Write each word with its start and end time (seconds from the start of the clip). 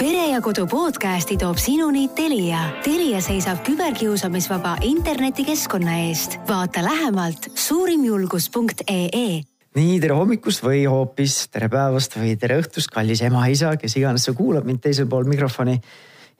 pere 0.00 0.30
ja 0.30 0.38
Kodu 0.40 0.64
podcasti 0.64 1.36
toob 1.36 1.58
sinuni 1.60 2.06
Telia. 2.16 2.60
Telia 2.80 3.18
seisab 3.20 3.58
küberkiusamisvaba 3.66 4.78
internetikeskkonna 4.88 5.96
eest. 6.06 6.38
vaata 6.48 6.80
lähemalt 6.84 7.50
suurimjulgus.ee 7.54 9.40
nii 9.76 9.98
tere 10.00 10.14
hommikust 10.16 10.62
või 10.64 10.86
hoopis 10.88 11.34
tere 11.52 11.68
päevast 11.68 12.16
või 12.16 12.32
tere 12.40 12.56
õhtust, 12.62 12.88
kallis 12.94 13.20
ema-isa, 13.28 13.74
kes 13.76 13.96
iganes 14.00 14.24
sa 14.24 14.32
kuulad 14.32 14.64
mind 14.64 14.80
teisel 14.80 15.08
pool 15.08 15.28
mikrofoni 15.28 15.76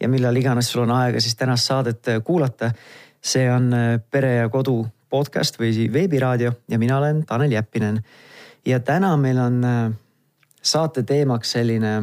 ja 0.00 0.08
millal 0.08 0.40
iganes 0.40 0.70
sul 0.72 0.86
on 0.86 0.94
aega 0.96 1.20
siis 1.20 1.36
tänast 1.36 1.68
saadet 1.68 2.08
kuulata. 2.24 2.72
see 3.20 3.50
on 3.52 3.74
Pere 4.10 4.34
ja 4.34 4.48
Kodu 4.48 4.86
podcast 5.10 5.60
või 5.60 5.92
veebiraadio 5.92 6.52
ja 6.68 6.78
mina 6.78 6.96
olen 6.98 7.26
Tanel 7.26 7.52
Jeppinen. 7.52 8.00
ja 8.66 8.80
täna 8.80 9.16
meil 9.16 9.38
on 9.38 9.60
saate 10.62 11.02
teemaks 11.02 11.52
selline 11.52 12.02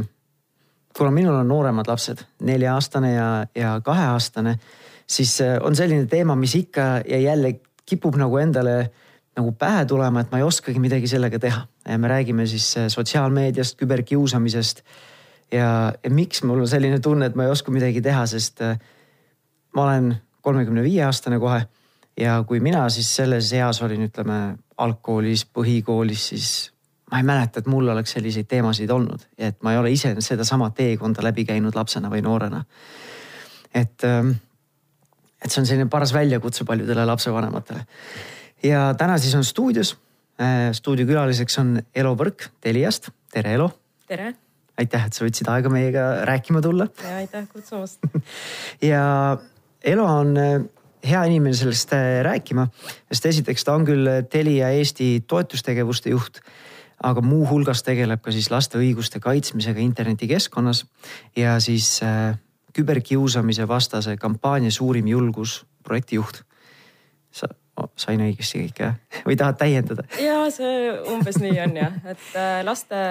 kuna 0.97 1.11
minul 1.13 1.35
on 1.35 1.47
nooremad 1.47 1.87
lapsed, 1.87 2.23
nelja-aastane 2.41 3.13
ja, 3.13 3.29
ja 3.55 3.75
kaheaastane, 3.85 4.57
siis 5.07 5.41
äh, 5.41 5.57
on 5.61 5.75
selline 5.75 6.05
teema, 6.09 6.35
mis 6.35 6.55
ikka 6.55 6.87
ja 7.05 7.19
jälle 7.21 7.59
kipub 7.85 8.17
nagu 8.19 8.37
endale 8.37 8.91
nagu 9.37 9.51
pähe 9.53 9.85
tulema, 9.85 10.23
et 10.23 10.31
ma 10.33 10.41
ei 10.41 10.45
oskagi 10.47 10.81
midagi 10.81 11.07
sellega 11.07 11.39
teha. 11.39 11.67
me 11.97 12.07
räägime 12.07 12.47
siis 12.47 12.77
äh, 12.77 12.87
sotsiaalmeediast, 12.87 13.77
küberkiusamisest. 13.77 14.83
ja, 15.51 15.93
ja 16.03 16.09
miks 16.09 16.43
mul 16.43 16.59
on 16.59 16.67
selline 16.67 16.99
tunne, 16.99 17.25
et 17.25 17.35
ma 17.35 17.43
ei 17.43 17.51
oska 17.51 17.71
midagi 17.71 18.01
teha, 18.01 18.25
sest 18.25 18.61
äh, 18.61 18.79
ma 19.75 19.83
olen 19.83 20.15
kolmekümne 20.41 20.83
viie 20.83 21.03
aastane 21.03 21.39
kohe. 21.39 21.61
ja 22.17 22.43
kui 22.47 22.59
mina 22.59 22.89
siis 22.89 23.15
selles 23.15 23.53
eas 23.53 23.81
olin, 23.81 24.07
ütleme 24.09 24.57
algkoolis, 24.77 25.45
põhikoolis, 25.45 26.27
siis 26.33 26.71
ma 27.11 27.21
ei 27.21 27.23
mäleta, 27.23 27.61
et 27.61 27.69
mul 27.71 27.87
oleks 27.87 28.15
selliseid 28.17 28.47
teemasid 28.51 28.91
olnud, 28.91 29.23
et 29.39 29.61
ma 29.63 29.73
ei 29.73 29.79
ole 29.79 29.91
ise 29.95 30.13
sedasama 30.23 30.69
teekonda 30.75 31.23
läbi 31.23 31.45
käinud 31.47 31.75
lapsena 31.75 32.11
või 32.11 32.23
noorena. 32.25 32.63
et, 33.73 34.03
ähm, 34.03 34.31
et 35.43 35.51
see 35.51 35.61
on 35.61 35.67
selline 35.69 35.89
paras 35.89 36.13
väljakutse 36.13 36.65
paljudele 36.65 37.05
lapsevanematele. 37.05 37.85
ja 38.63 38.93
täna 38.97 39.17
siis 39.17 39.35
on 39.35 39.43
stuudios, 39.43 39.97
äh, 40.41 40.71
stuudiokülaliseks 40.73 41.59
on 41.59 41.81
Elo 41.95 42.15
Põrk 42.15 42.49
Teliast, 42.61 43.09
tere 43.31 43.53
Elo. 43.53 43.71
tere. 44.07 44.33
aitäh, 44.77 45.05
et 45.05 45.13
sa 45.13 45.25
võtsid 45.25 45.47
aega 45.49 45.69
meiega 45.69 46.25
rääkima 46.25 46.61
tulla. 46.61 46.87
ja 47.03 47.15
aitäh 47.15 47.47
kutsumast 47.53 47.99
ja 48.91 49.37
Elo 49.83 50.05
on 50.05 50.37
äh, 50.37 50.61
hea 51.07 51.23
inimene 51.23 51.55
sellest 51.55 51.93
äh, 51.93 52.21
rääkima, 52.23 52.67
sest 53.11 53.25
esiteks 53.25 53.63
ta 53.63 53.79
on 53.79 53.85
küll 53.85 54.07
Telia 54.29 54.69
Eesti 54.75 55.23
toetustegevuste 55.27 56.09
juht 56.09 56.43
aga 57.03 57.21
muuhulgas 57.21 57.83
tegeleb 57.85 58.21
ka 58.23 58.33
siis 58.33 58.49
laste 58.51 58.79
õiguste 58.79 59.21
kaitsmisega 59.21 59.81
internetikeskkonnas 59.83 60.85
ja 61.37 61.57
siis 61.61 61.99
äh, 62.05 62.37
küberkiusamise 62.73 63.67
vastase 63.67 64.17
kampaania 64.17 64.71
Suurim 64.71 65.07
julgus 65.07 65.65
projektijuht. 65.83 66.43
sa, 67.31 67.47
sain 67.95 68.21
õigesti 68.21 68.63
kõik 68.63 68.79
jah? 68.81 68.95
või 69.27 69.37
tahad 69.37 69.59
täiendada? 69.59 70.07
ja 70.21 70.39
see 70.53 70.89
umbes 71.13 71.37
nii 71.41 71.59
on 71.67 71.77
jah, 71.77 71.99
et 72.05 72.31
äh, 72.33 72.63
laste, 72.65 73.01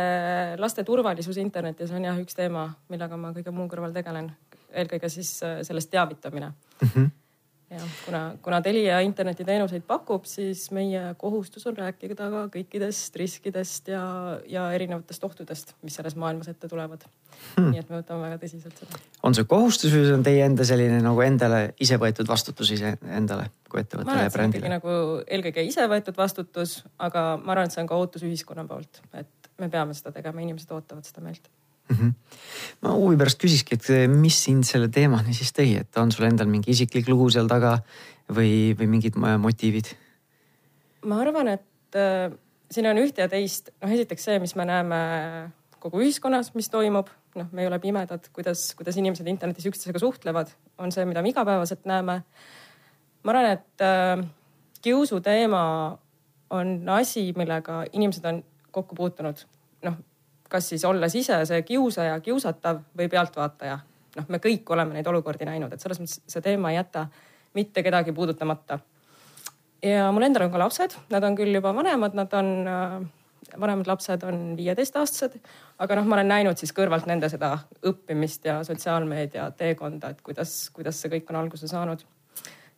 laste 0.58 0.84
turvalisus 0.84 1.38
internetis 1.42 1.92
on 1.94 2.04
jah 2.04 2.18
üks 2.18 2.34
teema, 2.34 2.68
millega 2.88 3.18
ma 3.20 3.30
kõige 3.36 3.54
muu 3.54 3.68
kõrval 3.70 3.94
tegelen. 3.94 4.32
eelkõige 4.72 5.08
siis 5.08 5.38
äh, 5.46 5.62
sellest 5.62 5.90
teavitamine 5.90 6.50
mm. 6.50 6.88
-hmm 6.88 7.14
jah, 7.70 7.86
kuna, 8.05 8.20
kuna 8.42 8.61
Telia 8.62 9.00
internetiteenuseid 9.05 9.84
pakub, 9.86 10.25
siis 10.28 10.69
meie 10.75 11.03
kohustus 11.19 11.67
on 11.67 11.77
rääkida 11.78 12.14
ka 12.17 12.42
kõikidest 12.55 13.19
riskidest 13.19 13.91
ja, 13.91 14.03
ja 14.50 14.69
erinevatest 14.77 15.25
ohtudest, 15.27 15.75
mis 15.83 15.97
selles 15.98 16.17
maailmas 16.19 16.50
ette 16.53 16.70
tulevad 16.70 17.03
hmm.. 17.06 17.72
nii 17.72 17.83
et 17.83 17.91
me 17.91 18.00
võtame 18.00 18.28
väga 18.28 18.41
tõsiselt 18.44 18.83
seda. 18.83 19.03
on 19.27 19.37
see 19.37 19.48
kohustus 19.50 19.94
või 19.94 20.06
see 20.06 20.17
on 20.19 20.27
teie 20.27 20.47
enda 20.47 20.67
selline 20.69 21.00
nagu 21.05 21.27
endale 21.27 21.62
ise 21.83 21.98
võetud 22.03 22.31
vastutus 22.31 22.70
iseendale 22.77 23.50
kui 23.70 23.83
ettevõttele 23.83 24.28
ja 24.28 24.33
brändile? 24.34 24.72
nagu 24.77 24.97
eelkõige 25.27 25.67
ise 25.67 25.89
võetud 25.91 26.19
vastutus, 26.19 26.78
aga 26.99 27.32
ma 27.43 27.56
arvan, 27.56 27.66
et 27.71 27.75
see 27.75 27.82
on 27.82 27.91
ka 27.91 27.99
ootus 27.99 28.26
ühiskonna 28.26 28.66
poolt, 28.69 29.03
et 29.15 29.53
me 29.59 29.71
peame 29.72 29.97
seda 29.97 30.15
tegema, 30.15 30.44
inimesed 30.44 30.71
ootavad 30.76 31.09
seda 31.09 31.25
meilt 31.25 31.50
mm. 31.88 31.97
-hmm. 31.97 32.12
ma 32.82 32.94
huvi 32.94 33.16
pärast 33.16 33.41
küsikski, 33.42 33.78
et 33.78 33.91
eh, 33.91 34.08
mis 34.08 34.38
sind 34.44 34.64
selle 34.64 34.88
teemani 34.88 35.34
siis 35.34 35.52
tõi, 35.52 35.80
et 35.80 36.02
on 36.02 36.12
sul 36.12 36.26
endal 36.28 36.50
mingi 36.50 36.70
isiklik 36.70 37.08
lugu 37.08 37.30
seal 37.30 37.48
taga 37.48 37.78
või, 38.28 38.74
või 38.78 38.91
mingid 38.97 39.16
motiivid? 39.16 39.94
ma 41.06 41.20
arvan, 41.22 41.48
et 41.48 41.98
äh, 41.98 42.32
siin 42.70 42.88
on 42.91 42.98
ühte 42.98 43.22
ja 43.22 43.28
teist, 43.30 43.70
noh 43.82 43.92
esiteks 43.92 44.25
see, 44.28 44.38
mis 44.42 44.56
me 44.58 44.66
näeme 44.69 44.98
kogu 45.82 46.00
ühiskonnas, 46.02 46.50
mis 46.56 46.69
toimub, 46.72 47.10
noh, 47.38 47.50
me 47.52 47.62
ei 47.62 47.69
ole 47.70 47.78
pimedad, 47.82 48.26
kuidas, 48.34 48.72
kuidas 48.78 48.96
inimesed 48.98 49.28
internetis 49.30 49.69
üksteisega 49.70 50.00
suhtlevad, 50.02 50.50
on 50.82 50.94
see, 50.94 51.04
mida 51.06 51.22
me 51.22 51.30
igapäevaselt 51.30 51.86
näeme. 51.86 52.22
ma 53.22 53.32
arvan, 53.32 53.52
et 53.58 53.84
äh, 53.84 54.26
kiusu 54.82 55.20
teema 55.20 55.62
on 56.50 56.76
asi, 56.94 57.32
millega 57.36 57.84
inimesed 57.92 58.25
on 58.25 58.42
kokku 58.70 58.94
puutunud. 58.94 59.46
noh, 59.86 59.98
kas 60.48 60.68
siis 60.68 60.84
olles 60.84 61.14
ise 61.14 61.38
see 61.48 61.62
kiusaja, 61.62 62.20
kiusatav 62.20 62.82
või 62.98 63.08
pealtvaataja. 63.12 63.78
noh, 64.16 64.28
me 64.28 64.38
kõik 64.38 64.70
oleme 64.72 64.94
neid 64.94 65.06
olukordi 65.06 65.44
näinud, 65.44 65.72
et 65.72 65.80
selles 65.80 66.00
mõttes 66.00 66.20
see 66.26 66.42
teema 66.42 66.70
ei 66.70 66.78
jäta 66.78 67.06
mitte 67.54 67.82
kedagi 67.82 68.12
puudutamata. 68.12 68.78
ja 69.82 70.10
mul 70.12 70.22
endal 70.22 70.46
on 70.46 70.52
ka 70.52 70.58
lapsed, 70.58 70.96
nad 71.10 71.24
on 71.24 71.36
küll 71.36 71.54
juba 71.54 71.74
vanemad, 71.74 72.14
nad 72.14 72.32
on 72.34 72.52
äh, 72.68 73.06
vanemad 73.60 73.86
lapsed 73.86 74.22
on 74.22 74.56
viieteistaastased, 74.56 75.38
aga 75.78 75.96
noh, 75.98 76.06
ma 76.08 76.18
olen 76.18 76.28
näinud 76.28 76.58
siis 76.60 76.72
kõrvalt 76.76 77.06
nende 77.08 77.28
seda 77.32 77.52
õppimist 77.86 78.46
ja 78.48 78.58
sotsiaalmeedia 78.66 79.50
teekonda, 79.58 80.12
et 80.12 80.22
kuidas, 80.26 80.58
kuidas 80.74 81.00
see 81.00 81.12
kõik 81.12 81.30
on 81.30 81.40
alguse 81.42 81.68
saanud. 81.70 82.04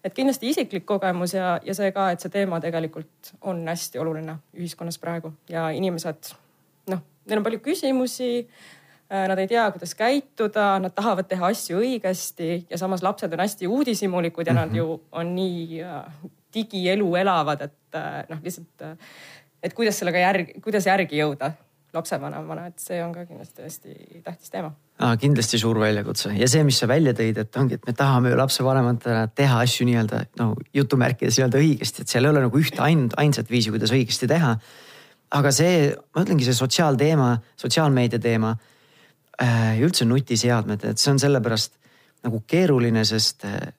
et 0.04 0.14
kindlasti 0.14 0.50
isiklik 0.50 0.86
kogemus 0.86 1.34
ja, 1.34 1.58
ja 1.64 1.74
see 1.74 1.92
ka, 1.92 2.10
et 2.10 2.20
see 2.20 2.30
teema 2.30 2.60
tegelikult 2.60 3.32
on 3.40 3.64
hästi 3.68 3.98
oluline 3.98 4.38
ühiskonnas 4.54 4.98
praegu 4.98 5.32
ja 5.48 5.68
inimesed 5.70 6.32
noh, 6.92 7.02
neil 7.30 7.42
on 7.42 7.46
palju 7.46 7.60
küsimusi. 7.64 8.32
Äh, 9.08 9.24
nad 9.30 9.40
ei 9.40 9.48
tea, 9.48 9.64
kuidas 9.72 9.94
käituda, 9.96 10.74
nad 10.84 10.92
tahavad 10.96 11.28
teha 11.30 11.48
asju 11.48 11.78
õigesti 11.80 12.50
ja 12.68 12.80
samas 12.80 13.04
lapsed 13.04 13.32
on 13.32 13.40
hästi 13.40 13.70
uudishimulikud 13.70 14.46
ja 14.46 14.52
mm 14.52 14.58
-hmm. 14.58 14.60
nad 14.60 14.68
mhm. 14.68 14.76
ju 14.76 15.00
on 15.12 15.34
nii 15.34 15.82
äh, 15.82 16.28
digielu 16.54 17.14
elavad, 17.16 17.60
et 17.60 17.94
äh, 17.94 18.24
noh, 18.28 18.38
lihtsalt, 18.44 18.98
et 19.62 19.74
kuidas 19.74 19.98
sellega 19.98 20.18
järgi, 20.18 20.60
kuidas 20.60 20.86
järgi 20.86 21.22
jõuda 21.22 21.52
lapsevanemana, 21.94 22.66
et 22.68 22.82
see 22.82 22.98
on 23.04 23.14
ka 23.14 23.24
kindlasti 23.26 23.64
hästi 23.64 23.94
tähtis 24.24 24.50
teema 24.52 24.72
ah,. 24.98 25.14
kindlasti 25.20 25.58
suur 25.58 25.78
väljakutse 25.80 26.34
ja 26.36 26.48
see, 26.50 26.64
mis 26.66 26.78
sa 26.82 26.88
välja 26.88 27.14
tõid, 27.16 27.40
et 27.40 27.56
ongi, 27.56 27.78
et 27.78 27.86
me 27.88 27.94
tahame 27.96 28.32
ju 28.32 28.36
lapsevanematena 28.36 29.28
teha 29.34 29.62
asju 29.64 29.86
nii-öelda 29.88 30.24
no 30.40 30.50
jutumärkides 30.74 31.38
nii-öelda 31.38 31.62
õigesti, 31.64 32.04
et 32.04 32.12
seal 32.12 32.28
ei 32.28 32.34
ole 32.34 32.44
nagu 32.44 32.60
ühte 32.60 32.82
ainult 32.84 33.16
ainsat 33.16 33.48
viisi, 33.50 33.72
kuidas 33.72 33.94
õigesti 33.96 34.28
teha 34.28 34.58
aga 35.30 35.52
see, 35.52 35.88
ma 36.14 36.24
ütlengi, 36.24 36.46
see 36.46 36.56
sotsiaalteema, 36.56 37.32
sotsiaalmeedia 37.60 38.20
teema 38.22 38.54
äh, 38.54 39.74
ja 39.78 39.86
üldse 39.86 40.06
nutiseadmed, 40.08 40.84
et 40.88 41.02
see 41.02 41.12
on 41.12 41.20
sellepärast 41.22 41.76
nagu 42.26 42.42
keeruline, 42.46 43.04
sest 43.08 43.44
äh, 43.48 43.72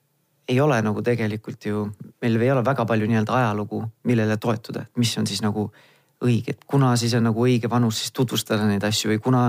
ei 0.50 0.58
ole 0.60 0.80
nagu 0.82 1.02
tegelikult 1.06 1.66
ju, 1.66 1.84
meil 2.22 2.40
ei 2.40 2.50
ole 2.50 2.64
väga 2.66 2.86
palju 2.88 3.08
nii-öelda 3.10 3.36
ajalugu, 3.38 3.84
millele 4.10 4.36
toetuda, 4.40 4.86
mis 4.98 5.12
on 5.18 5.28
siis 5.30 5.42
nagu 5.44 5.68
õige, 6.24 6.54
et 6.54 6.66
kuna 6.68 6.92
siis 7.00 7.14
on 7.16 7.24
nagu 7.28 7.46
õige 7.46 7.70
vanus 7.70 8.02
siis 8.02 8.14
tutvustada 8.16 8.66
neid 8.68 8.84
asju 8.84 9.12
või 9.12 9.20
kuna, 9.24 9.44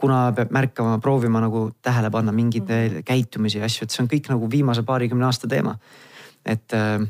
kuna 0.00 0.20
peab 0.36 0.52
märkama, 0.54 0.98
proovima 1.02 1.42
nagu 1.44 1.68
tähele 1.82 2.10
panna 2.12 2.32
mingeid 2.32 2.68
mm 2.68 2.74
-hmm. 2.74 3.06
käitumisi 3.08 3.58
ja 3.58 3.64
asju, 3.64 3.84
et 3.84 3.90
see 3.90 4.02
on 4.02 4.10
kõik 4.10 4.28
nagu 4.28 4.50
viimase 4.50 4.82
paarikümne 4.82 5.24
aasta 5.24 5.48
teema. 5.48 5.78
et 6.44 6.72
äh, 6.74 7.00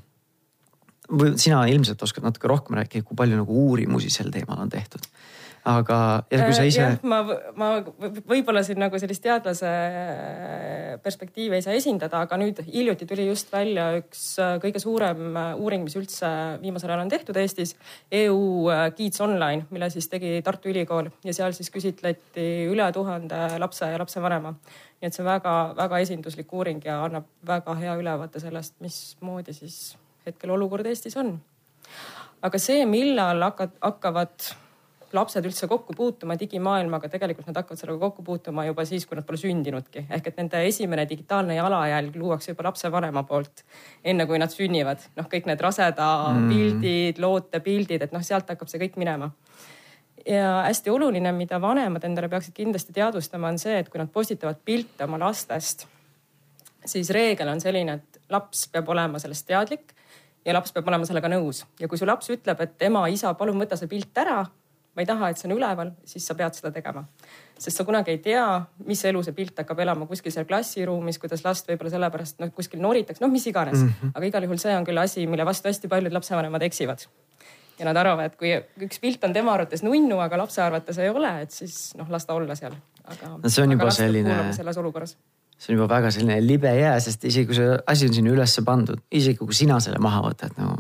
või 1.10 1.37
sina 1.41 1.62
ilmselt 1.69 2.03
oskad 2.03 2.25
natuke 2.25 2.48
rohkem 2.50 2.78
rääkida, 2.81 3.04
kui 3.06 3.16
palju 3.19 3.41
nagu 3.41 3.65
uurimusi 3.69 4.12
sel 4.12 4.32
teemal 4.34 4.62
on 4.65 4.72
tehtud. 4.72 5.09
aga, 5.65 5.98
ja 6.28 6.44
kui 6.44 6.53
sa 6.53 6.60
äh, 6.60 6.69
ise. 6.69 6.87
ma, 7.09 7.22
ma 7.56 7.69
võib-olla 8.28 8.60
siin 8.65 8.76
nagu 8.82 8.98
sellist 9.00 9.22
teadlase 9.25 9.70
perspektiivi 11.02 11.56
ei 11.56 11.64
saa 11.64 11.73
esindada, 11.73 12.20
aga 12.26 12.37
nüüd 12.37 12.61
hiljuti 12.67 13.08
tuli 13.08 13.25
just 13.31 13.52
välja 13.52 13.87
üks 13.96 14.26
äh, 14.44 14.58
kõige 14.61 14.82
suurem 14.82 15.37
äh, 15.40 15.55
uuring, 15.56 15.87
mis 15.88 15.96
üldse 15.96 16.29
viimasel 16.61 16.93
ajal 16.93 17.06
on 17.06 17.12
tehtud 17.12 17.40
Eestis. 17.40 17.76
EU 18.12 18.69
Kids 18.96 19.25
Online, 19.25 19.64
mille 19.73 19.88
siis 19.93 20.08
tegi 20.12 20.37
Tartu 20.44 20.69
Ülikool 20.73 21.08
ja 21.25 21.37
seal 21.37 21.56
siis 21.56 21.73
küsitleti 21.73 22.49
üle 22.69 22.90
tuhande 22.93 23.46
lapse 23.61 23.88
ja 23.88 24.00
lapsevanema 24.00 24.52
nii 25.05 25.08
et 25.08 25.17
see 25.17 25.25
on 25.25 25.29
väga-väga 25.29 25.99
esinduslik 26.05 26.52
uuring 26.52 26.81
ja 26.84 27.02
annab 27.05 27.29
väga 27.46 27.75
hea 27.81 27.96
ülevaate 28.00 28.40
sellest, 28.40 28.76
mismoodi 28.84 29.52
siis 29.56 29.94
hetkel 30.26 30.50
olukord 30.50 30.87
Eestis 30.87 31.17
on. 31.17 31.38
aga 32.43 32.59
see, 32.61 32.85
millal 32.87 33.43
hakkad, 33.43 33.79
hakkavad 33.81 34.53
lapsed 35.15 35.47
üldse 35.47 35.69
kokku 35.71 35.94
puutuma 35.97 36.37
digimaailmaga, 36.38 37.09
tegelikult 37.12 37.49
nad 37.49 37.59
hakkavad 37.61 37.81
sellega 37.81 38.00
kokku 38.03 38.25
puutuma 38.26 38.65
juba 38.67 38.85
siis, 38.88 39.06
kui 39.06 39.19
nad 39.19 39.26
pole 39.26 39.38
sündinudki. 39.41 40.06
ehk 40.11 40.31
et 40.31 40.41
nende 40.41 40.62
esimene 40.69 41.06
digitaalne 41.11 41.56
jalajälg 41.59 42.17
luuakse 42.19 42.53
juba 42.53 42.69
lapsevanema 42.69 43.23
poolt, 43.29 43.65
enne 44.05 44.26
kui 44.26 44.38
nad 44.38 44.53
sünnivad. 44.53 45.06
noh, 45.17 45.29
kõik 45.31 45.49
need 45.50 45.61
raseda 45.61 46.11
mm. 46.32 46.49
pildid, 46.50 47.23
lootepildid, 47.23 48.06
et 48.06 48.12
noh, 48.12 48.23
sealt 48.23 48.50
hakkab 48.50 48.70
see 48.70 48.82
kõik 48.82 48.99
minema. 49.00 49.31
ja 50.27 50.65
hästi 50.67 50.91
oluline, 50.91 51.32
mida 51.32 51.61
vanemad 51.61 52.05
endale 52.05 52.29
peaksid 52.32 52.55
kindlasti 52.56 52.93
teadvustama, 52.97 53.49
on 53.49 53.59
see, 53.59 53.79
et 53.79 53.88
kui 53.88 54.00
nad 54.00 54.11
postitavad 54.11 54.62
pilte 54.65 55.05
oma 55.05 55.20
lastest, 55.20 55.87
siis 56.85 57.11
reegel 57.11 57.49
on 57.49 57.61
selline, 57.61 58.00
et 58.00 58.32
laps 58.32 58.67
peab 58.73 58.88
olema 58.88 59.20
sellest 59.23 59.47
teadlik 59.47 59.94
ja 60.44 60.55
laps 60.55 60.75
peab 60.75 60.88
olema 60.91 61.06
sellega 61.08 61.31
nõus. 61.32 61.64
ja 61.81 61.88
kui 61.88 61.99
su 62.00 62.06
laps 62.08 62.31
ütleb, 62.35 62.61
et 62.61 62.87
ema, 62.88 63.06
isa, 63.12 63.32
palun 63.38 63.58
võta 63.61 63.79
see 63.81 63.91
pilt 63.91 64.23
ära, 64.25 64.43
ma 64.94 65.02
ei 65.02 65.08
taha, 65.08 65.31
et 65.31 65.41
see 65.41 65.49
on 65.49 65.56
üleval, 65.56 65.91
siis 66.06 66.26
sa 66.26 66.37
pead 66.38 66.55
seda 66.58 66.70
tegema. 66.75 67.05
sest 67.58 67.81
sa 67.81 67.87
kunagi 67.88 68.14
ei 68.14 68.23
tea, 68.23 68.44
mis 68.87 69.05
elu 69.05 69.23
see 69.23 69.37
pilt 69.37 69.58
hakkab 69.62 69.81
elama 69.85 70.06
kuskil 70.11 70.32
seal 70.35 70.46
klassiruumis, 70.50 71.19
kuidas 71.23 71.44
last 71.44 71.69
võib-olla 71.70 71.93
sellepärast 71.96 72.41
noh, 72.43 72.55
kuskil 72.55 72.82
noritakse, 72.82 73.25
noh, 73.25 73.32
mis 73.32 73.46
iganes 73.50 73.81
mm. 73.81 73.93
-hmm. 73.93 74.14
aga 74.14 74.32
igal 74.32 74.49
juhul 74.49 74.62
see 74.62 74.76
on 74.76 74.88
küll 74.88 75.02
asi, 75.02 75.26
mille 75.26 75.46
vastu 75.46 75.69
hästi 75.69 75.88
paljud 75.88 76.12
lapsevanemad 76.12 76.62
eksivad 76.62 77.06
ja 77.79 77.85
nad 77.85 77.96
arvavad, 77.96 78.31
et 78.31 78.37
kui 78.38 78.52
üks 78.87 79.00
pilt 79.02 79.25
on 79.25 79.32
tema 79.32 79.55
arvates 79.55 79.82
nunnu, 79.82 80.19
aga 80.23 80.38
lapse 80.38 80.62
arvates 80.62 80.99
ei 80.99 81.08
ole, 81.11 81.31
et 81.43 81.50
siis 81.50 81.94
noh, 81.99 82.11
las 82.11 82.26
ta 82.26 82.35
olla 82.35 82.55
seal. 82.55 82.75
aga 83.05 83.37
no, 83.37 83.49
see 83.49 83.64
on 83.64 83.73
juba 83.73 83.91
selline. 83.91 84.52
selles 84.52 84.79
olukorras 84.79 85.17
see 85.59 85.73
on 85.73 85.81
juba 85.81 85.89
väga 85.95 86.11
selline 86.15 86.41
libe 86.45 86.73
jää, 86.77 86.97
sest 87.01 87.25
isegi 87.25 87.49
kui 87.49 87.59
see 87.59 87.79
asi 87.87 88.11
on 88.11 88.19
sinna 88.19 88.35
ülesse 88.35 88.65
pandud, 88.67 89.01
isegi 89.11 89.41
kui 89.41 89.56
sina 89.56 89.79
selle 89.81 90.01
maha 90.03 90.23
võtad, 90.27 90.56
no 90.61 90.75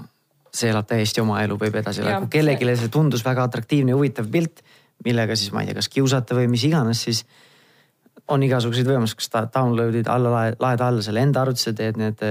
see 0.54 0.70
elab 0.70 0.86
täiesti 0.86 1.22
oma 1.22 1.40
elu, 1.42 1.56
võib 1.58 1.80
edasi 1.80 2.02
elada. 2.02 2.22
kui 2.24 2.36
kellelegi 2.38 2.76
see 2.84 2.92
tundus 2.92 3.24
väga 3.26 3.48
atraktiivne 3.48 3.94
ja 3.94 3.98
huvitav 3.98 4.28
pilt, 4.30 4.62
millega 5.04 5.36
siis 5.38 5.50
ma 5.54 5.64
ei 5.64 5.70
tea, 5.70 5.80
kas 5.80 5.90
kiusata 5.90 6.36
või 6.38 6.46
mis 6.52 6.62
iganes, 6.68 7.02
siis 7.08 7.24
on 8.30 8.44
igasuguseid 8.46 8.86
võimalusi, 8.88 9.18
kas 9.18 9.32
ta 9.32 9.44
download'id 9.56 10.08
alla, 10.08 10.46
laed 10.60 10.84
alla 10.84 11.02
selle 11.04 11.24
enda 11.26 11.42
arvutisse, 11.42 11.74
teed 11.76 11.98
need 12.00 12.22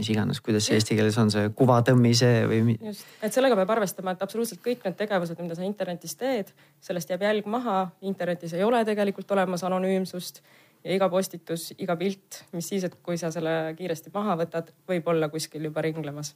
mis 0.00 0.08
iganes, 0.08 0.40
kuidas 0.40 0.64
see 0.66 0.78
eesti 0.78 0.96
keeles 0.96 1.16
on, 1.20 1.30
see 1.30 1.50
kuvatõmmise 1.56 2.30
või. 2.48 2.76
just, 2.80 3.04
et 3.22 3.34
sellega 3.34 3.58
peab 3.60 3.74
arvestama, 3.74 4.14
et 4.16 4.24
absoluutselt 4.24 4.62
kõik 4.64 4.86
need 4.86 4.96
tegevused, 4.98 5.38
mida 5.44 5.58
sa 5.58 5.66
internetis 5.66 6.16
teed, 6.18 6.52
sellest 6.82 7.12
jääb 7.12 7.26
jälg 7.26 7.48
maha. 7.50 7.90
internetis 8.00 8.56
ei 8.56 8.64
ole 8.64 8.80
tegelikult 8.88 9.30
olemas 9.36 9.64
anonüümsust 9.68 10.40
ja 10.84 10.96
iga 10.96 11.08
postitus, 11.12 11.70
iga 11.78 11.96
pilt, 11.96 12.42
mis 12.52 12.68
siis, 12.68 12.84
et 12.88 12.98
kui 13.02 13.18
sa 13.20 13.30
selle 13.34 13.74
kiiresti 13.78 14.12
maha 14.14 14.36
võtad, 14.42 14.72
võib 14.88 15.08
olla 15.12 15.30
kuskil 15.32 15.70
juba 15.70 15.84
ringlemas 15.84 16.34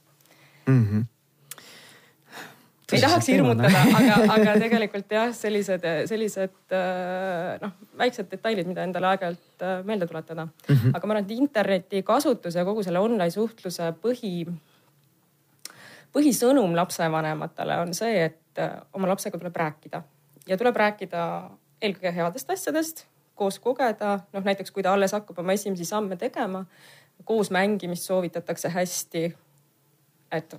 mm. 0.67 0.83
-hmm 0.83 1.05
ei 2.95 3.01
tahaks 3.03 3.27
hirmutada, 3.27 3.79
aga, 3.99 4.13
aga 4.35 4.53
tegelikult 4.61 5.11
jah, 5.11 5.31
sellised, 5.35 5.83
sellised 6.07 6.75
äh, 6.75 7.57
noh, 7.59 7.73
väiksed 7.99 8.29
detailid, 8.31 8.69
mida 8.69 8.85
endale 8.87 9.09
aeg-ajalt 9.11 9.65
äh, 9.65 9.81
meelde 9.87 10.07
tuletada 10.07 10.45
mm. 10.45 10.75
-hmm. 10.75 10.95
aga 10.95 11.07
ma 11.07 11.17
arvan, 11.17 11.25
et 11.25 11.35
interneti 11.35 12.03
kasutuse 12.07 12.59
ja 12.59 12.65
kogu 12.65 12.83
selle 12.83 12.99
online 13.03 13.29
suhtluse 13.33 13.91
põhi, 14.03 14.47
põhisõnum 16.15 16.75
lapsevanematele 16.79 17.81
on 17.83 17.93
see, 17.93 18.23
et 18.29 18.63
äh, 18.63 18.79
oma 18.93 19.11
lapsega 19.11 19.37
tuleb 19.37 19.55
rääkida 19.55 20.03
ja 20.47 20.57
tuleb 20.57 20.75
rääkida 20.75 21.27
eelkõige 21.81 22.15
headest 22.15 22.49
asjadest, 22.49 23.05
koos 23.37 23.59
kogeda, 23.63 24.17
noh 24.33 24.45
näiteks 24.45 24.73
kui 24.73 24.83
ta 24.83 24.93
alles 24.97 25.13
hakkab 25.15 25.39
oma 25.43 25.55
esimesi 25.55 25.85
samme 25.85 26.17
tegema, 26.17 26.65
koos 27.25 27.51
mängimist 27.53 28.09
soovitatakse 28.09 28.69
hästi. 28.73 29.27
et 30.31 30.57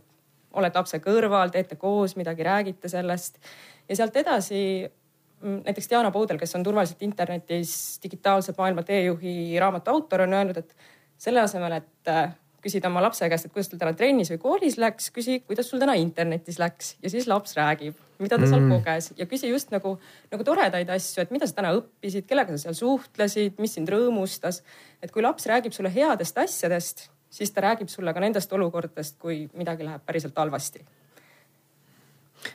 oled 0.56 0.74
lapse 0.74 0.98
kõrval, 1.04 1.50
teete 1.52 1.76
koos 1.76 2.14
midagi, 2.16 2.42
räägite 2.46 2.88
sellest 2.88 3.36
ja 3.88 3.96
sealt 3.96 4.16
edasi 4.16 4.60
mm, 5.40 5.62
näiteks 5.66 5.90
Diana 5.90 6.10
Poudel, 6.10 6.38
kes 6.40 6.56
on 6.56 6.64
turvaliselt 6.64 7.02
internetis 7.04 7.72
digitaalse 8.02 8.54
maailma 8.58 8.82
teejuhi 8.82 9.58
raamatu 9.60 9.90
autor, 9.90 10.24
on 10.24 10.36
öelnud, 10.38 10.56
et 10.56 10.76
selle 11.18 11.42
asemel, 11.44 11.80
et 11.82 12.12
küsida 12.62 12.90
oma 12.90 13.02
lapse 13.04 13.28
käest, 13.30 13.46
et 13.46 13.54
kuidas 13.54 13.70
tal 13.70 13.82
täna 13.82 13.94
trennis 13.98 14.32
või 14.32 14.40
koolis 14.42 14.78
läks, 14.80 15.10
küsi, 15.14 15.40
kuidas 15.46 15.68
sul 15.70 15.82
täna 15.82 15.94
internetis 15.98 16.58
läks 16.58 16.96
ja 17.02 17.12
siis 17.12 17.28
laps 17.30 17.54
räägib, 17.58 17.98
mida 18.18 18.38
ta 18.38 18.48
seal 18.48 18.64
mm. 18.64 18.72
koges 18.78 19.12
ja 19.18 19.28
küsi 19.30 19.52
just 19.52 19.70
nagu, 19.74 19.94
nagu 20.32 20.46
toredaid 20.46 20.90
asju, 20.94 21.22
et 21.22 21.34
mida 21.34 21.46
sa 21.46 21.60
täna 21.60 21.74
õppisid, 21.78 22.26
kellega 22.26 22.56
sa 22.56 22.66
seal 22.66 22.80
suhtlesid, 22.80 23.60
mis 23.62 23.78
sind 23.78 23.90
rõõmustas. 23.92 24.64
et 25.02 25.14
kui 25.14 25.22
laps 25.22 25.46
räägib 25.46 25.76
sulle 25.76 25.92
headest 25.94 26.38
asjadest 26.38 27.08
siis 27.30 27.50
ta 27.50 27.60
räägib 27.60 27.88
sulle 27.88 28.14
ka 28.14 28.20
nendest 28.20 28.52
olukordadest, 28.52 29.18
kui 29.18 29.48
midagi 29.56 29.84
läheb 29.84 30.04
päriselt 30.06 30.36
halvasti. 30.36 30.84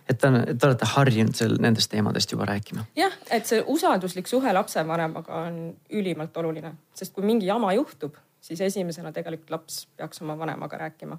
et 0.09 0.17
ta 0.17 0.29
te 0.31 0.67
olete 0.67 0.87
harjunud 0.87 1.35
seal 1.35 1.57
nendest 1.59 1.91
teemadest 1.91 2.31
juba 2.31 2.45
rääkima? 2.47 2.85
jah, 2.95 3.13
et 3.31 3.45
see 3.45 3.63
usalduslik 3.67 4.27
suhe 4.27 4.53
lapsevanemaga 4.53 5.41
on 5.47 5.57
ülimalt 5.89 6.37
oluline, 6.37 6.73
sest 6.93 7.13
kui 7.13 7.25
mingi 7.25 7.45
jama 7.45 7.73
juhtub, 7.73 8.15
siis 8.43 8.61
esimesena 8.61 9.11
tegelikult 9.15 9.53
laps 9.55 9.85
peaks 9.97 10.21
oma 10.21 10.35
vanemaga 10.39 10.77
rääkima. 10.85 11.17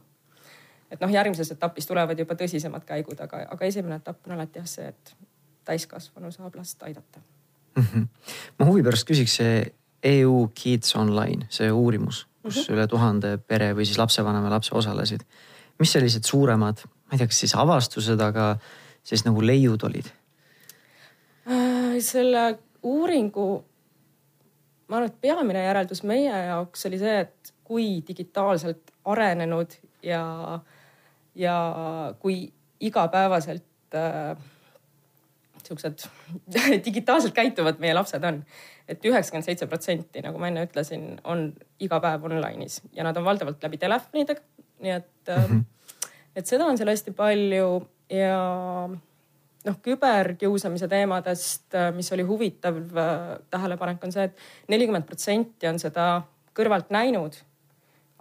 et 0.90 1.00
noh, 1.00 1.10
järgmises 1.10 1.50
etapis 1.56 1.86
tulevad 1.86 2.18
juba 2.18 2.36
tõsisemad 2.38 2.84
käigud, 2.86 3.20
aga, 3.20 3.46
aga 3.50 3.70
esimene 3.70 3.96
etapp 4.02 4.26
on 4.28 4.36
alati 4.36 4.60
jah 4.60 4.68
see, 4.68 4.92
et 4.92 5.16
täiskasvanu 5.64 6.30
saab 6.32 6.54
last 6.60 6.82
aidata 6.82 7.20
mm. 7.76 7.82
-hmm. 7.82 8.06
ma 8.58 8.66
huvi 8.68 8.82
pärast 8.82 9.08
küsiks 9.10 9.40
see 9.40 9.64
EU 10.04 10.50
Kids 10.54 10.96
Online, 10.96 11.46
see 11.50 11.72
uurimus 11.72 12.26
kus 12.44 12.56
mm 12.56 12.60
-hmm. 12.60 12.76
üle 12.76 12.86
tuhande 12.86 13.38
pere 13.38 13.72
või 13.72 13.84
siis 13.88 13.98
lapsevanema 13.98 14.50
lapse 14.50 14.74
osalesid. 14.74 15.20
mis 15.78 15.92
sellised 15.92 16.24
suuremad, 16.24 16.76
ma 16.84 17.12
ei 17.12 17.18
tea, 17.18 17.26
kas 17.26 17.38
siis 17.40 17.54
avastused, 17.54 18.20
aga 18.20 18.56
siis 19.02 19.24
nagu 19.24 19.42
leiud 19.42 19.82
olid 19.82 20.06
äh,? 21.48 21.98
selle 21.98 22.58
uuringu, 22.82 23.64
ma 24.88 24.96
arvan, 24.98 25.10
et 25.10 25.20
peamine 25.20 25.64
järeldus 25.64 26.02
meie 26.06 26.32
jaoks 26.46 26.86
oli 26.90 26.98
see, 27.00 27.20
et 27.24 27.54
kui 27.64 27.88
digitaalselt 28.08 28.92
arenenud 29.04 29.78
ja, 30.04 30.24
ja 31.34 31.56
kui 32.20 32.52
igapäevaselt 32.80 33.96
äh, 33.96 34.36
siuksed 35.64 36.06
digitaalselt 36.88 37.34
käituvad 37.34 37.80
meie 37.80 37.94
lapsed 37.96 38.24
on 38.24 38.42
et 38.88 39.06
üheksakümmend 39.08 39.46
seitse 39.46 39.68
protsenti, 39.68 40.22
nagu 40.24 40.40
ma 40.40 40.50
enne 40.50 40.66
ütlesin, 40.66 41.14
on 41.30 41.48
iga 41.82 42.00
päev 42.04 42.26
online'is 42.28 42.82
ja 42.96 43.06
nad 43.06 43.16
on 43.16 43.26
valdavalt 43.26 43.62
läbi 43.64 43.80
telefonidega. 43.80 44.44
nii 44.84 44.92
et 44.92 45.28
mm, 45.28 45.44
-hmm. 45.44 46.08
et 46.36 46.46
seda 46.46 46.66
on 46.66 46.78
seal 46.78 46.90
hästi 46.90 47.14
palju 47.16 47.86
ja 48.10 48.88
noh, 49.64 49.80
küberkiusamise 49.84 50.88
teemadest, 50.90 51.66
äh, 51.74 51.90
mis 51.96 52.10
oli 52.12 52.26
huvitav 52.28 52.78
äh, 52.78 53.18
tähelepanek, 53.50 54.04
on 54.04 54.14
see 54.14 54.28
et, 54.28 54.38
et 54.64 54.72
nelikümmend 54.74 55.08
protsenti 55.08 55.68
on 55.70 55.80
seda 55.82 56.08
kõrvalt 56.56 56.92
näinud. 56.94 57.40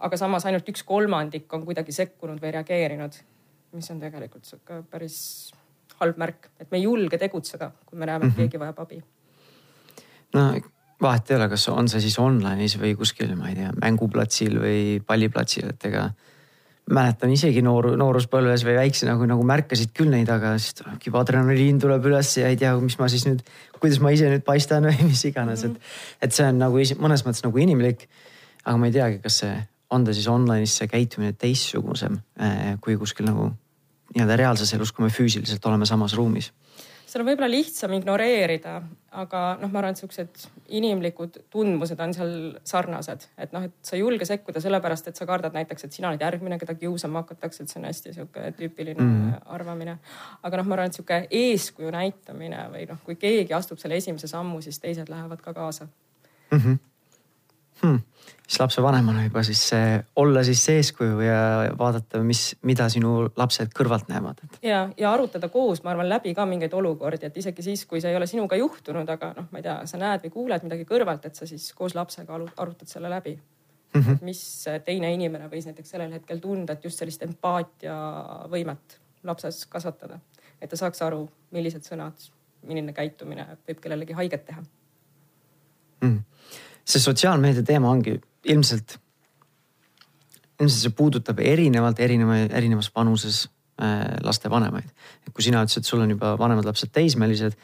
aga 0.04 0.16
samas 0.20 0.44
ainult 0.44 0.68
üks 0.68 0.82
kolmandik 0.84 1.52
on 1.54 1.62
kuidagi 1.64 1.92
sekkunud 1.94 2.40
või 2.42 2.50
reageerinud, 2.52 3.14
mis 3.78 3.90
on 3.90 4.00
tegelikult 4.02 4.44
sihuke 4.44 4.82
päris 4.90 5.18
halb 6.00 6.18
märk, 6.18 6.50
et 6.60 6.70
me 6.70 6.80
ei 6.80 6.88
julge 6.88 7.18
tegutseda, 7.18 7.70
kui 7.86 7.98
me 7.98 8.06
näeme, 8.10 8.26
et 8.26 8.32
mhm. 8.34 8.40
keegi 8.42 8.60
vajab 8.60 8.80
abi 8.82 9.02
no 10.34 10.48
vahet 11.02 11.30
ei 11.30 11.36
ole, 11.36 11.48
kas 11.52 11.66
on 11.72 11.88
see 11.90 12.02
siis 12.04 12.16
online'is 12.22 12.76
või 12.80 12.94
kuskil, 12.98 13.34
ma 13.38 13.50
ei 13.50 13.58
tea, 13.58 13.72
mänguplatsil 13.80 14.58
või 14.60 14.78
palliplatsil, 15.06 15.70
et 15.74 15.88
ega 15.90 16.08
mäletan 16.90 17.32
isegi 17.32 17.62
noor, 17.64 17.94
nooruspõlves 17.96 18.64
või 18.66 18.76
väiksena, 18.76 19.16
kui 19.16 19.28
nagu 19.28 19.44
märkasid 19.46 19.94
küll 19.96 20.12
neid, 20.12 20.28
aga 20.32 20.54
siis 20.60 20.82
juba 21.06 21.22
adrenaliin 21.22 21.78
tuleb 21.80 22.08
üles 22.10 22.34
ja 22.36 22.50
ei 22.52 22.58
tea, 22.60 22.74
mis 22.80 22.98
ma 23.00 23.08
siis 23.12 23.24
nüüd, 23.28 23.40
kuidas 23.78 24.00
ma 24.04 24.12
ise 24.12 24.28
nüüd 24.32 24.44
paistan 24.44 24.88
või 24.90 25.06
mis 25.10 25.24
iganes, 25.28 25.64
et. 25.68 25.78
et 26.20 26.36
see 26.36 26.48
on 26.50 26.60
nagu 26.60 26.84
mõnes 27.00 27.24
mõttes 27.24 27.44
nagu 27.46 27.62
inimlik. 27.62 28.08
aga 28.64 28.76
ma 28.80 28.90
ei 28.90 28.96
teagi, 28.96 29.20
kas 29.24 29.40
see, 29.42 29.54
on 29.96 30.04
ta 30.04 30.12
siis 30.16 30.28
online'is 30.28 30.76
see 30.80 30.88
käitumine 30.90 31.32
teistsugusem 31.38 32.18
eh, 32.40 32.74
kui 32.80 32.96
kuskil 33.00 33.28
nagu 33.28 33.50
nii-öelda 34.14 34.36
reaalses 34.36 34.72
elus, 34.76 34.92
kui 34.92 35.04
me 35.04 35.12
füüsiliselt 35.12 35.64
oleme 35.66 35.86
samas 35.88 36.14
ruumis 36.16 36.52
seal 37.14 37.22
on 37.22 37.28
võib-olla 37.28 37.46
lihtsam 37.46 37.92
ignoreerida, 37.94 38.72
aga 39.14 39.40
noh, 39.60 39.70
ma 39.70 39.78
arvan, 39.78 39.94
et 39.94 40.00
siuksed 40.02 40.46
inimlikud 40.74 41.36
tundmused 41.52 42.00
on 42.02 42.14
seal 42.16 42.32
sarnased, 42.66 43.28
et 43.38 43.52
noh, 43.54 43.68
et 43.68 43.74
sa 43.86 43.94
ei 43.94 44.02
julge 44.02 44.26
sekkuda 44.26 44.58
sellepärast, 44.64 45.12
et 45.12 45.20
sa 45.20 45.26
kardad 45.28 45.54
näiteks, 45.54 45.86
et 45.86 45.94
sina 45.94 46.10
oled 46.10 46.24
järgmine, 46.24 46.58
keda 46.58 46.74
kiusama 46.80 47.22
hakatakse, 47.22 47.62
et 47.62 47.70
see 47.70 47.78
on 47.78 47.86
hästi 47.86 48.16
sihuke 48.16 48.48
tüüpiline 48.58 48.98
mm. 48.98 49.36
arvamine. 49.54 49.94
aga 50.42 50.58
noh, 50.58 50.66
ma 50.66 50.78
arvan, 50.78 50.90
et 50.90 50.98
sihuke 50.98 51.20
eeskuju 51.30 51.94
näitamine 51.94 52.66
või 52.74 52.88
noh, 52.90 52.98
kui 53.06 53.14
keegi 53.20 53.54
astub 53.54 53.78
selle 53.78 54.00
esimese 54.02 54.30
sammu, 54.30 54.58
siis 54.64 54.82
teised 54.82 55.12
lähevad 55.12 55.44
ka 55.44 55.54
kaasa 55.54 55.86
mm. 55.86 56.58
-hmm. 56.58 56.82
Hmm 57.84 58.02
siis 58.48 58.60
lapsevanemana 58.60 59.24
juba 59.24 59.42
siis 59.42 59.70
olla 60.16 60.42
siis 60.44 60.64
see 60.64 60.76
eeskuju 60.80 61.20
ja 61.24 61.38
vaadata, 61.78 62.20
mis, 62.22 62.42
mida 62.62 62.88
sinu 62.92 63.14
lapsed 63.36 63.72
kõrvalt 63.76 64.10
näevad. 64.12 64.42
ja, 64.62 64.88
ja 64.98 65.12
arutada 65.12 65.48
koos, 65.48 65.82
ma 65.84 65.94
arvan, 65.94 66.08
läbi 66.08 66.34
ka 66.34 66.46
mingeid 66.46 66.74
olukordi, 66.76 67.26
et 67.26 67.36
isegi 67.40 67.64
siis, 67.64 67.86
kui 67.88 68.02
see 68.04 68.12
ei 68.12 68.16
ole 68.16 68.28
sinuga 68.30 68.58
juhtunud, 68.60 69.08
aga 69.08 69.32
noh, 69.38 69.48
ma 69.50 69.60
ei 69.60 69.66
tea, 69.66 69.78
sa 69.88 70.00
näed 70.00 70.26
või 70.26 70.34
kuuled 70.36 70.68
midagi 70.68 70.84
kõrvalt, 70.88 71.24
et 71.28 71.40
sa 71.40 71.48
siis 71.48 71.70
koos 71.76 71.96
lapsega 71.96 72.36
arutad 72.56 72.90
selle 72.90 73.10
läbi 73.10 73.34
mm. 73.38 74.00
-hmm. 74.00 74.20
mis 74.28 74.44
teine 74.84 75.12
inimene 75.14 75.48
võis 75.48 75.66
näiteks 75.70 75.96
sellel 75.96 76.12
hetkel 76.12 76.44
tunda, 76.44 76.76
et 76.76 76.84
just 76.84 77.00
sellist 77.00 77.22
empaatiavõimet 77.22 79.00
lapses 79.24 79.64
kasvatada, 79.66 80.20
et 80.60 80.70
ta 80.70 80.76
saaks 80.76 81.02
aru, 81.02 81.24
millised 81.50 81.88
sõnad, 81.88 82.28
milline 82.62 82.92
käitumine 82.92 83.46
võib 83.68 83.80
kellelegi 83.80 84.12
haiget 84.12 84.44
teha 84.44 84.62
mm 86.00 86.33
see 86.84 87.00
sotsiaalmeedia 87.00 87.64
teema 87.66 87.90
ongi 87.90 88.18
ilmselt, 88.44 88.98
ilmselt 90.60 90.80
see 90.80 90.96
puudutab 90.96 91.40
erinevalt, 91.40 92.00
erineva, 92.04 92.38
erinevas 92.44 92.90
vanuses 92.94 93.44
äh, 93.80 94.16
lastevanemaid. 94.22 94.90
et 95.26 95.32
kui 95.32 95.46
sina 95.46 95.64
ütlesid, 95.64 95.88
sul 95.88 96.04
on 96.04 96.12
juba 96.14 96.34
vanemad 96.38 96.68
lapsed 96.68 96.92
teismelised, 96.92 97.56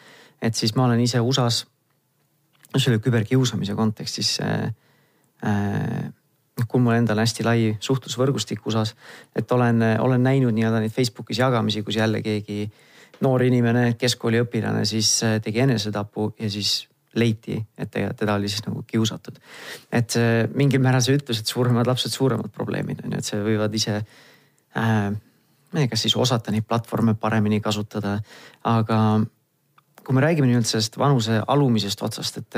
et 0.42 0.54
siis 0.56 0.74
ma 0.76 0.86
olen 0.88 1.00
ise 1.00 1.20
USA-s, 1.20 1.66
selle 2.76 3.00
küberkiusamise 3.02 3.74
kontekstis 3.74 4.38
äh, 4.40 4.70
äh, 5.46 6.08
kui 6.68 6.80
mul 6.80 6.96
endal 6.98 7.20
hästi 7.22 7.44
lai 7.46 7.72
suhtlusvõrgustik 7.80 8.64
USA-s, 8.66 8.94
et 9.36 9.52
olen, 9.52 9.82
olen 10.00 10.22
näinud 10.22 10.54
nii-öelda 10.56 10.82
neid 10.82 10.94
Facebookis 10.94 11.40
jagamisi, 11.40 11.82
kus 11.82 11.96
jälle 11.96 12.22
keegi 12.22 12.64
noor 13.24 13.44
inimene, 13.44 13.94
keskkooliõpilane 14.00 14.84
siis 14.88 15.12
äh, 15.26 15.38
tegi 15.44 15.62
enesetapu 15.64 16.32
ja 16.40 16.50
siis 16.50 16.89
leiti, 17.14 17.58
et 17.78 17.90
teda 17.90 18.34
oli 18.34 18.48
siis 18.48 18.62
nagu 18.66 18.84
kiusatud. 18.86 19.38
et 19.92 20.14
mingil 20.54 20.80
määral 20.80 21.02
see 21.02 21.16
ütlus, 21.18 21.40
et 21.40 21.46
suuremad 21.46 21.86
lapsed, 21.86 22.12
suuremad 22.14 22.52
probleemid 22.54 23.02
on 23.04 23.12
ju, 23.12 23.18
et 23.18 23.26
see 23.26 23.42
võivad 23.42 23.74
ise 23.74 23.96
äh,. 24.76 25.10
ma 25.10 25.78
ei 25.78 25.86
tea, 25.86 25.90
kas 25.94 26.06
siis 26.06 26.16
osata 26.16 26.54
neid 26.54 26.66
platvorme 26.68 27.14
paremini 27.14 27.60
kasutada, 27.60 28.18
aga 28.64 29.00
kui 30.06 30.14
me 30.14 30.20
räägime 30.20 30.46
nii-öelda 30.46 30.66
sellest 30.66 30.98
vanuse 30.98 31.42
alumisest 31.46 32.02
otsast, 32.02 32.38
et 32.38 32.56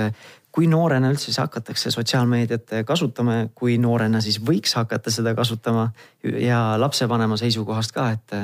kui 0.52 0.68
noorena 0.68 1.10
üldse 1.12 1.30
siis 1.30 1.40
hakatakse 1.40 1.90
sotsiaalmeediat 1.90 2.76
kasutama, 2.88 3.48
kui 3.54 3.78
noorena 3.80 4.20
siis 4.20 4.38
võiks 4.40 4.76
hakata 4.76 5.10
seda 5.10 5.34
kasutama 5.34 5.90
ja 6.22 6.62
lapsevanema 6.80 7.36
seisukohast 7.40 7.92
ka, 7.92 8.10
et, 8.16 8.36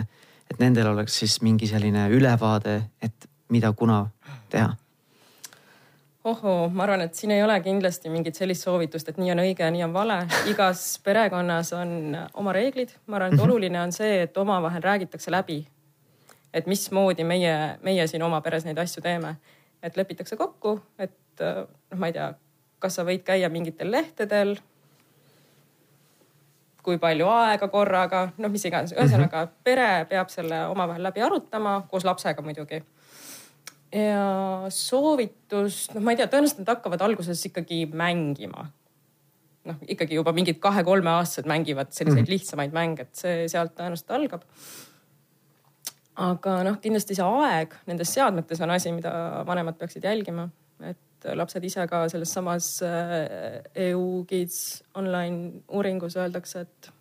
et 0.50 0.60
nendel 0.60 0.92
oleks 0.92 1.20
siis 1.20 1.38
mingi 1.44 1.68
selline 1.70 2.08
ülevaade, 2.12 2.82
et 3.02 3.30
mida, 3.48 3.72
kuna 3.72 4.06
teha 4.50 4.74
ohoo, 6.28 6.68
ma 6.73 6.85
arvan, 6.85 7.02
et 7.06 7.14
siin 7.14 7.32
ei 7.35 7.42
ole 7.42 7.56
kindlasti 7.64 8.11
mingit 8.12 8.38
sellist 8.38 8.66
soovitust, 8.66 9.08
et 9.08 9.18
nii 9.20 9.32
on 9.35 9.42
õige 9.42 9.64
ja 9.64 9.70
nii 9.75 9.85
on 9.87 9.94
vale. 9.94 10.18
igas 10.50 10.82
perekonnas 11.04 11.73
on 11.76 12.16
oma 12.35 12.52
reeglid. 12.56 12.94
ma 13.06 13.16
arvan, 13.16 13.35
et 13.35 13.40
mhm. 13.40 13.49
oluline 13.49 13.80
on 13.80 13.92
see, 13.92 14.23
et 14.23 14.37
omavahel 14.37 14.82
räägitakse 14.82 15.30
läbi. 15.30 15.66
et 16.54 16.66
mismoodi 16.66 17.25
meie, 17.25 17.78
meie 17.82 18.06
siin 18.06 18.23
oma 18.23 18.40
peres 18.40 18.64
neid 18.64 18.78
asju 18.78 19.02
teeme. 19.02 19.37
et 19.82 19.97
lepitakse 19.97 20.37
kokku, 20.37 20.80
et 20.99 21.44
noh, 21.44 21.99
ma 21.99 22.11
ei 22.11 22.12
tea, 22.12 22.32
kas 22.78 22.99
sa 22.99 23.04
võid 23.04 23.25
käia 23.25 23.49
mingitel 23.49 23.90
lehtedel. 23.90 24.56
kui 26.82 26.99
palju 26.99 27.26
aega 27.28 27.68
korraga, 27.68 28.28
noh, 28.38 28.50
mis 28.50 28.64
iganes, 28.64 28.92
ühesõnaga 28.92 29.44
mm 29.44 29.49
-hmm. 29.49 29.64
pere 29.64 30.06
peab 30.08 30.28
selle 30.28 30.66
omavahel 30.66 31.02
läbi 31.02 31.23
arutama 31.23 31.82
koos 31.90 32.04
lapsega 32.04 32.42
muidugi 32.42 32.82
ja 33.92 34.68
soovitus, 34.75 35.87
noh, 35.95 36.02
ma 36.04 36.12
ei 36.12 36.21
tea, 36.21 36.28
tõenäoliselt 36.30 36.62
nad 36.62 36.75
hakkavad 36.75 37.04
alguses 37.07 37.40
ikkagi 37.49 37.85
mängima. 37.92 38.68
noh, 39.68 39.80
ikkagi 39.85 40.16
juba 40.16 40.33
mingid 40.33 40.61
kahe-kolmeaastased 40.64 41.49
mängivad 41.50 41.90
selliseid 41.92 42.25
mm. 42.25 42.30
lihtsamaid 42.33 42.73
mänge, 42.73 43.04
et 43.04 43.18
see 43.21 43.49
sealt 43.52 43.75
tõenäoliselt 43.76 44.14
algab. 44.16 44.47
aga 46.28 46.61
noh, 46.66 46.78
kindlasti 46.83 47.16
see 47.18 47.26
aeg 47.42 47.76
nendes 47.90 48.12
seadmetes 48.14 48.62
on 48.64 48.73
asi, 48.76 48.92
mida 48.92 49.12
vanemad 49.49 49.78
peaksid 49.80 50.04
jälgima, 50.09 50.49
et 50.85 51.28
lapsed 51.37 51.64
ise 51.64 51.85
ka 51.90 52.04
selles 52.12 52.33
samas 52.33 52.78
äh, 52.87 53.64
EU 53.88 54.25
Kids 54.28 54.85
online 54.95 55.64
uuringus 55.68 56.16
öeldakse, 56.16 56.64
et 56.64 56.92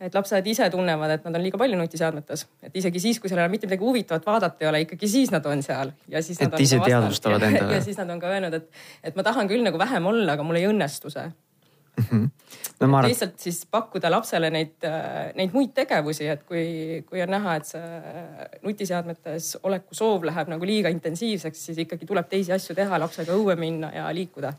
et 0.00 0.14
lapsed 0.14 0.46
ise 0.46 0.68
tunnevad, 0.70 1.16
et 1.16 1.26
nad 1.26 1.36
on 1.38 1.42
liiga 1.42 1.58
palju 1.60 1.78
nutiseadmetes, 1.78 2.44
et 2.68 2.78
isegi 2.78 3.02
siis, 3.02 3.18
kui 3.18 3.30
seal 3.30 3.42
enam 3.42 3.52
mitte 3.54 3.66
midagi 3.66 3.84
huvitavat 3.84 4.26
vaadata 4.26 4.64
ei 4.64 4.70
ole, 4.70 4.84
ikkagi 4.86 5.10
siis 5.10 5.32
nad 5.34 5.46
on 5.50 5.62
seal 5.64 5.92
ja 6.12 6.22
siis. 6.22 6.40
et 6.44 6.54
ise 6.62 6.78
teadvustavad 6.84 7.48
endale. 7.48 7.74
ja 7.80 7.84
siis 7.84 7.98
nad 7.98 8.10
on 8.14 8.22
ka 8.22 8.30
öelnud, 8.30 8.54
et, 8.54 8.70
et 9.10 9.18
ma 9.18 9.26
tahan 9.26 9.50
küll 9.50 9.66
nagu 9.66 9.80
vähem 9.80 10.06
olla, 10.10 10.36
aga 10.36 10.46
mul 10.46 10.60
ei 10.60 10.68
õnnestu 10.70 11.10
see 11.14 11.26
mm. 11.26 12.04
-hmm. 12.10 12.30
No, 12.80 12.86
arvan... 12.86 13.08
lihtsalt 13.10 13.40
siis 13.42 13.66
pakkuda 13.66 14.10
lapsele 14.10 14.50
neid, 14.54 14.86
neid 15.34 15.50
muid 15.52 15.72
tegevusi, 15.74 16.28
et 16.30 16.44
kui, 16.46 17.02
kui 17.08 17.22
on 17.22 17.30
näha, 17.34 17.56
et 17.58 17.66
see 17.66 17.82
nutiseadmetes 18.62 19.56
oleku 19.62 19.98
soov 19.98 20.24
läheb 20.30 20.52
nagu 20.54 20.66
liiga 20.66 20.88
intensiivseks, 20.94 21.64
siis 21.66 21.78
ikkagi 21.82 22.06
tuleb 22.06 22.28
teisi 22.30 22.54
asju 22.54 22.76
teha, 22.78 23.00
lapsega 23.02 23.34
õue 23.34 23.56
minna 23.58 23.90
ja 23.94 24.06
liikuda 24.14 24.52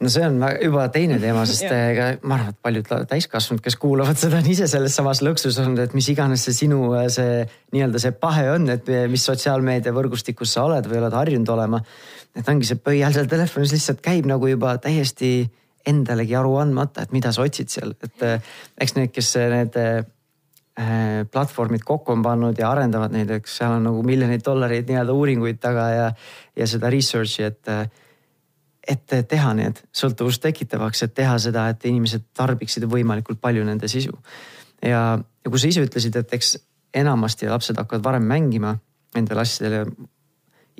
no 0.00 0.10
see 0.12 0.24
on 0.26 0.38
juba 0.62 0.86
teine 0.94 1.18
teema, 1.22 1.44
sest 1.48 1.66
ega 1.74 2.10
ma 2.22 2.36
arvan, 2.38 2.54
et 2.54 2.60
paljud 2.64 2.90
täiskasvanud, 3.10 3.62
kes 3.64 3.76
kuulavad 3.80 4.20
seda, 4.20 4.40
on 4.40 4.50
ise 4.52 4.68
selles 4.70 4.96
samas 4.96 5.22
lõksus 5.24 5.58
olnud, 5.62 5.82
et 5.84 5.96
mis 5.96 6.08
iganes 6.12 6.44
see 6.46 6.56
sinu 6.64 6.82
see 7.12 7.44
nii-öelda 7.74 8.02
see 8.02 8.14
pahe 8.16 8.46
on, 8.54 8.68
et 8.72 8.88
mis 9.10 9.24
sotsiaalmeedia 9.30 9.94
võrgustikus 9.96 10.56
sa 10.56 10.66
oled 10.68 10.88
või 10.90 11.02
oled 11.02 11.16
harjunud 11.20 11.54
olema. 11.56 11.82
et 12.36 12.48
ongi 12.48 12.68
see 12.68 12.78
pöial 12.78 13.12
seal 13.14 13.28
telefonis 13.30 13.74
lihtsalt 13.74 14.00
käib 14.04 14.28
nagu 14.30 14.46
juba 14.46 14.76
täiesti 14.78 15.50
endalegi 15.86 16.36
aru 16.36 16.56
andmata, 16.60 17.02
et 17.02 17.12
mida 17.12 17.32
sa 17.32 17.44
otsid 17.44 17.70
seal, 17.72 17.94
et 18.04 18.24
eks 18.80 18.96
need, 18.96 19.12
kes 19.14 19.30
need 19.50 19.78
äh, 19.80 20.02
platvormid 21.32 21.84
kokku 21.86 22.12
on 22.12 22.22
pannud 22.24 22.58
ja 22.58 22.70
arendavad 22.70 23.14
neid, 23.14 23.32
eks 23.40 23.58
seal 23.60 23.78
on 23.78 23.88
nagu 23.88 24.04
miljoneid 24.06 24.44
dollareid 24.44 24.88
nii-öelda 24.88 25.16
uuringuid 25.16 25.60
taga 25.60 25.88
ja, 25.94 26.06
ja 26.56 26.68
seda 26.70 26.92
research'i, 26.92 27.48
et 27.48 27.72
et 28.88 29.12
teha 29.28 29.52
need 29.54 29.80
sõltuvust 29.92 30.42
tekitavaks, 30.42 31.02
et 31.04 31.14
teha 31.14 31.36
seda, 31.42 31.68
et 31.68 31.84
inimesed 31.84 32.30
tarbiksid 32.36 32.86
võimalikult 32.90 33.40
palju 33.40 33.64
nende 33.64 33.88
sisu. 33.88 34.16
ja, 34.82 35.18
ja 35.18 35.50
kui 35.50 35.60
sa 35.60 35.68
ise 35.68 35.84
ütlesid, 35.84 36.16
et 36.16 36.32
eks 36.34 36.56
enamasti 36.94 37.48
lapsed 37.48 37.76
hakkavad 37.76 38.04
varem 38.04 38.24
mängima 38.26 38.78
nendele 39.14 39.40
asjadele. 39.40 39.92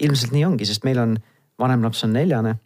ilmselt 0.01 0.33
nii 0.33 0.45
ongi, 0.45 0.65
sest 0.65 0.85
meil 0.85 0.99
on, 0.99 1.17
vanem 1.59 1.83
laps 1.85 2.05
on 2.05 2.13
neljane. 2.13 2.57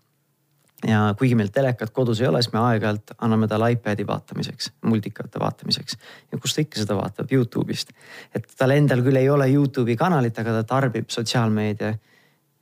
ja 0.87 1.15
kuigi 1.19 1.35
meil 1.35 1.49
telekat 1.49 1.91
kodus 1.91 2.21
ei 2.21 2.27
ole, 2.29 2.43
siis 2.43 2.53
me 2.53 2.61
aeg-ajalt 2.61 3.15
anname 3.25 3.49
talle 3.49 3.71
iPad'i 3.73 4.07
vaatamiseks, 4.07 4.73
multikate 4.85 5.41
vaatamiseks. 5.41 5.97
ja 6.33 6.39
kust 6.39 6.57
ta 6.57 6.63
ikka 6.63 6.81
seda 6.81 6.97
vaatab, 6.97 7.33
Youtube'ist. 7.33 7.91
et 8.35 8.47
tal 8.57 8.71
endal 8.71 9.03
küll 9.03 9.17
ei 9.17 9.31
ole 9.31 9.49
Youtube'i 9.51 9.97
kanalit, 9.97 10.39
aga 10.39 10.61
ta 10.61 10.65
tarbib 10.77 11.11
sotsiaalmeedia 11.11 11.95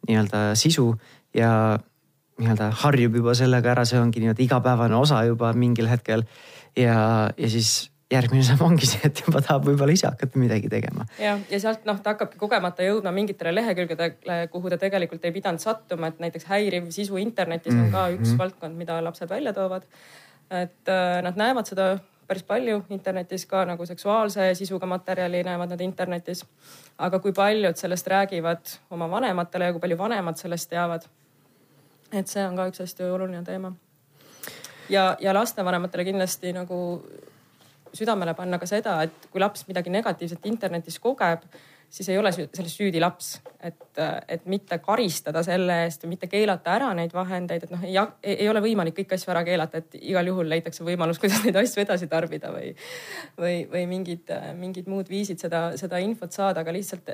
nii-öelda 0.08 0.54
sisu 0.58 0.94
ja 1.34 1.78
nii-öelda 2.40 2.70
harjub 2.82 3.16
juba 3.20 3.34
sellega 3.38 3.74
ära, 3.74 3.84
see 3.88 4.00
ongi 4.00 4.22
nii-öelda 4.22 4.44
igapäevane 4.44 4.96
osa 4.96 5.22
juba 5.28 5.52
mingil 5.52 5.88
hetkel. 5.90 6.24
ja, 6.76 6.94
ja 7.36 7.48
siis 7.52 7.92
järgmine 8.12 8.44
samm 8.44 8.62
ongi 8.66 8.86
see, 8.88 9.00
et 9.08 9.22
juba 9.24 9.40
tahab 9.44 9.66
võib-olla 9.68 9.94
ise 9.96 10.08
hakata 10.08 10.40
midagi 10.40 10.70
tegema. 10.72 11.06
jah, 11.20 11.40
ja 11.50 11.60
sealt 11.62 11.86
noh, 11.88 11.98
ta 12.02 12.14
hakkabki 12.14 12.40
kogemata 12.40 12.86
jõudma 12.86 13.12
mingitele 13.14 13.54
lehekülgedele, 13.56 14.38
kuhu 14.52 14.72
ta 14.72 14.78
tegelikult 14.80 15.24
ei 15.28 15.34
pidanud 15.34 15.62
sattuma, 15.62 16.12
et 16.12 16.22
näiteks 16.22 16.48
häiriv 16.50 16.90
sisu 16.94 17.20
internetis 17.22 17.76
on 17.76 17.90
ka 17.92 18.08
üks 18.12 18.18
mm 18.18 18.32
-hmm. 18.32 18.40
valdkond, 18.44 18.78
mida 18.78 19.02
lapsed 19.04 19.30
välja 19.30 19.52
toovad. 19.52 19.88
et 20.50 20.88
äh, 20.88 21.22
nad 21.22 21.36
näevad 21.36 21.66
seda 21.66 21.98
päris 22.26 22.42
palju 22.42 22.82
internetis 22.90 23.46
ka 23.46 23.64
nagu 23.64 23.86
seksuaalse 23.86 24.54
sisuga 24.54 24.86
materjali 24.86 25.42
näevad 25.42 25.70
nad 25.70 25.80
internetis. 25.80 26.44
aga 26.98 27.18
kui 27.18 27.32
paljud 27.32 27.76
sellest 27.76 28.06
räägivad 28.06 28.78
oma 28.90 29.10
vanematele 29.10 29.64
ja 29.64 29.72
kui 29.72 29.80
palju 29.80 29.98
vanemad 29.98 30.36
sellest 30.36 30.70
teavad 30.70 31.02
et 32.12 32.28
see 32.28 32.44
on 32.46 32.56
ka 32.56 32.68
üks 32.70 32.82
hästi 32.84 33.08
oluline 33.08 33.42
teema. 33.44 33.72
ja, 34.88 35.16
ja 35.20 35.34
lastevanematele 35.34 36.04
kindlasti 36.04 36.52
nagu 36.52 36.78
südamele 37.94 38.34
panna 38.34 38.58
ka 38.58 38.66
seda, 38.66 39.02
et 39.02 39.28
kui 39.30 39.40
laps 39.40 39.66
midagi 39.68 39.92
negatiivset 39.92 40.46
internetis 40.48 40.98
kogeb, 40.98 41.44
siis 41.92 42.08
ei 42.08 42.18
ole 42.18 42.30
selles 42.32 42.72
süüdi 42.76 43.00
laps, 43.00 43.34
et, 43.60 43.98
et 44.28 44.46
mitte 44.48 44.78
karistada 44.80 45.42
selle 45.44 45.82
eest 45.84 46.06
mitte 46.08 46.28
keelata 46.32 46.72
ära 46.78 46.88
neid 46.96 47.12
vahendeid, 47.12 47.66
et 47.66 47.74
noh, 47.74 47.84
ei, 47.84 47.98
ei 48.32 48.48
ole 48.48 48.62
võimalik 48.64 48.96
kõiki 48.96 49.18
asju 49.18 49.32
ära 49.34 49.42
keelata, 49.44 49.82
et 49.82 49.98
igal 50.00 50.30
juhul 50.30 50.48
leitakse 50.48 50.86
võimalus, 50.86 51.20
kuidas 51.22 51.44
neid 51.44 51.58
asju 51.60 51.84
edasi 51.84 52.08
tarbida 52.08 52.52
või, 52.54 52.72
või, 53.40 53.58
või 53.72 53.84
mingid, 53.90 54.32
mingid 54.56 54.88
muud 54.88 55.12
viisid 55.12 55.44
seda, 55.44 55.66
seda 55.80 56.00
infot 56.00 56.32
saada, 56.32 56.64
aga 56.64 56.72
lihtsalt 56.72 57.12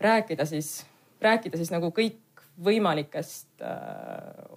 rääkida 0.00 0.44
siis, 0.48 0.82
rääkida 1.24 1.60
siis 1.60 1.72
nagu 1.72 1.88
kõik 1.96 2.20
võimalikest 2.64 3.62
äh, 3.64 3.76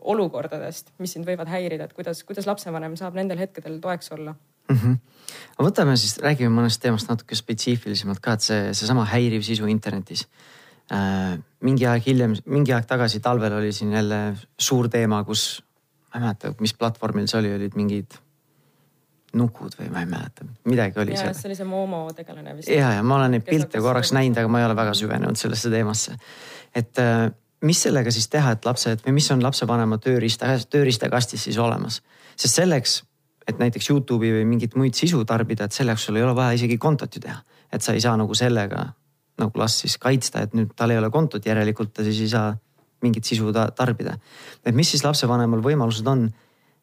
olukordadest, 0.01 0.91
mis 1.00 1.13
sind 1.15 1.27
võivad 1.27 1.51
häirida, 1.51 1.88
et 1.88 1.93
kuidas, 1.95 2.23
kuidas 2.27 2.47
lapsevanem 2.50 2.97
saab 3.00 3.15
nendel 3.15 3.39
hetkedel 3.39 3.79
toeks 3.83 4.12
olla 4.15 4.33
mm. 4.33 4.77
-hmm. 4.77 4.97
aga 5.57 5.67
võtame 5.67 5.95
siis, 6.00 6.17
räägime 6.23 6.51
mõnest 6.55 6.81
teemast 6.83 7.09
natuke 7.12 7.35
spetsiifilisemalt 7.35 8.19
ka, 8.23 8.38
et 8.38 8.47
see, 8.47 8.73
seesama 8.73 9.05
häiriv 9.13 9.45
sisu 9.45 9.69
internetis 9.71 10.27
äh,. 10.91 11.38
mingi 11.62 11.88
aeg 11.88 12.03
hiljem, 12.05 12.35
mingi 12.45 12.73
aeg 12.73 12.85
tagasi 12.89 13.19
talvel 13.19 13.59
oli 13.59 13.71
siin 13.71 13.93
jälle 13.93 14.35
suur 14.59 14.89
teema, 14.89 15.23
kus 15.23 15.63
ma 16.13 16.19
ei 16.19 16.27
mäleta, 16.27 16.53
mis 16.59 16.73
platvormil 16.73 17.27
see 17.27 17.39
oli, 17.39 17.53
olid 17.55 17.75
mingid 17.79 18.19
nukud 19.33 19.77
või 19.79 19.89
ma 19.89 20.03
ei 20.03 20.09
mäleta, 20.09 20.45
midagi 20.69 21.00
oli 21.01 21.15
ja, 21.15 21.23
seal. 21.23 21.38
see 21.38 21.50
oli 21.50 21.55
see 21.57 21.67
Momo 21.67 22.03
tegelane 22.13 22.53
vist. 22.57 22.69
ja, 22.69 22.91
ja 22.97 23.03
ma 23.03 23.15
olen 23.17 23.33
neid 23.38 23.45
pilte 23.47 23.81
korraks 23.81 24.12
näinud, 24.13 24.38
aga 24.38 24.51
ma 24.51 24.62
ei 24.62 24.67
ole 24.67 24.75
väga 24.77 24.93
süvenenud 24.97 25.39
sellesse 25.39 25.71
teemasse. 25.73 26.17
et 26.75 27.00
äh, 27.01 27.31
mis 27.63 27.82
sellega 27.86 28.12
siis 28.12 28.27
teha, 28.32 28.53
et 28.55 28.65
lapsed 28.65 29.03
või 29.05 29.17
mis 29.17 29.29
on 29.34 29.43
lapsevanema 29.43 29.98
tööriista, 30.03 30.51
tööriistakastis 30.70 31.48
siis 31.50 31.58
olemas? 31.62 32.01
sest 32.36 32.58
selleks, 32.58 32.96
et 33.48 33.60
näiteks 33.60 33.89
Youtube'i 33.91 34.32
või 34.39 34.46
mingit 34.50 34.75
muid 34.79 34.98
sisu 34.98 35.22
tarbida, 35.29 35.67
et 35.67 35.75
selleks 35.75 36.08
sul 36.08 36.17
ei 36.17 36.24
ole 36.25 36.34
vaja 36.36 36.58
isegi 36.58 36.79
kontot 36.82 37.15
ju 37.15 37.22
teha. 37.22 37.41
et 37.72 37.82
sa 37.82 37.93
ei 37.93 38.01
saa 38.01 38.17
nagu 38.17 38.36
sellega 38.36 38.93
nagu 39.38 39.60
last 39.60 39.82
siis 39.82 39.98
kaitsta, 39.98 40.41
et 40.46 40.53
nüüd 40.53 40.75
tal 40.75 40.91
ei 40.93 40.98
ole 40.98 41.10
kontot, 41.10 41.46
järelikult 41.46 41.93
ta 41.93 42.03
siis 42.05 42.20
ei 42.22 42.29
saa 42.29 42.53
mingit 43.01 43.25
sisu 43.25 43.51
ta 43.53 43.67
tarbida. 43.72 44.17
et 44.65 44.75
mis 44.75 44.89
siis 44.89 45.03
lapsevanemal 45.03 45.62
võimalused 45.62 46.08
on, 46.08 46.29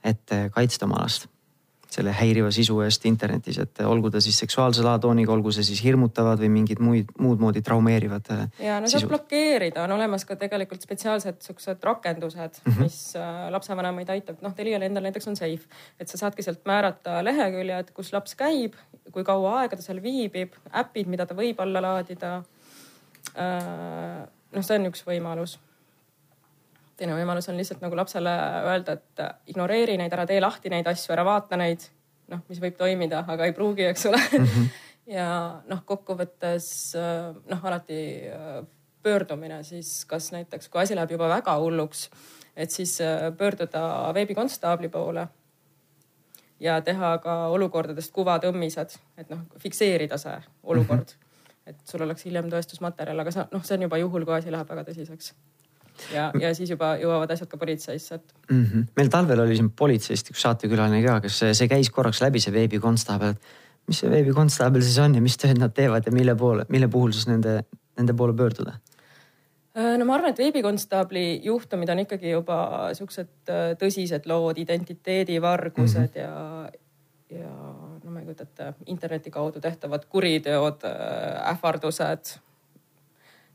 et 0.05 0.39
kaitsta 0.55 0.87
oma 0.87 1.03
last 1.03 1.30
selle 1.91 2.13
häiriva 2.15 2.51
sisu 2.55 2.77
eest 2.85 3.05
internetis, 3.09 3.59
et 3.63 3.81
olgu 3.87 4.11
ta 4.15 4.21
siis 4.23 4.39
seksuaalse 4.43 4.85
laatooniga, 4.87 5.33
olgu 5.35 5.53
see 5.55 5.65
siis 5.67 5.83
hirmutavad 5.85 6.41
või 6.43 6.51
mingid 6.55 6.83
muid, 6.85 7.11
muud 7.19 7.43
moodi 7.43 7.63
traumeerivad. 7.67 8.31
Äh, 8.35 8.45
ja 8.67 8.79
no 8.83 8.91
saab 8.91 9.09
blokeerida, 9.11 9.85
on 9.85 9.97
olemas 9.97 10.25
ka 10.29 10.37
tegelikult 10.41 10.87
spetsiaalsed 10.87 11.41
siuksed 11.47 11.83
rakendused 11.87 12.61
mm, 12.63 12.73
-hmm. 12.73 12.83
mis 12.87 12.99
äh, 13.19 13.49
lapsevanemaid 13.55 14.13
aitab, 14.17 14.43
noh 14.45 14.55
Telial 14.55 14.83
endal 14.87 15.07
näiteks 15.09 15.29
on 15.29 15.37
Safe, 15.37 15.67
et 15.99 16.09
sa 16.09 16.21
saadki 16.21 16.47
sealt 16.47 16.63
määrata 16.67 17.25
leheküljed, 17.25 17.91
kus 17.97 18.13
laps 18.13 18.37
käib, 18.39 18.79
kui 19.11 19.25
kaua 19.25 19.61
aega 19.63 19.77
ta 19.77 19.83
seal 19.83 20.03
viibib, 20.03 20.55
äpid, 20.71 21.11
mida 21.11 21.27
ta 21.27 21.35
võib 21.35 21.59
alla 21.61 21.83
laadida. 21.83 22.43
Äh, 23.35 24.23
noh, 24.55 24.63
see 24.63 24.79
on 24.79 24.87
üks 24.91 25.03
võimalus 25.07 25.59
teine 27.01 27.17
võimalus 27.17 27.49
on 27.49 27.57
lihtsalt 27.59 27.81
nagu 27.85 27.97
lapsele 27.97 28.33
öelda, 28.69 28.99
et 28.99 29.25
ignoreeri 29.53 29.97
neid, 30.01 30.13
ära 30.13 30.27
tee 30.29 30.41
lahti 30.43 30.73
neid 30.73 30.89
asju, 30.91 31.15
ära 31.17 31.25
vaata 31.27 31.59
neid. 31.61 31.89
noh, 32.31 32.45
mis 32.47 32.61
võib 32.63 32.77
toimida, 32.79 33.25
aga 33.27 33.49
ei 33.49 33.55
pruugi, 33.57 33.89
eks 33.91 34.05
ole 34.07 34.19
mm. 34.21 34.45
-hmm. 34.45 34.67
ja 35.17 35.31
noh, 35.67 35.81
kokkuvõttes 35.85 36.95
noh, 37.51 37.65
alati 37.67 38.03
äh, 38.31 38.61
pöördumine 39.03 39.63
siis 39.65 40.05
kas 40.07 40.31
näiteks, 40.33 40.69
kui 40.69 40.83
asi 40.83 40.95
läheb 40.95 41.11
juba 41.11 41.29
väga 41.29 41.57
hulluks, 41.59 42.11
et 42.57 42.71
siis 42.71 43.01
äh, 43.01 43.33
pöörduda 43.37 44.15
veebikonstaabli 44.15 44.89
poole 44.89 45.27
ja 46.61 46.81
teha 46.81 47.19
ka 47.19 47.47
olukordadest 47.49 48.13
kuvatõmmised, 48.13 48.99
et 49.19 49.31
noh, 49.31 49.43
fikseerida 49.59 50.19
see 50.19 50.37
olukord 50.63 51.17
mm. 51.17 51.27
-hmm. 51.27 51.73
et 51.73 51.81
sul 51.85 52.07
oleks 52.07 52.25
hiljem 52.25 52.51
tõestusmaterjal, 52.53 53.21
aga 53.21 53.31
sa 53.31 53.49
noh, 53.51 53.65
see 53.65 53.75
on 53.75 53.89
juba 53.89 53.99
juhul, 53.99 54.25
kui 54.25 54.35
asi 54.39 54.53
läheb 54.53 54.69
väga 54.69 54.85
tõsiseks 54.91 55.35
ja, 56.15 56.31
ja 56.41 56.53
siis 56.57 56.71
juba 56.71 56.95
jõuavad 57.01 57.31
asjad 57.35 57.49
ka 57.51 57.59
politseisse, 57.61 58.15
et 58.15 58.35
mm. 58.51 58.65
-hmm. 58.65 58.87
meil 58.97 59.11
talvel 59.13 59.41
oli 59.47 59.57
siin 59.57 59.71
politseist 59.71 60.31
üks 60.33 60.45
saatekülaline 60.47 61.03
ka, 61.07 61.21
kes 61.21 61.41
see 61.53 61.69
käis 61.69 61.91
korraks 61.91 62.21
läbi 62.23 62.41
see 62.41 62.55
veebikonstaabel, 62.55 63.35
et 63.37 63.89
mis 63.89 64.03
see 64.03 64.11
veebikonstaabel 64.11 64.83
siis 64.83 64.99
on 64.99 65.15
ja 65.15 65.25
mis 65.25 65.37
tööd 65.41 65.59
nad 65.59 65.75
teevad 65.75 66.07
ja 66.07 66.13
mille 66.13 66.35
poole, 66.35 66.67
mille 66.69 66.89
puhul 66.89 67.13
siis 67.17 67.27
nende, 67.31 67.63
nende 67.99 68.15
poole 68.15 68.37
pöörduda? 68.37 68.79
Äh, 69.77 69.97
no 69.99 70.05
ma 70.05 70.17
arvan, 70.17 70.35
et 70.35 70.43
veebikonstaabli 70.43 71.41
juhtumid 71.47 71.91
on 71.93 72.03
ikkagi 72.03 72.33
juba 72.33 72.61
siuksed 72.99 73.51
äh, 73.55 73.73
tõsised 73.79 74.27
lood, 74.27 74.59
identiteedivargused 74.59 76.17
mm 76.17 76.21
-hmm. 76.21 76.79
ja, 77.31 77.41
ja 77.41 77.51
no 78.05 78.11
ma 78.11 78.21
ei 78.21 78.27
kujuta 78.27 78.43
ette, 78.49 78.73
interneti 78.87 79.31
kaudu 79.31 79.61
tehtavad 79.61 80.07
kuriteod, 80.11 80.83
äh, 80.85 81.51
ähvardused 81.53 82.35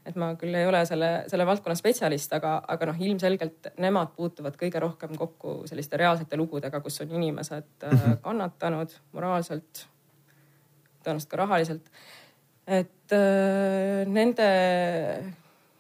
et 0.06 0.18
ma 0.22 0.32
küll 0.40 0.54
ei 0.58 0.68
ole 0.70 0.84
selle, 0.86 1.10
selle 1.32 1.46
valdkonna 1.48 1.78
spetsialist, 1.78 2.34
aga, 2.38 2.58
aga 2.76 2.90
noh, 2.92 3.00
ilmselgelt 3.08 3.72
nemad 3.82 4.14
puutuvad 4.18 4.58
kõige 4.60 4.82
rohkem 4.84 5.16
kokku 5.18 5.58
selliste 5.70 5.98
reaalsete 6.02 6.38
lugudega, 6.40 6.82
kus 6.86 7.02
on 7.02 7.16
inimesed 7.18 7.72
mm 7.82 7.98
-hmm. 7.98 8.20
kannatanud 8.26 8.94
moraalselt, 9.18 9.88
tõenäoliselt 11.04 11.32
ka 11.32 11.42
rahaliselt. 11.42 11.90
et 12.68 13.14
äh, 13.14 14.06
nende 14.08 14.46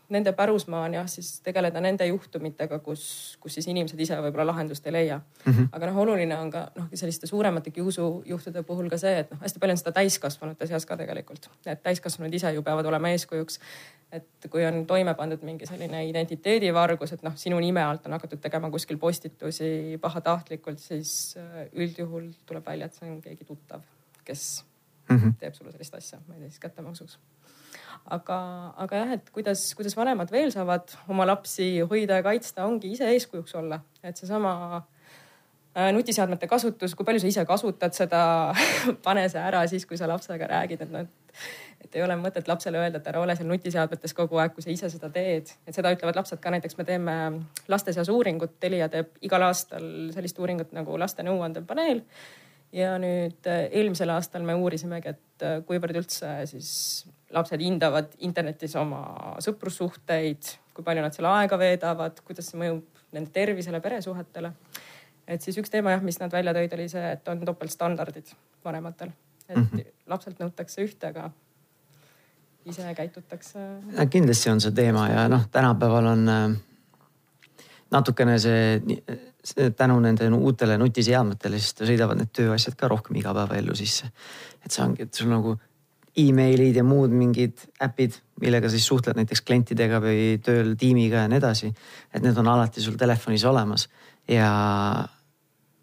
nende 0.10 0.34
pärusmaa 0.34 0.84
on 0.86 0.94
jah, 0.94 1.08
siis 1.10 1.40
tegeleda 1.46 1.82
nende 1.82 2.06
juhtumitega, 2.06 2.80
kus, 2.86 3.38
kus 3.42 3.58
siis 3.58 3.68
inimesed 3.72 4.00
ise 4.00 4.18
võib-olla 4.22 4.48
lahendust 4.52 4.86
ei 4.88 4.94
leia 4.94 5.18
mm. 5.18 5.52
-hmm. 5.52 5.68
aga 5.72 5.90
noh, 5.90 5.98
oluline 6.04 6.38
on 6.38 6.52
ka 6.52 6.66
noh, 6.76 6.88
selliste 6.94 7.28
suuremate 7.28 7.72
kiusujuhtude 7.72 8.64
puhul 8.64 8.90
ka 8.90 8.98
see, 9.02 9.20
et 9.20 9.32
noh, 9.32 9.42
hästi 9.42 9.60
palju 9.60 9.78
on 9.78 9.82
seda 9.82 9.92
täiskasvanute 10.00 10.68
seas 10.68 10.86
ka 10.86 10.98
tegelikult, 10.98 11.50
et 11.66 11.84
täiskasvanud 11.84 12.34
ise 12.34 12.54
ju 12.54 12.64
peavad 12.64 12.86
olema 12.86 13.14
eeskujuks. 13.16 13.60
et 14.12 14.48
kui 14.50 14.66
on 14.66 14.86
toime 14.86 15.14
pandud 15.14 15.42
mingi 15.44 15.66
selline 15.66 16.06
identiteedivargus, 16.08 17.12
et 17.14 17.24
noh, 17.24 17.34
sinu 17.36 17.60
nime 17.60 17.82
alt 17.84 18.06
on 18.06 18.14
hakatud 18.16 18.40
tegema 18.40 18.70
kuskil 18.72 18.98
postitusi 18.98 19.98
pahatahtlikult, 20.02 20.80
siis 20.80 21.36
äh, 21.38 21.66
üldjuhul 21.74 22.30
tuleb 22.46 22.66
välja, 22.66 22.86
et 22.86 22.94
see 22.94 23.10
on 23.12 23.22
keegi 23.22 23.46
tuttav, 23.46 23.82
kes 24.24 24.64
mm 25.10 25.18
-hmm. 25.18 25.40
teeb 25.40 25.54
sulle 25.54 25.72
sellist 25.72 25.96
asja, 25.96 26.20
ma 26.28 26.36
ei 26.36 26.40
tea 26.40 26.50
siis 26.50 26.60
kättemaksuks 26.60 27.20
aga, 28.14 28.40
aga 28.86 29.02
jah, 29.02 29.14
et 29.18 29.30
kuidas, 29.34 29.68
kuidas 29.78 29.96
vanemad 29.98 30.32
veel 30.34 30.52
saavad 30.54 30.94
oma 31.12 31.26
lapsi 31.28 31.80
hoida 31.90 32.20
ja 32.20 32.26
kaitsta, 32.26 32.68
ongi 32.70 32.94
ise 32.94 33.08
eeskujuks 33.14 33.56
olla, 33.58 33.80
et 34.06 34.18
seesama 34.20 34.52
äh, 34.78 35.90
nutiseadmete 35.96 36.50
kasutus, 36.52 36.94
kui 36.96 37.08
palju 37.08 37.24
sa 37.24 37.32
ise 37.32 37.46
kasutad 37.50 37.98
seda 37.98 38.22
pane 39.08 39.26
see 39.32 39.42
ära 39.42 39.66
siis, 39.72 39.88
kui 39.90 39.98
sa 39.98 40.10
lapsega 40.12 40.50
räägid, 40.54 40.86
et 40.86 40.94
noh, 40.94 41.10
et, 41.82 41.92
ei 41.96 42.04
ole 42.04 42.18
mõtet 42.20 42.50
lapsele 42.50 42.82
öelda, 42.82 43.02
et 43.02 43.10
ära 43.10 43.22
ole 43.24 43.36
seal 43.38 43.50
nutiseadmetes 43.50 44.14
kogu 44.18 44.40
aeg, 44.42 44.54
kui 44.54 44.66
sa 44.66 44.74
ise 44.74 44.90
seda 44.92 45.10
teed. 45.14 45.54
et 45.66 45.76
seda 45.76 45.94
ütlevad 45.96 46.18
lapsed 46.20 46.42
ka, 46.44 46.54
näiteks 46.54 46.78
me 46.78 46.86
teeme 46.86 47.18
laste 47.72 47.94
seas 47.96 48.10
uuringut, 48.14 48.60
Telia 48.60 48.90
teeb 48.92 49.16
igal 49.26 49.50
aastal 49.50 49.86
sellist 50.14 50.40
uuringut 50.42 50.76
nagu 50.78 50.98
laste 51.02 51.26
nõuandepaneel 51.26 52.04
ja 52.76 52.96
nüüd 53.02 53.50
äh, 53.50 53.66
eelmisel 53.72 54.14
aastal 54.14 54.46
me 54.46 54.54
uurisimegi, 54.60 55.16
et 55.16 55.46
äh, 55.46 55.60
kuivõrd 55.66 56.04
üldse 56.04 56.38
siis 56.50 56.74
lapsed 57.34 57.62
hindavad 57.62 58.14
internetis 58.26 58.76
oma 58.80 59.36
sõprussuhteid, 59.44 60.52
kui 60.76 60.86
palju 60.86 61.06
nad 61.06 61.16
seal 61.16 61.28
aega 61.32 61.58
veedavad, 61.60 62.20
kuidas 62.28 62.52
see 62.52 62.60
mõjub 62.62 62.84
nende 63.16 63.32
tervisele, 63.34 63.82
peresuhetele. 63.82 64.52
et 65.28 65.42
siis 65.42 65.58
üks 65.58 65.72
teema 65.74 65.96
jah, 65.96 66.04
mis 66.04 66.20
nad 66.20 66.32
välja 66.32 66.54
tõid, 66.54 66.74
oli 66.78 66.90
see, 66.90 67.12
et 67.16 67.28
on 67.28 67.42
topeltstandardid 67.46 68.36
vanematel, 68.66 69.12
et 69.50 69.58
mm 69.58 69.68
-hmm. 69.72 69.92
lapselt 70.08 70.40
nõutakse 70.40 70.84
ühte, 70.84 71.08
aga 71.08 71.32
ise 72.66 72.94
käitutakse. 72.94 73.60
kindlasti 74.10 74.50
on 74.50 74.62
see 74.62 74.72
teema 74.72 75.10
ja 75.10 75.28
noh, 75.30 75.48
tänapäeval 75.52 76.06
on 76.06 76.30
äh, 76.30 76.56
natukene 77.92 78.40
see 78.40 78.82
tänu 79.78 80.00
nende 80.00 80.30
uutele 80.34 80.78
nutiseadmetele, 80.78 81.60
siis 81.60 81.76
sõidavad 81.78 82.18
need 82.18 82.32
tööasjad 82.34 82.76
ka 82.76 82.88
rohkem 82.88 83.16
igapäevaellu 83.16 83.76
sisse. 83.76 84.10
et 84.66 84.72
see 84.72 84.84
ongi, 84.84 85.04
et 85.04 85.14
sul 85.14 85.30
nagu 85.30 85.58
emailid 86.16 86.78
ja 86.80 86.84
muud 86.88 87.12
mingid 87.12 87.66
äpid, 87.84 88.16
millega 88.42 88.70
siis 88.72 88.86
suhtled 88.88 89.18
näiteks 89.20 89.44
klientidega 89.48 90.00
või 90.04 90.38
tööl 90.44 90.74
tiimiga 90.80 91.26
ja 91.26 91.32
nii 91.32 91.42
edasi. 91.42 91.74
et 92.14 92.24
need 92.24 92.38
on 92.38 92.48
alati 92.48 92.82
sul 92.82 92.96
telefonis 93.00 93.44
olemas 93.46 93.90
ja 94.28 94.50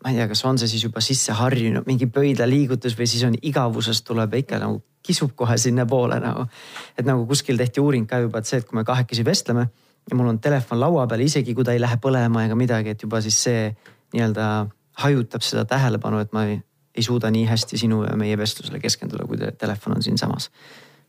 ma 0.02 0.10
ei 0.10 0.16
tea, 0.16 0.28
kas 0.28 0.44
on 0.48 0.58
see 0.58 0.70
siis 0.70 0.86
juba 0.88 1.02
sisse 1.04 1.34
harjunud 1.36 1.86
mingi 1.86 2.08
pöidlaliigutus 2.10 2.96
või 2.98 3.06
siis 3.10 3.22
on 3.28 3.36
igavusest 3.42 4.04
tuleb 4.08 4.34
ikka 4.40 4.58
nagu 4.62 4.82
kisub 5.02 5.34
kohe 5.36 5.56
sinnapoole 5.58 6.18
nagu. 6.22 6.46
et 6.98 7.06
nagu 7.06 7.26
kuskil 7.26 7.58
tehti 7.58 7.80
uuring 7.80 8.08
ka 8.08 8.22
juba, 8.22 8.38
et 8.38 8.46
see, 8.46 8.58
et 8.62 8.66
kui 8.68 8.78
me 8.78 8.84
kahekesi 8.84 9.24
vestleme 9.24 9.68
ja 10.10 10.16
mul 10.16 10.32
on 10.32 10.40
telefon 10.40 10.80
laua 10.80 11.06
peal, 11.06 11.20
isegi 11.20 11.54
kui 11.54 11.64
ta 11.64 11.74
ei 11.74 11.80
lähe 11.82 11.98
põlema 12.02 12.46
ega 12.46 12.58
midagi, 12.58 12.94
et 12.94 13.02
juba 13.02 13.20
siis 13.22 13.38
see 13.38 13.70
nii-öelda 14.14 14.46
hajutab 15.02 15.44
seda 15.46 15.64
tähelepanu, 15.68 16.20
et 16.22 16.32
ma 16.34 16.46
ei, 16.50 16.58
ei 16.96 17.04
suuda 17.04 17.30
nii 17.32 17.46
hästi 17.48 17.78
sinu 17.80 18.02
ja 18.04 18.16
meie 18.18 18.36
vestlusele 18.38 18.80
keskenduda, 18.82 19.26
kui 19.28 19.40
te, 19.40 19.52
telefon 19.58 19.96
on 19.96 20.04
siinsamas. 20.04 20.50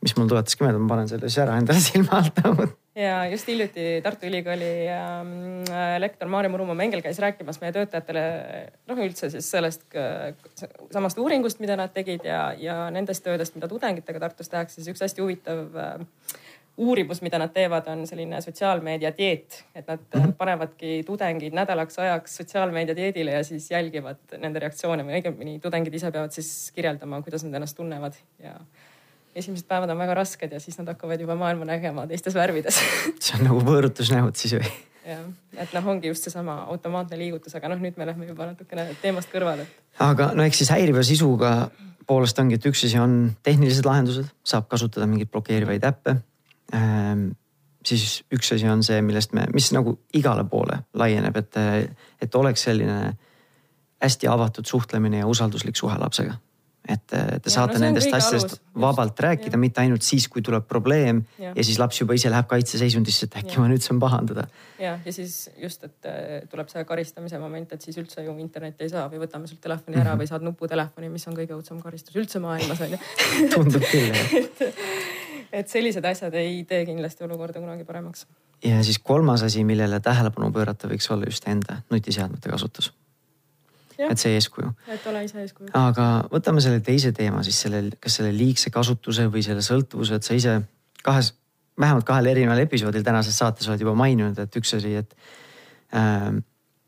mis 0.03 0.11
mul 0.17 0.27
tuletaski 0.27 0.65
meelde, 0.65 0.79
ma 0.83 0.89
panen 0.91 1.07
selle 1.07 1.29
siis 1.29 1.39
ära 1.39 1.53
endale 1.59 1.79
silma 1.89 2.17
alt 2.19 2.39
nagu. 2.43 2.67
ja 2.99 3.25
just 3.31 3.47
hiljuti 3.47 4.01
Tartu 4.03 4.27
Ülikooli 4.27 4.71
ähm, 4.91 5.63
lektor 5.99 6.27
Maarja 6.27 6.51
Murumaa-Mengel 6.51 7.01
käis 7.01 7.19
rääkimas 7.23 7.61
meie 7.61 7.75
töötajatele 7.75 8.23
noh, 8.87 9.03
üldse 9.05 9.31
siis 9.33 9.49
sellest 9.55 9.85
äh, 9.95 10.33
samast 10.91 11.19
uuringust, 11.19 11.63
mida 11.63 11.79
nad 11.79 11.95
tegid 11.95 12.27
ja, 12.27 12.45
ja 12.59 12.87
nendest 12.91 13.23
töödest, 13.23 13.55
mida 13.55 13.71
tudengitega 13.71 14.23
Tartus 14.23 14.51
tehakse, 14.51 14.79
siis 14.79 14.91
üks 14.93 15.03
hästi 15.03 15.23
huvitav 15.23 15.79
äh, 15.79 16.07
uurimus, 16.77 17.21
mida 17.21 17.37
nad 17.37 17.51
teevad, 17.53 17.87
on 17.91 18.07
selline 18.09 18.39
sotsiaalmeedia 18.41 19.11
dieet, 19.17 19.63
et 19.75 19.87
nad 19.87 19.99
-hmm. 20.13 20.33
panevadki 20.37 21.03
tudengid 21.05 21.53
nädalaks 21.53 21.99
ajaks 21.99 22.35
sotsiaalmeedia 22.37 22.95
dieedile 22.95 23.31
ja 23.31 23.43
siis 23.43 23.71
jälgivad 23.71 24.17
nende 24.37 24.59
reaktsioone 24.59 25.03
või 25.03 25.19
õigemini 25.19 25.59
tudengid 25.59 25.93
ise 25.93 26.11
peavad 26.11 26.31
siis 26.31 26.71
kirjeldama, 26.75 27.21
kuidas 27.21 27.43
nad 27.43 27.53
ennast 27.53 27.77
tunnevad 27.77 28.13
ja 28.43 28.55
esimesed 29.35 29.67
päevad 29.67 29.89
on 29.89 29.97
väga 29.97 30.13
rasked 30.13 30.51
ja 30.51 30.59
siis 30.59 30.77
nad 30.77 30.87
hakkavad 30.87 31.21
juba 31.21 31.35
maailma 31.35 31.65
nägema 31.65 32.07
teistes 32.07 32.33
värvides 32.33 32.81
see 33.23 33.37
on 33.39 33.47
nagu 33.49 33.61
võõrutusnäod 33.61 34.35
siis 34.35 34.57
või? 34.57 34.73
jah, 35.05 35.23
et 35.57 35.73
noh, 35.73 35.87
ongi 35.87 36.07
just 36.07 36.23
seesama 36.23 36.63
automaatne 36.73 37.17
liigutus, 37.17 37.55
aga 37.55 37.69
noh, 37.69 37.81
nüüd 37.85 37.97
me 37.97 38.05
lähme 38.05 38.25
juba 38.25 38.49
natukene 38.49 38.89
teemast 39.01 39.29
kõrvale. 39.29 39.65
aga 39.99 40.31
no 40.33 40.43
eks 40.43 40.57
siis 40.57 40.69
häiriva 40.73 41.03
sisuga 41.03 41.69
poolest 42.07 42.39
ongi, 42.39 42.55
et 42.55 42.65
üks 42.65 42.85
asi 42.85 42.99
on 42.99 43.31
tehnilised 43.43 43.85
lahendused, 43.85 44.25
saab 44.43 44.67
kasutada 44.67 45.05
mingeid 45.07 45.29
blokeerivaid 45.31 45.83
äppe 45.83 46.17
siis 47.87 48.23
üks 48.33 48.53
asi 48.55 48.69
on 48.69 48.83
see, 48.85 49.01
millest 49.05 49.35
me, 49.35 49.45
mis 49.53 49.71
nagu 49.75 49.97
igale 50.17 50.45
poole 50.49 50.83
laieneb, 50.99 51.37
et, 51.43 51.59
et 52.23 52.39
oleks 52.39 52.69
selline 52.69 52.97
hästi 54.03 54.27
avatud 54.27 54.67
suhtlemine 54.67 55.23
ja 55.23 55.27
usalduslik 55.27 55.79
suhe 55.79 55.95
lapsega. 55.99 56.35
et 56.83 57.07
te 57.07 57.47
saate 57.47 57.77
no, 57.77 57.85
nendest 57.85 58.11
asjadest 58.11 58.57
vabalt 58.75 59.19
rääkida, 59.23 59.55
mitte 59.55 59.79
ainult 59.79 60.03
siis, 60.03 60.25
kui 60.27 60.41
tuleb 60.43 60.65
probleem 60.67 61.21
ja. 61.39 61.53
ja 61.55 61.63
siis 61.63 61.77
laps 61.79 62.01
juba 62.01 62.17
ise 62.17 62.27
läheb 62.27 62.49
kaitseseisundisse, 62.51 63.29
et 63.29 63.37
äkki 63.39 63.55
ja. 63.55 63.63
ma 63.63 63.69
nüüd 63.71 63.85
saan 63.85 64.01
pahandada. 64.03 64.43
ja, 64.81 64.97
ja 65.05 65.13
siis 65.15 65.37
just, 65.61 65.87
et 65.87 66.09
äh, 66.11 66.41
tuleb 66.51 66.67
see 66.73 66.83
karistamise 66.89 67.39
moment, 67.39 67.71
et 67.71 67.87
siis 67.87 67.99
üldse 68.03 68.27
ju 68.27 68.35
internetti 68.43 68.83
ei 68.83 68.91
saa 68.91 69.07
või 69.11 69.23
võtame 69.23 69.47
sult 69.47 69.63
telefoni 69.63 69.95
ära 69.95 70.09
mm 70.09 70.11
-hmm. 70.11 70.25
või 70.25 70.31
saad 70.33 70.47
nuputelefoni, 70.49 71.11
mis 71.15 71.27
on 71.31 71.39
kõige 71.39 71.55
õudsem 71.55 71.79
karistus 71.83 72.19
üldse 72.19 72.43
maailmas 72.43 72.83
on 72.83 72.97
ju 72.97 73.03
tundub 73.55 73.87
küll 73.87 74.11
jah 74.11 74.73
et 75.53 75.69
sellised 75.69 76.05
asjad 76.05 76.33
ei 76.39 76.63
tee 76.69 76.83
kindlasti 76.87 77.23
olukorda 77.27 77.61
kunagi 77.61 77.85
paremaks. 77.85 78.25
ja 78.63 78.83
siis 78.83 78.99
kolmas 78.99 79.43
asi, 79.43 79.63
millele 79.63 79.99
tähelepanu 79.99 80.51
pöörata 80.51 80.89
võiks 80.89 81.09
olla 81.13 81.29
just 81.29 81.47
enda 81.47 81.81
nutiseadmete 81.91 82.49
kasutus. 82.49 82.93
et 83.97 84.19
see 84.19 84.33
eeskuju. 84.37 84.73
et 84.87 85.07
ole 85.07 85.23
ise 85.27 85.41
eeskuju. 85.41 85.69
aga 85.77 86.07
võtame 86.31 86.63
selle 86.65 86.79
teise 86.79 87.11
teema 87.11 87.43
siis 87.43 87.61
selle, 87.65 87.83
kas 87.99 88.19
selle 88.19 88.33
liigse 88.37 88.73
kasutuse 88.73 89.27
või 89.29 89.45
selle 89.45 89.61
sõltuvuse, 89.61 90.17
et 90.17 90.23
sa 90.29 90.33
ise 90.33 90.61
kahes, 91.03 91.33
vähemalt 91.79 92.07
kahel 92.07 92.31
erineval 92.33 92.63
episoodil 92.65 93.05
tänases 93.05 93.37
saates 93.37 93.69
oled 93.69 93.85
juba 93.85 93.93
maininud, 93.97 94.39
et 94.39 94.57
üks 94.61 94.73
asi, 94.79 94.95
et 95.03 95.15
äh,. 95.93 96.33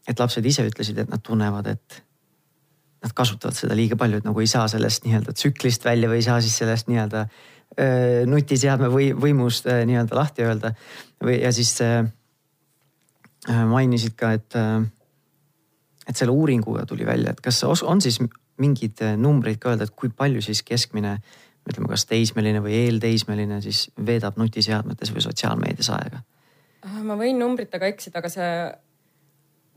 et 0.07 0.19
lapsed 0.19 0.45
ise 0.45 0.65
ütlesid, 0.65 0.97
et 1.01 1.09
nad 1.09 1.21
tunnevad, 1.21 1.67
et 1.67 2.01
nad 3.01 3.13
kasutavad 3.13 3.57
seda 3.57 3.73
liiga 3.77 3.95
palju, 3.97 4.17
et 4.17 4.25
nagu 4.25 4.41
ei 4.41 4.49
saa 4.49 4.67
sellest 4.69 5.05
nii-öelda 5.05 5.33
tsüklist 5.33 5.85
välja 5.85 6.09
või 6.09 6.21
ei 6.21 6.25
saa 6.25 6.37
siis 6.41 6.57
sellest 6.57 6.87
nii-öelda 6.89 7.23
äh, 7.25 7.54
nutiseadme 8.25 8.87
või 8.91 9.09
võimust 9.11 9.67
äh, 9.67 9.83
nii-öelda 9.85 10.15
lahti 10.15 10.45
öelda. 10.45 10.73
või, 11.23 11.41
ja 11.41 11.51
siis 11.51 11.81
äh, 11.81 12.05
äh 13.49 13.65
mainisid 13.67 14.15
ka, 14.15 14.31
et 14.31 14.55
äh, 14.55 14.85
et 16.07 16.17
selle 16.17 16.31
uuringuga 16.31 16.85
tuli 16.85 17.05
välja, 17.05 17.31
et 17.31 17.41
kas 17.41 17.63
on 17.63 18.01
siis 18.01 18.19
mingeid 18.61 19.01
äh, 19.03 19.17
numbreid 19.17 19.59
ka 19.59 19.73
öelda, 19.73 19.87
et 19.87 19.95
kui 19.97 20.09
palju 20.09 20.41
siis 20.45 20.63
keskmine 20.63 21.17
ütleme, 21.65 21.89
kas 21.89 22.05
teismeline 22.05 22.61
või 22.61 22.77
eelteismeline 22.85 23.59
siis 23.65 23.87
veedab 23.97 24.37
nutiseadmetes 24.37 25.11
või 25.13 25.23
sotsiaalmeedias 25.25 25.89
aega? 25.97 26.21
Äh, 26.85 26.99
ma 27.03 27.17
võin 27.19 27.39
numbritega 27.41 27.89
eksida, 27.91 28.21
aga 28.21 28.31
see 28.31 28.51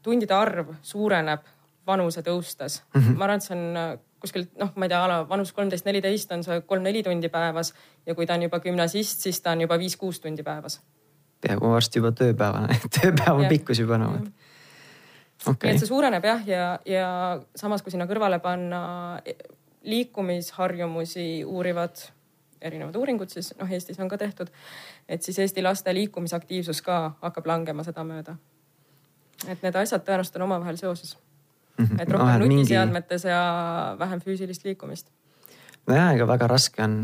tundide 0.05 0.37
arv 0.37 0.77
suureneb 0.83 1.49
vanuse 1.89 2.23
tõustes 2.23 2.83
mm. 2.83 3.01
-hmm. 3.01 3.17
ma 3.17 3.27
arvan, 3.27 3.41
et 3.41 3.49
see 3.49 3.57
on 3.57 3.99
kuskilt 4.21 4.51
noh, 4.59 4.73
ma 4.75 4.87
ei 4.87 4.93
tea, 4.93 5.01
ala 5.05 5.21
vanus 5.29 5.53
kolmteist, 5.57 5.87
neliteist 5.87 6.33
on 6.35 6.45
see 6.47 6.61
kolm-neli 6.67 7.03
tundi 7.07 7.31
päevas 7.33 7.73
ja 8.07 8.17
kui 8.19 8.27
ta 8.27 8.39
on 8.39 8.47
juba 8.49 8.61
gümnasist, 8.65 9.23
siis 9.27 9.41
ta 9.45 9.55
on 9.55 9.67
juba 9.67 9.79
viis-kuus 9.79 10.21
tundi 10.21 10.43
päevas. 10.43 10.81
peaaegu 11.41 11.71
varsti 11.71 12.03
juba 12.03 12.13
tööpäevane 12.13 12.81
tööpäeva 13.01 13.49
pikkus 13.49 13.79
juba 13.85 13.99
nagu 13.99 14.19
no, 14.19 14.31
okay.. 15.47 15.71
nii 15.71 15.77
et 15.77 15.85
see 15.85 15.91
suureneb 15.91 16.25
jah, 16.25 16.45
ja, 16.49 16.69
ja 16.87 17.09
samas, 17.57 17.83
kui 17.83 17.95
sinna 17.95 18.09
kõrvale 18.11 18.41
panna 18.43 18.83
liikumisharjumusi 19.89 21.45
uurivad 21.47 22.09
erinevad 22.61 22.97
uuringud 22.99 23.31
siis 23.31 23.53
noh, 23.59 23.71
Eestis 23.71 24.01
on 24.01 24.11
ka 24.11 24.19
tehtud, 24.19 24.51
et 25.09 25.23
siis 25.23 25.39
Eesti 25.39 25.63
laste 25.63 25.95
liikumisaktiivsus 25.95 26.83
ka 26.83 26.99
hakkab 27.23 27.47
langema 27.47 27.85
sedamööda. 27.87 28.37
et 29.47 29.63
need 29.63 29.77
asjad 29.77 30.03
tõenäoliselt 30.03 30.37
on 30.37 30.49
omavahel 30.49 30.77
seoses. 30.77 31.17
Et 31.79 32.09
rohkem 32.11 32.43
no, 32.43 32.47
nutiseadmetes 32.47 33.25
mingi... 33.25 33.35
ja 33.35 33.97
vähem 33.99 34.23
füüsilist 34.25 34.65
liikumist. 34.65 35.07
nojah, 35.87 36.15
ega 36.17 36.27
väga 36.29 36.51
raske 36.51 36.83
on 36.85 37.01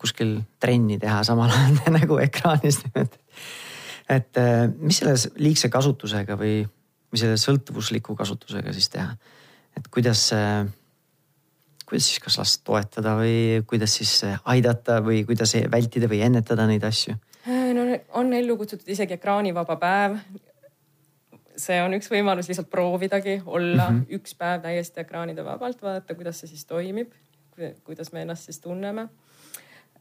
kuskil 0.00 0.38
trenni 0.60 0.98
teha 0.98 1.22
samal 1.24 1.52
ajal 1.56 1.98
nagu 1.98 2.18
ekraanis. 2.22 2.82
et 4.08 4.40
mis 4.78 5.00
selle 5.00 5.16
liigse 5.40 5.70
kasutusega 5.72 6.36
või 6.40 6.62
või 7.14 7.20
selle 7.22 7.38
sõltuvusliku 7.38 8.16
kasutusega 8.18 8.72
siis 8.74 8.90
teha. 8.90 9.14
et 9.78 9.86
kuidas, 9.90 10.26
kuidas 11.86 12.08
siis 12.08 12.18
kas 12.22 12.38
last 12.40 12.64
toetada 12.66 13.14
või 13.20 13.62
kuidas 13.70 13.94
siis 14.00 14.16
aidata 14.50 14.98
või 15.02 15.22
kuidas 15.26 15.54
vältida 15.70 16.10
või 16.10 16.24
ennetada 16.26 16.66
neid 16.66 16.82
asju? 16.84 17.14
no 17.46 17.86
on 18.18 18.32
ellu 18.34 18.56
kutsutud 18.58 18.88
isegi 18.88 19.14
ekraanivaba 19.14 19.76
päev. 19.78 20.18
See 21.56 21.76
on 21.82 21.94
üks 21.94 22.10
võimalus 22.10 22.48
lihtsalt 22.50 22.70
proovidagi 22.70 23.42
olla 23.46 23.90
mm 23.90 24.00
-hmm. 24.00 24.16
üks 24.18 24.34
päev 24.38 24.62
täiesti 24.62 25.00
ekraanide 25.00 25.44
vabalt, 25.44 25.82
vaadata, 25.82 26.14
kuidas 26.14 26.40
see 26.40 26.48
siis 26.48 26.66
toimib, 26.66 27.12
kuidas 27.84 28.12
me 28.12 28.22
ennast 28.22 28.50
siis 28.50 28.60
tunneme 28.60 29.08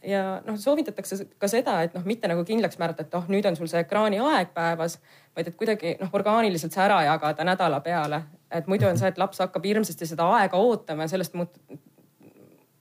ja 0.03 0.41
noh, 0.45 0.57
soovitatakse 0.59 1.25
ka 1.39 1.47
seda, 1.47 1.77
et 1.85 1.95
noh, 1.95 2.03
mitte 2.07 2.27
nagu 2.27 2.43
kindlaks 2.47 2.77
määrata, 2.81 3.05
et 3.05 3.15
oh, 3.17 3.25
nüüd 3.31 3.45
on 3.47 3.55
sul 3.55 3.69
see 3.71 3.81
ekraaniaeg 3.83 4.53
päevas, 4.55 4.99
vaid 5.35 5.49
et 5.49 5.57
kuidagi 5.59 5.95
noh, 6.01 6.11
orgaaniliselt 6.13 6.75
see 6.75 6.83
ära 6.83 7.01
jagada 7.07 7.47
nädala 7.47 7.79
peale. 7.85 8.23
et 8.51 8.67
muidu 8.67 8.87
on 8.87 8.97
see, 8.99 9.09
et 9.09 9.17
laps 9.17 9.39
hakkab 9.41 9.65
hirmsasti 9.65 10.05
seda 10.05 10.27
aega 10.37 10.59
ootama 10.61 11.07
ja 11.07 11.13
sellest 11.15 11.33
muutub, 11.33 11.79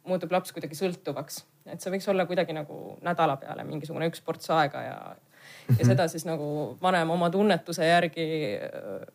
muutub 0.08 0.32
laps 0.34 0.52
kuidagi 0.52 0.76
sõltuvaks. 0.78 1.44
et 1.66 1.80
see 1.80 1.92
võiks 1.94 2.08
olla 2.10 2.26
kuidagi 2.26 2.56
nagu 2.56 2.96
nädala 3.02 3.36
peale 3.36 3.64
mingisugune 3.64 4.10
üks 4.10 4.20
ports 4.20 4.50
aega 4.50 4.82
ja, 4.82 4.98
ja 5.78 5.86
seda 5.86 6.08
siis 6.08 6.24
nagu 6.28 6.76
vanem 6.82 7.10
oma 7.14 7.30
tunnetuse 7.30 7.86
järgi 7.86 8.26
äh, 8.56 9.06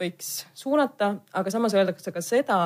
võiks 0.00 0.32
suunata, 0.56 1.14
aga 1.36 1.52
samas 1.52 1.74
öeldakse 1.76 2.12
ka 2.14 2.22
seda, 2.24 2.60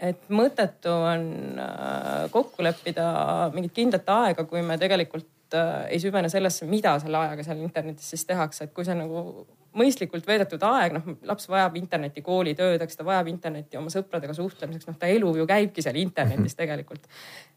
et 0.00 0.28
mõttetu 0.32 0.92
on 0.92 1.26
äh, 1.60 2.24
kokku 2.34 2.64
leppida 2.64 3.50
mingit 3.54 3.74
kindlat 3.76 4.08
aega, 4.14 4.46
kui 4.48 4.62
me 4.66 4.78
tegelikult 4.80 5.56
äh, 5.56 5.84
ei 5.94 6.00
süvene 6.02 6.30
sellesse, 6.32 6.66
mida 6.70 6.96
selle 7.02 7.20
ajaga 7.20 7.46
seal 7.46 7.60
internetis 7.64 8.10
siis 8.14 8.24
tehakse, 8.28 8.68
et 8.68 8.74
kui 8.76 8.86
see 8.86 8.96
nagu 8.98 9.44
mõistlikult 9.74 10.26
veedetud 10.26 10.62
aeg, 10.68 10.94
noh 10.94 11.26
laps 11.26 11.48
vajab 11.50 11.76
internetti 11.78 12.22
koolitöödeks, 12.22 12.96
ta 12.96 13.06
vajab 13.06 13.30
internetti 13.32 13.78
oma 13.78 13.90
sõpradega 13.92 14.36
suhtlemiseks, 14.36 14.86
noh 14.90 14.98
ta 14.98 15.10
elu 15.10 15.34
ju 15.40 15.46
käibki 15.50 15.82
seal 15.82 15.98
internetis 16.00 16.54
tegelikult. 16.58 17.08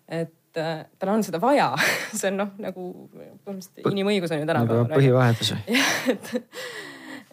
et 0.07 0.33
äh, 0.57 0.85
tal 0.99 1.13
on 1.13 1.23
seda 1.25 1.41
vaja 1.43 1.71
see 2.19 2.31
on 2.31 2.43
noh, 2.43 2.53
nagu 2.63 2.89
põhimõtteliselt 3.13 3.91
inimõigus 3.91 4.33
on 4.33 4.43
ju 4.43 4.49
tänapäeval. 4.49 4.91
põhivajadus 4.93 5.55
või? 5.55 5.63
jah, 5.77 5.97
et 6.13 6.31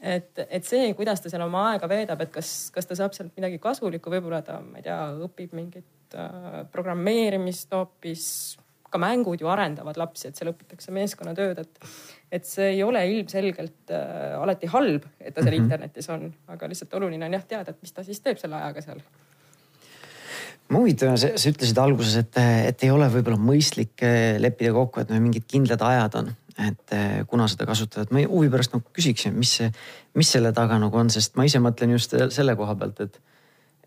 et, 0.04 0.42
et 0.48 0.66
see, 0.66 0.90
kuidas 0.98 1.22
ta 1.22 1.32
seal 1.32 1.44
oma 1.46 1.68
aega 1.72 1.88
veedab, 1.90 2.24
et 2.24 2.32
kas, 2.34 2.50
kas 2.74 2.88
ta 2.88 2.96
saab 2.98 3.14
sealt 3.16 3.32
midagi 3.38 3.60
kasulikku, 3.62 4.12
võib-olla 4.12 4.42
ta, 4.44 4.58
ma 4.60 4.80
ei 4.80 4.86
tea, 4.86 4.98
õpib 5.26 5.54
mingit 5.56 6.18
äh, 6.18 6.60
programmeerimist 6.74 7.72
hoopis. 7.74 8.26
ka 8.94 8.98
mängud 9.02 9.40
ju 9.42 9.48
arendavad 9.50 9.96
lapsi, 9.98 10.28
et 10.28 10.38
seal 10.38 10.52
õpitakse 10.52 10.92
meeskonnatööd, 10.94 11.58
et, 11.64 11.88
et 12.30 12.44
see 12.46 12.76
ei 12.76 12.82
ole 12.86 13.00
ilmselgelt 13.10 13.90
äh, 13.90 14.36
alati 14.38 14.70
halb, 14.70 15.08
et 15.18 15.34
ta 15.34 15.42
seal 15.42 15.50
mm 15.50 15.56
-hmm. 15.56 15.64
internetis 15.64 16.10
on, 16.14 16.28
aga 16.46 16.68
lihtsalt 16.68 16.94
oluline 16.94 17.26
on 17.26 17.32
jah 17.32 17.44
teada, 17.44 17.70
et 17.70 17.82
mis 17.82 17.92
ta 17.92 18.04
siis 18.04 18.20
teeb 18.20 18.38
selle 18.38 18.60
ajaga 18.60 18.84
seal 18.84 19.00
ma 20.72 20.80
huvitav, 20.80 21.16
sa 21.20 21.50
ütlesid 21.50 21.78
alguses, 21.78 22.16
et, 22.22 22.40
et 22.70 22.86
ei 22.86 22.90
ole 22.94 23.10
võib-olla 23.12 23.40
mõistlik 23.40 24.04
äh, 24.06 24.38
leppida 24.40 24.72
kokku, 24.76 25.02
et 25.02 25.12
meil 25.12 25.22
mingid 25.26 25.46
kindlad 25.50 25.84
ajad 25.84 26.22
on 26.22 26.32
et 26.54 26.92
eh, 26.94 27.22
kuna 27.26 27.48
seda 27.50 27.66
kasutavad, 27.66 28.12
ma 28.14 28.22
huvi 28.30 28.50
pärast 28.52 28.76
nagu 28.76 28.86
küsiksin, 28.94 29.34
mis 29.34 29.56
mis 30.14 30.28
selle 30.30 30.52
taga 30.54 30.78
nagu 30.78 30.98
on, 30.98 31.10
sest 31.10 31.34
ma 31.38 31.46
ise 31.48 31.60
mõtlen 31.62 31.96
just 31.96 32.14
selle 32.34 32.54
koha 32.58 32.76
pealt, 32.78 33.00
et, 33.02 33.18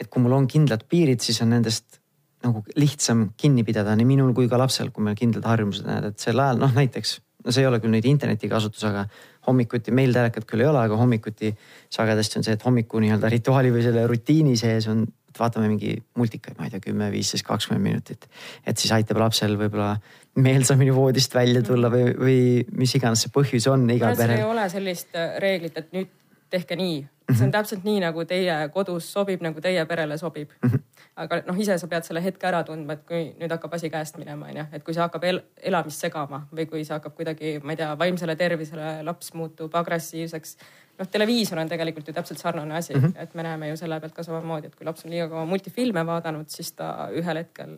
et 0.01 0.09
kui 0.11 0.23
mul 0.23 0.35
on 0.35 0.47
kindlad 0.51 0.83
piirid, 0.91 1.23
siis 1.23 1.39
on 1.45 1.53
nendest 1.55 2.01
nagu 2.43 2.61
lihtsam 2.77 3.29
kinni 3.39 3.63
pidada 3.65 3.95
nii 3.97 4.07
minul 4.07 4.33
kui 4.35 4.49
ka 4.51 4.59
lapsel, 4.59 4.91
kui 4.93 5.05
meil 5.05 5.15
kindlad 5.17 5.47
harjumused 5.47 5.87
näed, 5.87 6.11
et 6.11 6.21
sel 6.21 6.39
ajal 6.43 6.59
noh, 6.61 6.75
näiteks 6.75 7.17
no 7.45 7.53
see 7.53 7.63
ei 7.63 7.69
ole 7.69 7.79
küll 7.79 7.93
nüüd 7.95 8.05
internetikasutus, 8.09 8.83
aga 8.89 9.05
hommikuti 9.47 9.93
meil 9.95 10.11
telekat 10.13 10.45
küll 10.49 10.65
ei 10.65 10.67
ole, 10.69 10.83
aga 10.83 10.99
hommikuti 10.99 11.53
sagedasti 11.93 12.41
on 12.41 12.45
see, 12.45 12.57
et 12.57 12.65
hommiku 12.67 12.99
nii-öelda 13.01 13.31
rituaali 13.31 13.71
või 13.71 13.85
selle 13.85 14.03
rutiini 14.11 14.57
sees 14.59 14.89
on 14.91 15.05
et 15.27 15.39
vaatame 15.39 15.67
mingi 15.71 15.95
multikaid, 16.17 16.57
ma 16.59 16.67
ei 16.67 16.73
tea, 16.73 16.83
kümme, 16.87 17.09
viisteist, 17.11 17.45
kakskümmend 17.47 17.83
minutit. 17.83 18.29
et 18.65 18.77
siis 18.77 18.93
aitab 18.95 19.19
lapsel 19.21 19.57
võib-olla 19.59 19.97
meelsamini 20.37 20.93
voodist 20.93 21.35
välja 21.35 21.63
tulla 21.65 21.91
või, 21.93 22.13
või 22.17 22.39
mis 22.77 22.95
iganes 22.95 23.25
see 23.25 23.33
põhjus 23.33 23.67
on 23.71 23.89
igal 23.93 24.15
perel. 24.17 24.39
ei 24.39 24.47
ole 24.47 24.69
sellist 24.69 25.15
äh, 25.15 25.37
reeglit, 25.43 25.77
et 25.77 25.93
nüüd 25.95 26.13
tehke 26.49 26.77
nii. 26.79 26.99
see 27.27 27.41
on 27.41 27.49
mhm. 27.49 27.55
täpselt 27.57 27.87
nii, 27.87 28.01
nagu 28.05 28.23
teie 28.27 28.59
kodus 28.73 29.09
sobib, 29.13 29.43
nagu 29.43 29.61
teie 29.63 29.83
perele 29.85 30.17
sobib 30.17 30.53
mm. 30.61 30.69
-hmm. 30.69 30.86
Aga 31.17 31.41
noh, 31.47 31.57
ise 31.57 31.77
sa 31.81 31.89
pead 31.89 32.05
selle 32.05 32.21
hetke 32.21 32.47
ära 32.49 32.63
tundma, 32.67 32.97
et 32.97 33.05
kui 33.09 33.21
nüüd 33.39 33.53
hakkab 33.53 33.73
asi 33.77 33.89
käest 33.93 34.19
minema, 34.21 34.51
onju, 34.51 34.67
et 34.77 34.83
kui 34.85 34.93
see 34.95 35.01
hakkab 35.01 35.23
el 35.29 35.41
elamist 35.71 36.03
segama 36.03 36.43
või 36.51 36.67
kui 36.69 36.83
see 36.85 36.93
hakkab 36.93 37.15
kuidagi, 37.17 37.57
ma 37.63 37.73
ei 37.73 37.79
tea, 37.79 37.93
vaimsele 37.99 38.35
tervisele 38.39 38.91
laps 39.07 39.33
muutub 39.37 39.73
agressiivseks 39.81 40.57
noh, 40.99 41.09
televiisor 41.13 41.61
on 41.61 41.71
tegelikult 41.71 42.09
ju 42.09 42.15
täpselt 42.15 42.41
sarnane 42.41 42.77
asi 42.77 42.93
mm, 42.93 43.03
-hmm. 43.03 43.23
et 43.23 43.33
me 43.35 43.43
näeme 43.43 43.69
ju 43.69 43.77
selle 43.77 43.99
pealt 43.99 44.13
ka 44.13 44.23
samamoodi, 44.23 44.67
et 44.67 44.75
kui 44.75 44.85
laps 44.85 45.05
on 45.05 45.11
liiga 45.11 45.29
kaua 45.29 45.45
multifilme 45.45 46.05
vaadanud, 46.05 46.49
siis 46.49 46.71
ta 46.71 47.09
ühel 47.13 47.41
hetkel, 47.43 47.75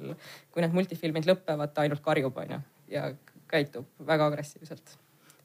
kui 0.51 0.63
need 0.63 0.75
multifilmid 0.75 1.27
lõpevad, 1.31 1.73
ta 1.73 1.87
ainult 1.87 2.03
karjub, 2.03 2.37
onju, 2.37 2.59
ja 2.87 3.13
käitub 3.47 3.87
väga 4.07 4.29
agressiivselt. 4.31 4.97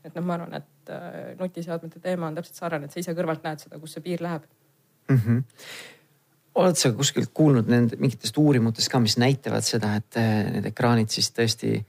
et 0.04 0.14
noh, 0.14 0.24
ma 0.24 0.34
arvan, 0.34 0.54
et 0.54 0.90
äh, 0.92 1.34
nutiseadmete 1.38 2.00
teema 2.00 2.26
on 2.26 2.34
täpselt 2.34 2.58
sarnane, 2.60 2.84
et 2.84 2.92
sa 2.92 3.00
ise 3.00 3.14
kõrvalt 3.16 3.44
näed 3.46 3.62
seda, 3.62 3.78
kus 3.80 3.94
see 3.96 4.02
piir 4.04 4.22
läheb 4.22 4.42
mm. 5.08 5.16
-hmm 5.16 5.42
oled 6.54 6.78
sa 6.78 6.92
kuskilt 6.94 7.32
kuulnud 7.34 7.68
nende 7.70 7.98
mingitest 8.00 8.36
uurimutest 8.38 8.90
ka, 8.92 9.00
mis 9.02 9.16
näitavad 9.20 9.66
seda, 9.66 9.94
et 9.98 10.18
äh, 10.20 10.46
need 10.54 10.68
ekraanid 10.70 11.10
siis 11.12 11.32
tõesti 11.34 11.80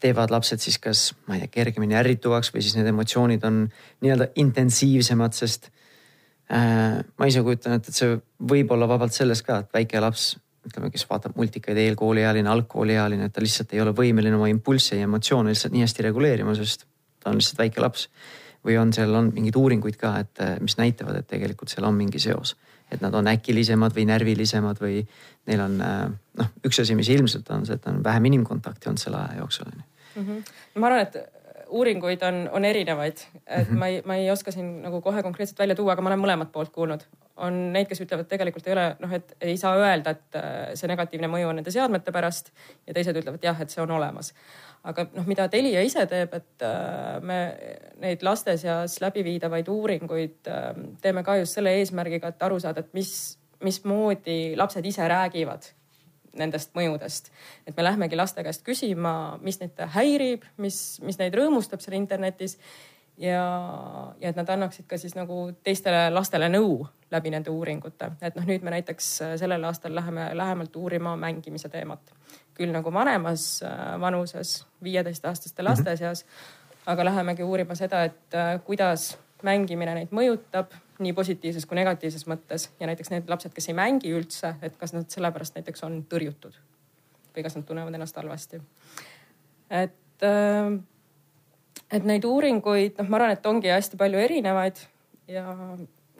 teevad 0.00 0.32
lapsed 0.32 0.62
siis 0.62 0.78
kas, 0.80 1.10
ma 1.28 1.36
ei 1.36 1.44
tea, 1.44 1.52
kergemini 1.58 1.98
ärrituvaks 2.00 2.52
või 2.54 2.64
siis 2.64 2.78
need 2.78 2.88
emotsioonid 2.88 3.44
on 3.44 3.62
nii-öelda 4.00 4.30
intensiivsemad, 4.40 5.36
sest 5.36 5.68
äh, 6.48 7.00
ma 7.04 7.28
ise 7.28 7.44
kujutan 7.44 7.76
ette, 7.76 7.92
et 7.92 8.00
see 8.00 8.16
võib 8.52 8.72
olla 8.72 8.88
vabalt 8.88 9.16
selles 9.16 9.44
ka, 9.44 9.60
et 9.60 9.76
väike 9.76 10.00
laps, 10.00 10.32
ütleme, 10.64 10.90
kes 10.92 11.04
vaatab 11.08 11.36
multikaid 11.36 11.76
eelkooliealine, 11.84 12.48
algkooliealine, 12.48 13.28
et 13.28 13.36
ta 13.36 13.44
lihtsalt 13.44 13.76
ei 13.76 13.84
ole 13.84 13.92
võimeline 13.96 14.36
oma 14.36 14.48
impulsse 14.52 14.96
ja 14.96 15.08
emotsioone 15.08 15.52
lihtsalt 15.52 15.76
nii 15.76 15.84
hästi 15.84 16.08
reguleerima, 16.08 16.56
sest 16.56 16.86
ta 17.20 17.32
on 17.32 17.40
lihtsalt 17.40 17.60
väike 17.60 17.84
laps. 17.84 18.08
või 18.60 18.74
on 18.76 18.90
seal 18.92 19.14
on 19.16 19.30
mingeid 19.32 19.56
uuringuid 19.56 19.96
ka, 19.96 20.18
et 20.20 20.40
mis 20.60 20.74
näitavad, 20.76 21.16
et 21.16 21.26
tegelikult 21.28 21.72
seal 21.72 21.86
on 21.88 21.94
mingi 21.96 22.20
seos 22.20 22.52
et 22.90 23.00
nad 23.00 23.14
on 23.14 23.28
äkilisemad 23.30 23.94
või 23.96 24.06
närvilisemad 24.10 24.80
või 24.82 25.02
neil 25.46 25.64
on 25.64 25.80
äh, 25.84 26.06
noh, 26.40 26.54
üks 26.66 26.80
asi, 26.82 26.96
mis 26.98 27.08
ilmselt 27.08 27.50
on 27.54 27.66
see, 27.66 27.78
et 27.78 27.86
on 27.90 28.02
vähem 28.04 28.30
inimkontakti 28.32 28.90
olnud 28.90 29.02
selle 29.02 29.20
aja 29.20 29.42
jooksul 29.42 29.70
on 29.70 29.76
ju. 29.76 29.84
-hmm. 30.22 30.42
ma 30.74 30.90
arvan, 30.90 31.06
et 31.06 31.20
uuringuid 31.70 32.22
on, 32.26 32.48
on 32.52 32.64
erinevaid, 32.64 33.16
et 33.46 33.68
mm 33.68 33.74
-hmm. 33.74 33.78
ma 33.78 33.86
ei, 33.86 34.02
ma 34.04 34.16
ei 34.16 34.30
oska 34.30 34.50
siin 34.50 34.82
nagu 34.82 35.00
kohe 35.00 35.22
konkreetselt 35.22 35.58
välja 35.58 35.74
tuua, 35.74 35.92
aga 35.92 36.02
ma 36.02 36.10
olen 36.10 36.24
mõlemat 36.24 36.52
poolt 36.52 36.72
kuulnud. 36.72 37.06
On 37.44 37.58
neid, 37.74 37.88
kes 37.90 38.02
ütlevad, 38.04 38.28
tegelikult 38.30 38.66
ei 38.68 38.74
ole 38.74 38.86
noh, 39.00 39.12
et 39.16 39.32
ei 39.44 39.56
saa 39.60 39.76
öelda, 39.80 40.14
et 40.16 40.38
äh, 40.38 40.58
see 40.78 40.90
negatiivne 40.90 41.30
mõju 41.30 41.50
on 41.50 41.60
nende 41.60 41.72
seadmete 41.74 42.12
pärast 42.14 42.52
ja 42.86 42.96
teised 42.96 43.16
ütlevad 43.20 43.44
jah, 43.44 43.58
et 43.62 43.72
see 43.72 43.82
on 43.82 43.92
olemas. 43.96 44.32
aga 44.84 45.06
noh, 45.12 45.26
mida 45.28 45.48
Telia 45.52 45.82
ise 45.84 46.06
teeb, 46.10 46.34
et 46.36 46.64
äh, 46.66 47.18
me 47.24 47.40
neid 48.00 48.22
laste 48.26 48.56
seas 48.60 48.98
läbiviidavaid 49.02 49.68
uuringuid 49.68 50.48
äh, 50.52 50.70
teeme 51.02 51.24
ka 51.26 51.36
just 51.40 51.58
selle 51.58 51.74
eesmärgiga, 51.80 52.32
et 52.32 52.48
aru 52.48 52.60
saada, 52.60 52.84
et 52.84 52.94
mis, 52.96 53.12
mismoodi 53.64 54.56
lapsed 54.60 54.86
ise 54.86 55.08
räägivad 55.08 55.72
nendest 56.38 56.74
mõjudest. 56.78 57.32
et 57.66 57.76
me 57.76 57.84
lähmegi 57.84 58.16
laste 58.16 58.44
käest 58.46 58.62
küsima, 58.66 59.38
mis 59.42 59.58
neid 59.60 59.80
häirib, 59.96 60.44
mis, 60.62 61.00
mis 61.02 61.18
neid 61.18 61.34
rõõmustab 61.34 61.82
seal 61.82 61.98
internetis 61.98 62.58
ja, 63.20 64.14
ja 64.20 64.28
et 64.28 64.36
nad 64.36 64.48
annaksid 64.48 64.86
ka 64.88 64.98
siis 64.98 65.14
nagu 65.16 65.50
teistele 65.64 66.08
lastele 66.12 66.48
nõu 66.48 66.86
läbi 67.10 67.32
nende 67.32 67.52
uuringute. 67.52 68.12
et 68.22 68.36
noh, 68.36 68.46
nüüd 68.48 68.64
me 68.64 68.72
näiteks 68.76 69.10
äh, 69.22 69.34
sellel 69.40 69.64
aastal 69.68 69.94
läheme 69.94 70.30
lähemalt 70.36 70.76
uurima 70.76 71.16
mängimise 71.16 71.68
teemat. 71.68 72.14
küll 72.54 72.72
nagu 72.72 72.92
vanemas 72.92 73.62
äh, 73.62 74.00
vanuses, 74.00 74.66
viieteistaastaste 74.82 75.62
laste 75.62 75.90
mhm. 75.90 75.98
seas. 75.98 76.24
aga 76.86 77.04
lähemegi 77.04 77.42
uurima 77.42 77.74
seda, 77.74 78.04
et 78.04 78.34
äh, 78.34 78.60
kuidas 78.64 79.18
mängimine 79.42 79.94
neid 79.94 80.12
mõjutab 80.12 80.72
nii 81.00 81.12
positiivses 81.16 81.66
kui 81.66 81.76
negatiivses 81.76 82.26
mõttes 82.28 82.68
ja 82.80 82.86
näiteks 82.86 83.10
need 83.10 83.28
lapsed, 83.28 83.52
kes 83.52 83.68
ei 83.68 83.74
mängi 83.76 84.12
üldse, 84.12 84.54
et 84.62 84.76
kas 84.76 84.92
nad 84.92 85.08
sellepärast 85.08 85.56
näiteks 85.56 85.84
on 85.84 86.02
tõrjutud 86.08 86.56
või 87.36 87.44
kas 87.46 87.56
nad 87.56 87.64
tunnevad 87.64 87.94
ennast 87.94 88.16
halvasti. 88.16 88.60
et 89.70 90.24
et 91.90 92.06
neid 92.06 92.24
uuringuid, 92.26 92.98
noh, 92.98 93.08
ma 93.10 93.18
arvan, 93.18 93.34
et 93.34 93.46
ongi 93.50 93.72
hästi 93.72 93.98
palju 94.00 94.20
erinevaid 94.22 94.82
ja 95.30 95.44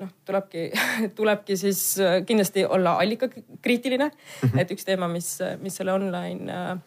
noh, 0.00 0.12
tulebki, 0.26 0.68
tulebki 1.18 1.56
siis 1.60 1.82
äh, 2.02 2.20
kindlasti 2.26 2.64
olla 2.64 2.96
allikakriitiline. 3.02 4.10
-hmm. 4.10 4.60
et 4.60 4.70
üks 4.70 4.84
teema, 4.84 5.08
mis, 5.08 5.38
mis 5.60 5.76
selle 5.76 5.92
online 5.92 6.52
äh,, 6.52 6.78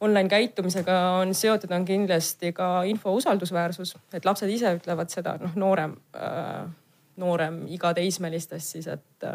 online 0.00 0.28
käitumisega 0.28 0.98
on 1.20 1.34
seotud, 1.34 1.70
on 1.70 1.84
kindlasti 1.84 2.52
ka 2.52 2.82
info 2.82 3.12
usaldusväärsus, 3.14 3.96
et 4.12 4.24
lapsed 4.24 4.48
ise 4.48 4.74
ütlevad 4.78 5.12
seda, 5.12 5.36
noh, 5.40 5.56
noorem 5.56 5.96
äh,, 6.16 6.68
noorem 7.16 7.66
iga 7.68 7.94
teismelistest 7.94 8.76
siis, 8.76 8.86
et 8.86 9.26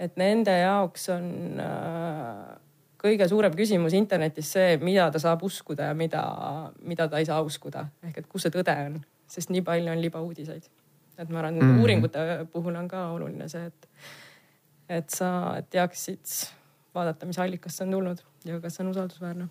et 0.00 0.16
nende 0.16 0.52
jaoks 0.58 1.08
on 1.12 1.60
kõige 3.00 3.28
suurem 3.28 3.54
küsimus 3.56 3.94
internetis 3.96 4.52
see, 4.56 4.76
mida 4.82 5.08
ta 5.12 5.22
saab 5.22 5.42
uskuda 5.46 5.90
ja 5.90 5.96
mida, 5.96 6.22
mida 6.84 7.08
ta 7.08 7.20
ei 7.20 7.28
saa 7.28 7.40
uskuda. 7.42 7.86
ehk 8.06 8.22
et 8.22 8.28
kus 8.28 8.46
see 8.46 8.54
tõde 8.54 8.76
on, 8.86 9.00
sest 9.30 9.50
nii 9.50 9.64
palju 9.66 9.92
on 9.92 10.02
libauudiseid. 10.02 10.68
et 11.18 11.28
ma 11.28 11.42
arvan, 11.42 11.60
mm. 11.60 11.80
uuringute 11.80 12.26
puhul 12.52 12.76
on 12.76 12.88
ka 12.88 13.06
oluline 13.14 13.48
see, 13.48 13.66
et, 13.66 13.88
et 15.00 15.10
sa 15.10 15.30
teaksid 15.70 16.36
vaadata, 16.94 17.26
mis 17.26 17.38
allikast 17.38 17.78
see 17.78 17.86
on 17.86 17.96
tulnud 17.98 18.22
ja 18.44 18.60
kas 18.60 18.76
see 18.76 18.84
on 18.84 18.92
usaldusväärne 18.94 19.48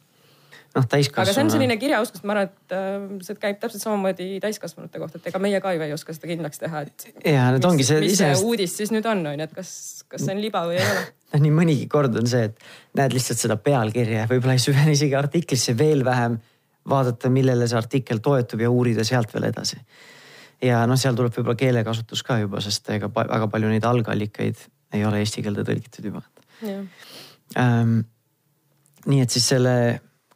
noh, 0.75 0.85
täiskasvanu. 0.89 1.25
aga 1.25 1.35
see 1.35 1.43
on 1.45 1.51
selline 1.53 1.77
kirjaoskus, 1.81 2.23
ma 2.27 2.35
arvan, 2.35 2.49
et 2.49 2.75
äh, 2.75 3.05
see 3.25 3.39
käib 3.41 3.59
täpselt 3.61 3.83
samamoodi 3.83 4.27
täiskasvanute 4.43 5.01
kohta, 5.01 5.21
et 5.21 5.29
ega 5.31 5.41
meie 5.43 5.61
ka 5.63 5.73
ju 5.75 5.85
ei 5.85 5.95
oska 5.95 6.15
seda 6.15 6.29
kindlaks 6.31 6.61
teha, 6.61 6.83
et. 6.87 7.07
ja 7.25 7.47
need 7.55 7.65
ongi 7.69 7.87
see. 7.87 8.01
mis 8.03 8.19
see 8.19 8.35
uudis 8.45 8.75
siis 8.79 8.93
nüüd 8.95 9.07
on, 9.09 9.23
on 9.31 9.41
ju, 9.41 9.47
et 9.49 9.55
kas, 9.55 9.71
kas 10.11 10.25
see 10.25 10.35
on 10.35 10.43
liba 10.43 10.63
või 10.69 10.77
ei 10.77 10.85
ole. 10.85 11.03
noh, 11.33 11.43
nii 11.45 11.55
mõnigi 11.61 11.89
kord 11.91 12.19
on 12.21 12.29
see, 12.29 12.49
et 12.51 12.69
näed 12.99 13.15
lihtsalt 13.17 13.43
seda 13.45 13.59
pealkirja, 13.63 14.27
võib-olla 14.31 14.57
ei 14.57 14.63
süvene 14.63 14.95
isegi 14.97 15.17
artiklisse 15.19 15.77
veel 15.79 16.05
vähem 16.07 16.39
vaadata, 16.89 17.31
millele 17.33 17.67
see 17.69 17.77
artikkel 17.79 18.21
toetub 18.23 18.61
ja 18.63 18.71
uurida 18.73 19.05
sealt 19.07 19.33
veel 19.35 19.49
edasi. 19.51 19.79
ja 20.65 20.83
noh, 20.89 20.99
seal 20.99 21.17
tuleb 21.17 21.33
võib-olla 21.35 21.57
keelekasutus 21.59 22.23
ka 22.27 22.39
juba, 22.41 22.61
sest 22.63 22.89
ega 22.95 23.11
väga 23.13 23.47
palju 23.51 23.71
neid 23.71 23.85
algallikaid 23.87 24.67
ei 24.93 25.05
ole 25.05 25.21
eesti 25.23 25.43
keelde 25.45 25.63
tõlgitud 25.67 26.07
juba. 26.09 26.23
Ähm, 27.57 27.99
nii 29.09 29.21
et 29.23 29.33
siis 29.33 29.45
selle 29.53 29.75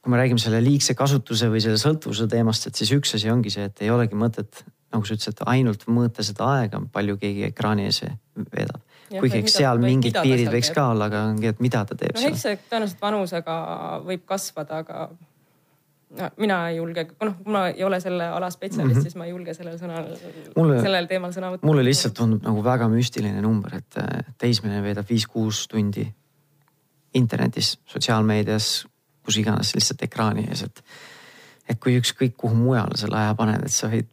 kui 0.04 0.12
me 0.12 0.20
räägime 0.20 0.42
selle 0.42 0.60
liigse 0.64 0.96
kasutuse 1.00 1.48
või 1.52 1.62
selle 1.64 1.80
sõltuvuse 1.80 2.28
teemast, 2.32 2.68
et 2.68 2.80
siis 2.80 2.92
üks 2.92 3.16
asi 3.16 3.30
ongi 3.32 3.54
see, 3.54 3.70
et 3.70 3.84
ei 3.86 3.92
olegi 3.94 4.18
mõtet, 4.20 4.66
nagu 4.92 5.08
sa 5.08 5.16
ütlesid, 5.16 5.44
ainult 5.48 5.86
mõõta 5.88 6.26
seda 6.28 6.50
aega, 6.58 6.82
palju 6.94 7.16
keegi 7.22 7.48
ekraani 7.48 7.88
ees 7.88 8.04
veedab. 8.36 8.82
kuigi 9.14 9.40
eks 9.40 9.60
seal 9.62 9.80
mingid 9.80 10.18
piirid 10.20 10.52
võiks 10.52 10.72
teeb. 10.72 10.80
ka 10.80 10.90
olla, 10.92 11.08
aga 11.12 11.24
ongi, 11.32 11.54
et 11.54 11.62
mida 11.64 11.86
ta 11.88 11.96
teeb. 11.96 12.18
no 12.18 12.26
eks 12.34 12.44
see 12.48 12.60
tõenäoliselt 12.68 13.06
vanusega 13.06 13.56
võib 14.04 14.26
kasvada, 14.28 14.84
aga 14.84 15.08
no, 16.20 16.30
mina 16.44 16.60
ei 16.70 16.82
julge, 16.82 17.08
noh, 17.24 17.36
kuna 17.46 17.66
ei 17.72 17.84
ole 17.88 18.00
selle 18.04 18.28
ala 18.28 18.50
spetsialist 18.52 18.90
mm, 18.90 19.00
-hmm. 19.00 19.08
siis 19.08 19.16
ma 19.16 19.30
ei 19.30 19.32
julge 19.32 19.56
sellel 19.56 19.80
sõnal, 19.80 20.10
sellel 20.84 21.08
teemal 21.08 21.32
sõna 21.32 21.56
võtta. 21.56 21.70
mulle 21.70 21.88
lihtsalt 21.88 22.20
tundub 22.20 22.44
nagu 22.44 22.64
väga 22.64 22.92
müstiline 22.92 23.42
number, 23.42 23.80
et 23.80 24.04
teismeline 24.38 24.84
veedab 24.84 25.08
viis-kuus 25.10 25.68
tundi 25.72 26.10
internetis, 27.14 27.78
sotsiaalmeedias, 27.86 28.88
kus 29.26 29.40
iganes 29.42 29.74
lihtsalt 29.76 30.04
ekraani 30.06 30.48
ees, 30.50 30.66
et. 30.68 30.84
et 31.70 31.80
kui 31.80 31.96
ükskõik 32.00 32.36
kuhu 32.38 32.56
mujale 32.56 32.98
selle 33.00 33.16
aja 33.18 33.36
paned, 33.40 33.64
et 33.64 33.72
sa 33.72 33.88
võid, 33.92 34.10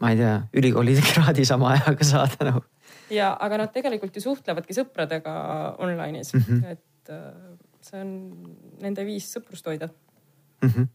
ma 0.00 0.12
ei 0.12 0.20
tea, 0.20 0.36
ülikooli 0.56 0.96
kraadi 1.12 1.44
sama 1.48 1.74
ajaga 1.76 2.06
saada 2.08 2.50
nagu. 2.50 2.62
ja, 3.12 3.34
aga 3.40 3.64
nad 3.64 3.74
tegelikult 3.74 4.16
ju 4.16 4.24
suhtlevadki 4.24 4.76
sõpradega 4.76 5.34
online'is 5.78 6.34
mm, 6.34 6.46
-hmm. 6.46 6.76
et 6.76 7.12
äh, 7.12 7.58
see 7.84 8.00
on 8.00 8.14
nende 8.80 9.04
viis 9.08 9.28
sõprust 9.34 9.66
hoida 9.66 9.90
mm. 10.62 10.68
-hmm. 10.68 10.88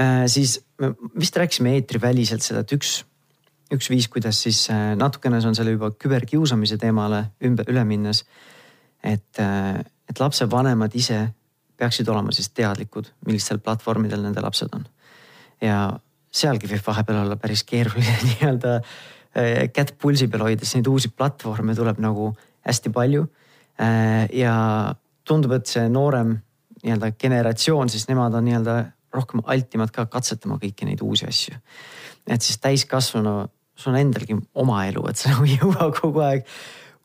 Äh, 0.00 0.26
siis 0.26 0.64
me 0.80 0.94
vist 1.20 1.36
rääkisime 1.36 1.74
eetriväliselt 1.76 2.42
seda, 2.42 2.60
et 2.60 2.72
üks, 2.72 3.04
üks 3.74 3.90
viis, 3.90 4.08
kuidas 4.08 4.42
siis 4.42 4.70
äh, 4.70 4.94
natukene 4.96 5.40
see 5.40 5.48
on 5.48 5.54
selle 5.54 5.74
juba 5.74 5.90
küberkiusamise 5.90 6.78
teemale 6.78 7.24
ümber, 7.44 7.68
üle 7.68 7.84
minnes. 7.84 8.24
et, 9.04 9.38
äh, 9.38 9.84
et 10.08 10.20
lapsevanemad 10.20 10.94
ise 10.94 11.28
peaksid 11.76 12.08
olema 12.08 12.32
siis 12.32 12.50
teadlikud, 12.54 13.10
millistel 13.26 13.60
platvormidel 13.62 14.22
nende 14.22 14.42
lapsed 14.44 14.72
on. 14.76 14.86
ja 15.62 15.92
sealgi 16.32 16.68
võib 16.70 16.86
vahepeal 16.86 17.22
olla 17.24 17.36
päris 17.36 17.64
keeruline 17.68 18.16
nii-öelda 18.28 18.78
eh, 18.78 19.68
kätt 19.74 19.94
pulsi 20.00 20.28
peal 20.32 20.46
hoida, 20.46 20.64
sest 20.64 20.80
neid 20.80 20.90
uusi 20.90 21.12
platvorme 21.16 21.76
tuleb 21.76 22.00
nagu 22.02 22.32
hästi 22.66 22.92
palju. 22.94 23.26
Eh, 23.82 24.26
ja 24.38 24.54
tundub, 25.28 25.54
et 25.58 25.70
see 25.70 25.84
noorem 25.92 26.34
nii-öelda 26.82 27.12
generatsioon, 27.18 27.90
siis 27.92 28.08
nemad 28.10 28.34
on 28.34 28.46
nii-öelda 28.48 28.76
rohkem 29.12 29.42
altimad 29.52 29.92
ka 29.94 30.06
katsetama 30.10 30.58
kõiki 30.60 30.88
neid 30.88 31.02
uusi 31.04 31.26
asju. 31.28 31.58
et 32.26 32.42
siis 32.42 32.58
täiskasvanu, 32.62 33.48
sul 33.76 33.92
on 33.92 33.98
endalgi 33.98 34.36
oma 34.54 34.84
elu, 34.86 35.02
et 35.10 35.18
sa 35.18 35.28
nagu 35.32 35.44
ei 35.48 35.58
jõua 35.58 35.90
kogu 36.00 36.22
aeg 36.24 36.46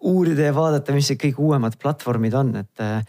uurida 0.08 0.47
ja 0.49 0.53
vaadata, 0.56 0.93
mis 0.93 1.10
need 1.10 1.19
kõige 1.21 1.41
uuemad 1.41 1.77
platvormid 1.82 2.36
on, 2.38 2.56
et 2.62 2.84
eh, 2.86 3.01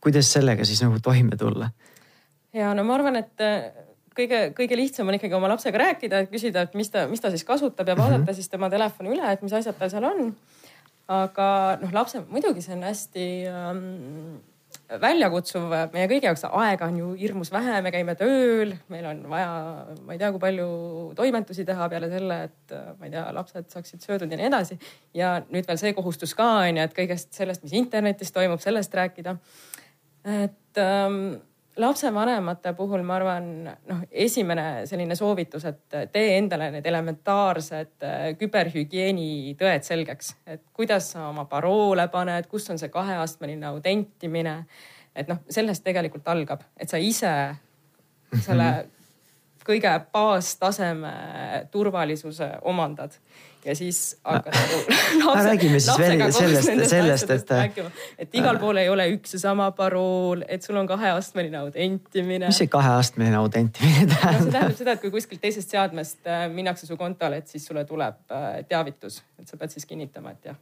kuidas 0.00 0.32
sellega 0.32 0.64
siis 0.64 0.82
nagu 0.84 1.00
toime 1.02 1.36
tulla? 1.40 1.70
ja 2.56 2.74
no 2.74 2.84
ma 2.84 2.96
arvan, 2.98 3.20
et 3.20 3.44
äh, 3.44 3.70
kõige, 4.16 4.42
kõige 4.56 4.78
lihtsam 4.78 5.08
on 5.08 5.18
ikkagi 5.18 5.36
oma 5.36 5.50
lapsega 5.52 5.84
rääkida, 5.84 6.24
et 6.24 6.32
küsida, 6.32 6.66
et 6.66 6.76
mis 6.78 6.90
ta, 6.92 7.06
mis 7.10 7.22
ta 7.22 7.32
siis 7.32 7.46
kasutab 7.46 7.88
ja 7.88 7.96
vaadata 7.96 8.18
mm 8.18 8.26
-hmm. 8.28 8.34
siis 8.34 8.48
tema 8.48 8.70
telefoni 8.70 9.14
üle, 9.14 9.32
et 9.32 9.42
mis 9.42 9.52
asjad 9.52 9.78
tal 9.78 9.90
seal 9.90 10.04
on. 10.04 10.34
aga 11.10 11.78
noh, 11.80 11.92
lapse, 11.92 12.22
muidugi 12.30 12.62
see 12.62 12.74
on 12.76 12.82
hästi 12.86 13.24
ähm, 13.50 14.36
väljakutsuv 15.00 15.72
meie 15.92 16.06
kõigi 16.10 16.28
jaoks, 16.28 16.44
aega 16.44 16.86
on 16.86 16.98
ju 16.98 17.08
hirmus 17.18 17.50
vähe, 17.52 17.80
me 17.82 17.90
käime 17.90 18.14
tööl, 18.14 18.74
meil 18.88 19.06
on 19.06 19.24
vaja, 19.30 19.48
ma 20.06 20.12
ei 20.12 20.18
tea, 20.18 20.30
kui 20.30 20.40
palju 20.40 20.68
toimetusi 21.18 21.64
teha 21.64 21.88
peale 21.88 22.10
selle, 22.10 22.42
et 22.44 22.76
ma 22.98 23.06
ei 23.06 23.10
tea, 23.10 23.24
lapsed 23.32 23.70
saaksid 23.70 24.06
söödud 24.06 24.30
ja 24.30 24.38
nii 24.38 24.46
edasi. 24.46 24.78
ja 25.14 25.42
nüüd 25.50 25.66
veel 25.66 25.78
see 25.78 25.92
kohustus 25.92 26.34
ka 26.34 26.46
on 26.60 26.76
ju, 26.76 26.86
et 26.86 26.94
kõigest 26.94 27.34
sellest, 27.34 27.62
mis 27.62 27.72
internetis 27.72 28.32
toimub, 28.32 28.60
sellest 28.60 28.94
rääkida 28.94 29.36
et 30.24 30.78
ähm, 30.78 31.40
lapsevanemate 31.80 32.72
puhul 32.76 33.02
ma 33.06 33.16
arvan, 33.16 33.48
noh, 33.64 34.02
esimene 34.10 34.86
selline 34.90 35.16
soovitus, 35.16 35.64
et 35.70 35.98
tee 36.12 36.36
endale 36.36 36.70
need 36.74 36.86
elementaarsed 36.86 38.06
äh, 38.06 38.24
küberhügieeni 38.40 39.56
tõed 39.60 39.86
selgeks, 39.86 40.34
et 40.46 40.64
kuidas 40.76 41.12
sa 41.14 41.28
oma 41.30 41.46
paroole 41.50 42.06
paned, 42.12 42.48
kus 42.50 42.68
on 42.72 42.80
see 42.80 42.92
kaheastmeline 42.92 43.66
autentimine. 43.70 44.56
et 45.14 45.28
noh, 45.28 45.40
sellest 45.50 45.82
tegelikult 45.84 46.28
algab, 46.30 46.62
et 46.78 46.88
sa 46.88 46.98
ise 47.02 47.32
selle 48.44 48.70
kõige 49.70 49.94
baastaseme 50.12 51.14
turvalisuse 51.70 52.52
omandad 52.68 53.16
ja 53.64 53.74
siis 53.76 54.16
hakkad 54.24 54.54
nagu 54.54 54.78
lapse, 55.24 55.44
räägime 55.44 55.80
siis 55.80 55.98
veel 55.98 56.32
sellest, 56.32 56.90
sellest, 56.90 57.30
et. 57.30 57.50
rääkima, 57.50 57.90
et 58.18 58.34
igal 58.40 58.58
pool 58.60 58.80
ei 58.80 58.88
ole 58.88 59.06
üks 59.14 59.34
ja 59.36 59.42
sama 59.42 59.70
parool, 59.76 60.44
et 60.48 60.64
sul 60.64 60.78
on 60.80 60.88
kaheastmeline 60.88 61.58
autentimine. 61.60 62.48
mis 62.48 62.60
see 62.62 62.70
kaheastmeline 62.72 63.36
autentimine 63.36 64.06
tähendab 64.14 64.38
no,? 64.38 64.44
see 64.44 64.54
tähendab 64.54 64.78
seda, 64.80 64.96
et 64.96 65.04
kui 65.04 65.12
kuskilt 65.14 65.42
teisest 65.44 65.76
seadmest 65.76 66.30
äh, 66.30 66.46
minnakse 66.52 66.88
su 66.88 66.96
kontole, 67.00 67.42
et 67.42 67.52
siis 67.52 67.66
sulle 67.68 67.84
tuleb 67.88 68.22
äh, 68.32 68.50
teavitus, 68.68 69.20
et 69.40 69.48
sa 69.48 69.60
pead 69.60 69.76
siis 69.76 69.88
kinnitama, 69.88 70.36
et 70.36 70.52
jah. 70.52 70.60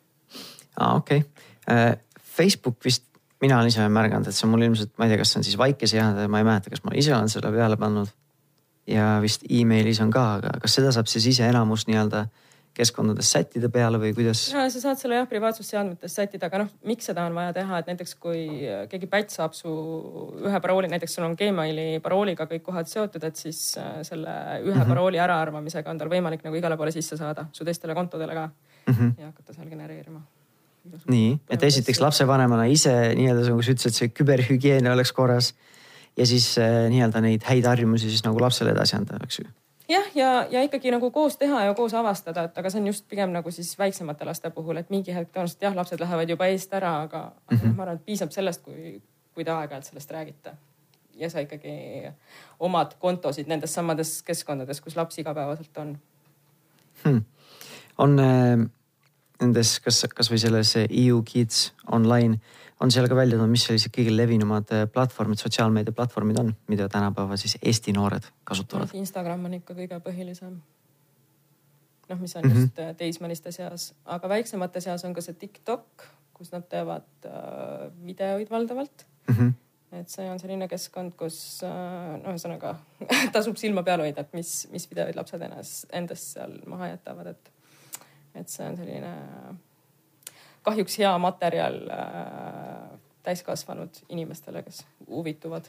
aa, 0.76 0.94
okei 0.96 1.22
okay.. 1.22 1.98
Facebook 2.38 2.78
vist, 2.84 3.04
mina 3.42 3.58
olen 3.58 3.70
ise 3.70 3.86
märganud, 3.92 4.28
et 4.28 4.34
see 4.36 4.46
on 4.46 4.54
mul 4.54 4.66
ilmselt, 4.66 4.96
ma 4.98 5.06
ei 5.06 5.14
tea, 5.14 5.22
kas 5.22 5.34
see 5.34 5.42
on 5.42 5.46
siis 5.46 5.58
väikese 5.60 6.00
jäänud, 6.00 6.30
ma 6.30 6.42
ei 6.42 6.46
mäleta, 6.48 6.72
kas 6.72 6.82
ma 6.86 6.94
ise 6.98 7.14
olen 7.14 7.30
selle 7.30 7.52
peale 7.54 7.78
pannud. 7.78 8.10
Ja 8.88 9.18
vist 9.22 9.46
emailis 9.50 10.00
on 10.04 10.12
ka, 10.14 10.26
aga 10.38 10.58
kas 10.62 10.78
seda 10.78 10.92
saab 10.94 11.10
siis 11.10 11.26
ise 11.34 11.48
enamus 11.48 11.86
nii-öelda 11.88 12.26
keskkondades 12.78 13.30
sättida 13.34 13.68
peale 13.74 13.98
või 13.98 14.12
kuidas? 14.14 14.44
ja 14.52 14.66
sa 14.70 14.82
saad 14.82 15.00
selle 15.00 15.18
jah 15.18 15.26
privaatsusseadmetes 15.30 16.14
sättida, 16.20 16.46
aga 16.46 16.62
noh, 16.62 16.70
miks 16.86 17.08
seda 17.10 17.24
on 17.26 17.34
vaja 17.36 17.54
teha, 17.56 17.80
et 17.82 17.90
näiteks 17.90 18.14
kui 18.22 18.44
keegi 18.92 19.10
pätt 19.10 19.34
saab 19.34 19.56
su 19.58 19.72
ühe 20.46 20.62
parooli, 20.62 20.90
näiteks 20.92 21.18
sul 21.18 21.26
on 21.26 21.36
Gmaili 21.38 21.98
parooliga 22.04 22.46
kõik 22.50 22.64
kohad 22.70 22.90
seotud, 22.90 23.24
et 23.28 23.40
siis 23.40 23.60
äh, 23.82 24.00
selle 24.06 24.30
ühe 24.62 24.72
mm 24.72 24.80
-hmm. 24.80 24.94
parooli 24.94 25.22
äraarvamisega 25.26 25.90
on 25.90 25.98
tal 25.98 26.12
võimalik 26.12 26.44
nagu 26.46 26.56
igale 26.56 26.76
poole 26.76 26.94
sisse 26.94 27.16
saada 27.16 27.48
su 27.52 27.64
teistele 27.64 27.94
kontodele 27.94 28.34
ka 28.34 28.48
mm 28.48 28.94
-hmm. 28.94 29.14
ja 29.20 29.32
hakata 29.32 29.52
seal 29.52 29.68
genereerima 29.68 30.22
nii, 31.08 31.38
et 31.50 31.62
esiteks 31.62 32.00
lapsevanemana 32.00 32.64
ise 32.64 32.92
nii-öelda 33.14 33.48
nagu 33.50 33.62
sa 33.62 33.74
ütlesid, 33.74 33.96
see 33.96 34.08
küberhügieen 34.08 34.92
oleks 34.92 35.12
korras 35.12 35.54
ja 36.18 36.26
siis 36.26 36.50
äh, 36.58 36.84
nii-öelda 36.92 37.22
neid 37.24 37.46
häid 37.46 37.66
harjumusi 37.66 38.10
siis 38.10 38.24
nagu 38.26 38.40
lapsele 38.42 38.74
edasi 38.74 38.96
anda, 38.98 39.18
eks 39.24 39.40
ju 39.42 39.48
jah, 39.88 40.08
ja, 40.14 40.46
ja 40.50 40.62
ikkagi 40.66 40.92
nagu 40.92 41.10
koos 41.10 41.36
teha 41.40 41.64
ja 41.64 41.74
koos 41.74 41.94
avastada, 41.96 42.44
et 42.48 42.58
aga 42.58 42.70
see 42.70 42.80
on 42.82 42.90
just 42.90 43.06
pigem 43.08 43.32
nagu 43.32 43.50
siis 43.54 43.70
väiksemate 43.78 44.26
laste 44.28 44.50
puhul, 44.54 44.80
et 44.80 44.90
mingi 44.92 45.14
hetk 45.14 45.32
tõenäoliselt 45.32 45.64
jah, 45.64 45.76
lapsed 45.76 46.02
lähevad 46.02 46.32
juba 46.34 46.48
eest 46.52 46.74
ära, 46.74 46.94
aga 47.06 47.22
mm 47.50 47.56
-hmm. 47.56 47.76
ma 47.76 47.86
arvan, 47.86 48.00
et 48.00 48.04
piisab 48.04 48.34
sellest, 48.34 48.62
kui, 48.62 49.00
kui 49.34 49.44
te 49.44 49.50
aeg-ajalt 49.50 49.84
sellest 49.84 50.10
räägite. 50.10 50.56
ja 51.18 51.30
sa 51.30 51.40
ikkagi 51.40 52.12
omad 52.60 52.94
kontosid 52.98 53.48
nendes 53.48 53.74
samades 53.74 54.22
keskkondades, 54.22 54.80
kus 54.80 54.96
laps 54.96 55.18
igapäevaselt 55.18 55.78
on 55.78 55.98
hmm.. 57.04 57.24
on 57.98 58.18
äh, 58.18 58.68
nendes, 59.42 59.76
kas, 59.84 60.02
kasvõi 60.14 60.40
selles 60.42 60.74
EU 60.84 61.22
Kids 61.26 61.72
online 61.92 62.40
on 62.80 62.92
seal 62.94 63.08
ka 63.10 63.16
välja 63.18 63.36
tulnud, 63.36 63.50
mis 63.50 63.64
sellised 63.66 63.92
kõige 63.94 64.14
levinumad 64.14 64.70
äh, 64.74 64.86
platvormid, 64.92 65.40
sotsiaalmeedia 65.42 65.94
platvormid 65.94 66.38
on, 66.40 66.52
mida 66.70 66.88
tänapäeval 66.92 67.40
siis 67.40 67.56
Eesti 67.62 67.94
noored 67.96 68.26
kasutavad? 68.46 68.94
Instagram 68.98 69.48
on 69.48 69.58
ikka 69.58 69.74
kõige 69.78 70.00
põhilisem. 70.04 70.58
noh, 72.08 72.20
mis 72.20 72.36
on 72.36 72.42
mm 72.42 72.50
-hmm. 72.50 72.60
just 72.60 72.78
äh, 72.78 72.94
teismeliste 72.96 73.52
seas, 73.52 73.94
aga 74.04 74.28
väiksemate 74.28 74.80
seas 74.80 75.04
on 75.04 75.14
ka 75.14 75.20
see 75.20 75.34
TikTok, 75.34 76.06
kus 76.32 76.52
nad 76.52 76.68
teevad 76.68 77.08
äh, 77.26 77.90
videoid 78.06 78.50
valdavalt 78.50 79.06
mm. 79.28 79.34
-hmm 79.34 79.52
et 79.92 80.08
see 80.08 80.30
on 80.30 80.38
selline 80.38 80.68
keskkond, 80.68 81.14
kus 81.16 81.62
äh, 81.64 82.18
no 82.22 82.34
ühesõnaga 82.34 82.74
tasub 83.34 83.56
silma 83.56 83.82
peal 83.82 84.00
hoida, 84.04 84.20
et 84.20 84.34
mis, 84.36 84.68
mis 84.72 84.90
videoid 84.90 85.16
lapsed 85.16 85.42
ennast, 85.42 85.86
endast 85.92 86.34
seal 86.34 86.58
maha 86.66 86.92
jätavad, 86.92 87.26
et, 87.26 87.50
et 88.38 88.52
see 88.52 88.66
on 88.66 88.76
selline 88.78 89.12
kahjuks 90.66 90.98
hea 91.00 91.12
materjal 91.22 91.78
äh, 91.94 92.98
täiskasvanud 93.26 94.02
inimestele, 94.08 94.62
kes 94.62 94.84
huvituvad 95.08 95.68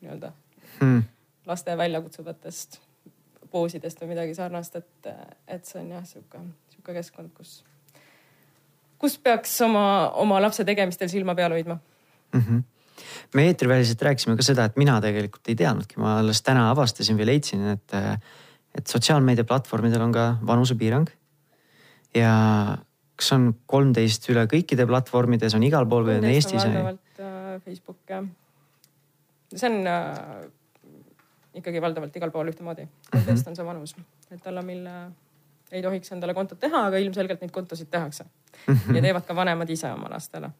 nii-öelda 0.00 0.32
hmm. 0.80 1.02
laste 1.46 1.76
väljakutsuvatest 1.78 2.80
poosidest 3.50 4.00
või 4.02 4.14
midagi 4.14 4.34
sarnast, 4.36 4.76
et, 4.76 5.10
et 5.48 5.64
see 5.64 5.80
on 5.80 5.92
jah, 5.96 6.06
sihuke, 6.06 6.40
sihuke 6.72 6.96
keskkond, 6.98 7.32
kus, 7.36 7.58
kus 8.98 9.18
peaks 9.22 9.54
oma, 9.64 9.84
oma 10.22 10.40
lapse 10.42 10.66
tegemistel 10.66 11.10
silma 11.12 11.36
peal 11.38 11.54
hoidma 11.56 11.78
mm. 12.32 12.40
-hmm 12.40 12.64
me 13.34 13.44
eetriväliselt 13.50 14.02
rääkisime 14.02 14.36
ka 14.36 14.44
seda, 14.46 14.64
et 14.64 14.76
mina 14.80 14.96
tegelikult 15.00 15.48
ei 15.50 15.56
teadnudki, 15.58 15.98
ma 16.00 16.18
alles 16.20 16.42
täna 16.42 16.70
avastasin 16.70 17.18
või 17.18 17.26
leidsin, 17.28 17.66
et, 17.74 17.94
et 18.74 18.86
sotsiaalmeediaplatvormidel 18.86 20.04
on 20.06 20.14
ka 20.14 20.26
vanusepiirang. 20.46 21.10
Ja 22.16 22.32
kas 23.16 23.32
on 23.36 23.50
kolmteist 23.68 24.28
üle 24.32 24.44
kõikide 24.50 24.86
platvormide, 24.88 25.50
see 25.50 25.60
on 25.60 25.66
igal 25.68 25.88
pool 25.88 26.08
või 26.08 26.18
on 26.20 26.28
Eestis? 26.30 26.60
valdavalt 26.62 27.22
äh, 27.22 27.52
Facebook 27.64 28.02
jah. 28.10 28.26
see 29.54 29.70
on 29.70 29.86
äh, 29.90 30.48
ikkagi 31.56 31.80
valdavalt 31.82 32.16
igal 32.16 32.32
pool 32.34 32.52
ühtemoodi. 32.52 32.88
kolmteist 33.10 33.30
mm 33.30 33.42
-hmm. 33.42 33.50
on 33.50 33.56
see 33.56 33.66
vanus, 33.66 33.96
et 34.30 34.46
alla 34.46 34.62
mille 34.62 34.96
ei 35.72 35.82
tohiks 35.82 36.12
endale 36.12 36.34
kontot 36.34 36.60
teha, 36.60 36.86
aga 36.90 37.00
ilmselgelt 37.02 37.40
neid 37.42 37.50
kontosid 37.50 37.90
tehakse 37.90 38.24
mm. 38.24 38.74
-hmm. 38.74 38.96
ja 38.96 39.02
teevad 39.02 39.26
ka 39.26 39.36
vanemad 39.36 39.70
ise 39.70 39.92
oma 39.92 40.10
lastele. 40.10 40.50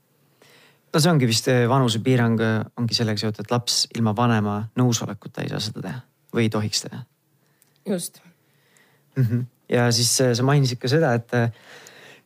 no 0.95 1.01
see 1.01 1.12
ongi 1.12 1.27
vist 1.27 1.49
äh, 1.49 1.69
vanusepiirang 1.69 2.40
äh, 2.40 2.64
ongi 2.77 2.95
sellega 2.95 3.19
seotud, 3.19 3.45
et 3.45 3.51
laps 3.51 3.88
ilma 3.95 4.16
vanema 4.16 4.69
nõusolekuta 4.77 5.42
ei 5.42 5.49
saa 5.49 5.61
seda 5.61 5.83
teha 5.83 6.01
või 6.35 6.49
ei 6.49 6.49
tohiks 6.49 6.83
teha. 6.83 7.05
just 7.87 8.21
mm. 9.16 9.23
-hmm. 9.23 9.45
Ja 9.72 9.88
siis 9.94 10.12
sa 10.16 10.46
mainisid 10.46 10.81
ka 10.83 10.90
seda, 10.90 11.14
et 11.18 11.35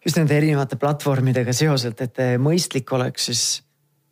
just 0.05 0.17
nende 0.19 0.37
erinevate 0.37 0.77
platvormidega 0.81 1.55
seoselt, 1.57 2.01
et 2.05 2.23
mõistlik 2.41 2.93
oleks 2.97 3.29
siis 3.31 3.45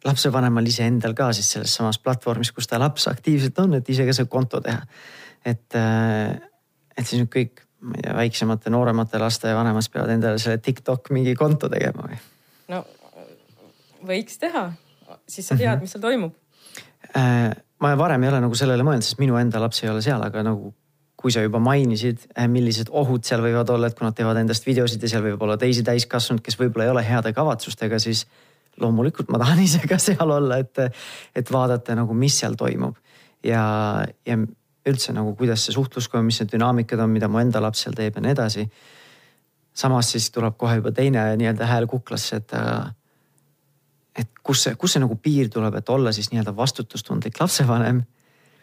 lapsevanemal 0.07 0.67
iseendal 0.69 1.14
ka 1.17 1.31
siis 1.37 1.51
selles 1.55 1.75
samas 1.75 1.99
platvormis, 2.03 2.53
kus 2.55 2.69
ta 2.71 2.79
laps 2.81 3.09
aktiivselt 3.11 3.59
on, 3.62 3.79
et 3.79 3.88
ise 3.91 4.07
ka 4.07 4.14
see 4.14 4.29
konto 4.31 4.61
teha. 4.64 4.83
et, 5.45 5.75
äh, 5.75 6.35
et 6.97 7.07
siis 7.07 7.23
nüüd 7.23 7.31
kõik, 7.33 7.62
ma 7.81 7.95
ei 7.97 8.03
tea, 8.03 8.14
väiksemate, 8.17 8.71
nooremate 8.75 9.21
laste 9.23 9.55
vanemad 9.55 9.87
peavad 9.93 10.11
endale 10.11 10.38
selle 10.43 10.59
TikTok 10.59 11.11
mingi 11.14 11.35
konto 11.38 11.71
tegema 11.73 12.09
või? 12.11 12.19
no 12.75 12.83
võiks 14.09 14.38
teha, 14.38 14.69
siis 15.27 15.47
sa 15.47 15.57
tead, 15.57 15.77
mhm. 15.77 15.87
mis 15.87 15.95
seal 15.95 16.03
toimub. 16.03 16.35
Äh, 17.17 17.55
ma 17.83 17.95
varem 17.99 18.23
ei 18.23 18.33
ole 18.33 18.43
nagu 18.45 18.59
sellele 18.59 18.87
mõelnud, 18.87 19.07
sest 19.07 19.23
minu 19.23 19.38
enda 19.41 19.62
laps 19.62 19.83
ei 19.83 19.91
ole 19.91 20.03
seal, 20.05 20.23
aga 20.23 20.45
nagu 20.47 20.73
kui 21.19 21.33
sa 21.35 21.43
juba 21.43 21.59
mainisid, 21.59 22.29
eh, 22.37 22.47
millised 22.47 22.93
ohud 22.95 23.27
seal 23.27 23.43
võivad 23.43 23.71
olla, 23.75 23.89
et 23.89 23.97
kui 23.99 24.07
nad 24.07 24.15
teevad 24.15 24.39
endast 24.39 24.67
videosid 24.67 25.03
ja 25.03 25.11
seal 25.11 25.25
võib 25.25 25.43
olla 25.43 25.57
teisi 25.59 25.83
täiskasvanuid, 25.87 26.45
kes 26.47 26.59
võib-olla 26.61 26.87
ei 26.87 26.93
ole 26.93 27.03
heade 27.03 27.33
kavatsustega, 27.35 27.99
siis 27.99 28.23
loomulikult 28.79 29.33
ma 29.35 29.41
tahan 29.43 29.59
ise 29.65 29.83
ka 29.91 29.99
seal 30.09 30.31
olla, 30.31 30.61
et, 30.63 30.79
et 31.35 31.51
vaadata 31.53 31.97
nagu, 31.99 32.15
mis 32.15 32.39
seal 32.39 32.55
toimub. 32.59 32.95
ja, 33.43 33.63
ja 34.27 34.39
üldse 34.89 35.13
nagu, 35.13 35.35
kuidas 35.37 35.67
see 35.67 35.75
suhtlus, 35.75 36.07
mis 36.23 36.39
need 36.41 36.55
dünaamikad 36.55 37.03
on, 37.03 37.11
mida 37.13 37.29
mu 37.29 37.43
enda 37.43 37.61
laps 37.61 37.83
seal 37.85 37.97
teeb 37.99 38.17
ja 38.17 38.23
nii 38.25 38.33
edasi. 38.37 38.69
samas 39.75 40.11
siis 40.15 40.31
tuleb 40.31 40.57
kohe 40.57 40.79
juba 40.79 40.93
teine 40.93 41.25
nii-öelda 41.37 41.67
hääl 41.67 41.87
kuklasse, 41.87 42.37
et 42.37 42.55
et 44.19 44.31
kus 44.43 44.63
see, 44.63 44.75
kus 44.75 44.95
see 44.95 45.03
nagu 45.03 45.17
piir 45.23 45.51
tuleb, 45.51 45.75
et 45.75 45.89
olla 45.89 46.13
siis 46.13 46.31
nii-öelda 46.31 46.57
vastutustundlik 46.57 47.39
lapsevanem 47.41 48.03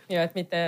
ja 0.10 0.24
et 0.26 0.36
mitte 0.38 0.60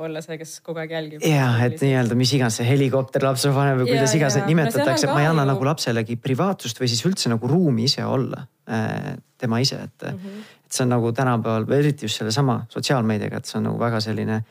olla 0.00 0.22
see, 0.24 0.38
kes 0.40 0.58
kogu 0.64 0.80
aeg 0.82 0.92
jälgib. 0.94 1.24
ja 1.28 1.50
et 1.66 1.80
nii-öelda 1.82 2.16
mis 2.18 2.32
iganes 2.36 2.58
see 2.60 2.68
helikopter 2.68 3.24
lapsevanem 3.26 3.82
või 3.82 3.92
kuidas 3.92 4.14
iganes 4.16 4.38
neid 4.38 4.50
nimetatakse 4.52 5.06
no,, 5.06 5.12
et 5.12 5.14
ma 5.14 5.24
ei 5.24 5.30
anna 5.30 5.44
ju... 5.44 5.52
nagu 5.52 5.68
lapselegi 5.68 6.18
privaatsust 6.22 6.80
või 6.80 6.90
siis 6.92 7.04
üldse 7.08 7.32
nagu 7.32 7.50
ruumi 7.50 7.86
ise 7.88 8.04
olla 8.08 8.44
äh, 8.70 9.14
tema 9.38 9.60
ise, 9.64 9.80
et 9.88 10.08
mm, 10.08 10.18
-hmm. 10.18 10.50
et 10.64 10.78
see 10.78 10.86
on 10.86 10.94
nagu 10.96 11.12
tänapäeval 11.12 11.68
eriti 11.78 12.08
just 12.08 12.22
sellesama 12.22 12.62
sotsiaalmeediaga, 12.72 13.42
et 13.42 13.50
see 13.50 13.58
on 13.60 13.68
nagu 13.70 13.80
väga 13.80 14.00
selline 14.04 14.42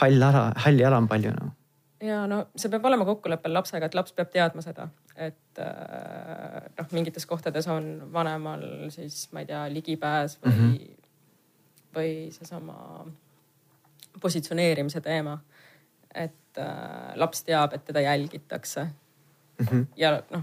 hall 0.00 0.28
ala, 0.28 0.46
halli 0.66 0.84
ala 0.84 1.02
on 1.02 1.08
palju 1.08 1.34
nagu 1.36 1.52
no 1.52 1.58
ja 2.02 2.26
no 2.26 2.44
see 2.56 2.70
peab 2.70 2.84
olema 2.90 3.06
kokkuleppel 3.06 3.54
lapsega, 3.54 3.86
et 3.86 3.94
laps 3.94 4.14
peab 4.16 4.30
teadma 4.32 4.62
seda, 4.64 4.88
et 5.14 5.62
äh, 5.62 6.62
noh, 6.78 6.88
mingites 6.92 7.26
kohtades 7.30 7.68
on 7.70 7.92
vanemal 8.12 8.64
siis 8.94 9.28
ma 9.32 9.44
ei 9.44 9.50
tea, 9.50 9.66
ligipääs 9.70 10.38
või 10.42 10.52
mm, 10.52 10.72
-hmm. 10.72 11.04
või 11.94 12.14
seesama 12.34 13.06
positsioneerimise 14.20 15.00
teema. 15.00 15.38
et 16.14 16.58
äh, 16.58 17.14
laps 17.16 17.44
teab, 17.44 17.72
et 17.72 17.84
teda 17.84 18.00
jälgitakse 18.00 18.82
mm. 18.82 19.66
-hmm. 19.66 19.86
ja 19.96 20.22
noh, 20.30 20.42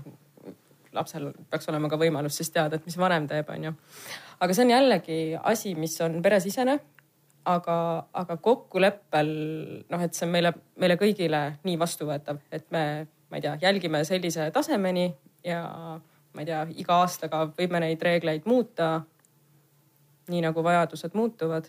lapsel 0.91 1.31
peaks 1.49 1.69
olema 1.69 1.89
ka 1.89 1.97
võimalus 1.97 2.39
siis 2.39 2.49
teada, 2.53 2.79
et 2.79 2.85
mis 2.85 2.97
vanem 2.97 3.27
teeb, 3.27 3.49
onju. 3.49 3.73
aga 4.39 4.53
see 4.53 4.65
on 4.65 4.73
jällegi 4.73 5.19
asi, 5.43 5.75
mis 5.75 6.01
on 6.01 6.21
peresisene. 6.21 6.79
aga, 7.45 8.07
aga 8.13 8.37
kokkuleppel 8.37 9.29
noh, 9.89 10.01
et 10.01 10.13
see 10.13 10.25
on 10.27 10.31
meile, 10.31 10.53
meile 10.77 10.97
kõigile 10.99 11.39
nii 11.63 11.79
vastuvõetav, 11.79 12.37
et 12.51 12.65
me, 12.71 13.07
ma 13.29 13.37
ei 13.37 13.41
tea, 13.41 13.57
jälgime 13.61 14.03
sellise 14.05 14.51
tasemeni 14.51 15.13
ja 15.43 15.63
ma 16.33 16.41
ei 16.41 16.45
tea, 16.45 16.65
iga 16.83 16.99
aastaga 17.03 17.45
võime 17.57 17.79
neid 17.79 18.01
reegleid 18.01 18.45
muuta. 18.45 19.01
nii 20.29 20.41
nagu 20.45 20.63
vajadused 20.63 21.15
muutuvad 21.17 21.65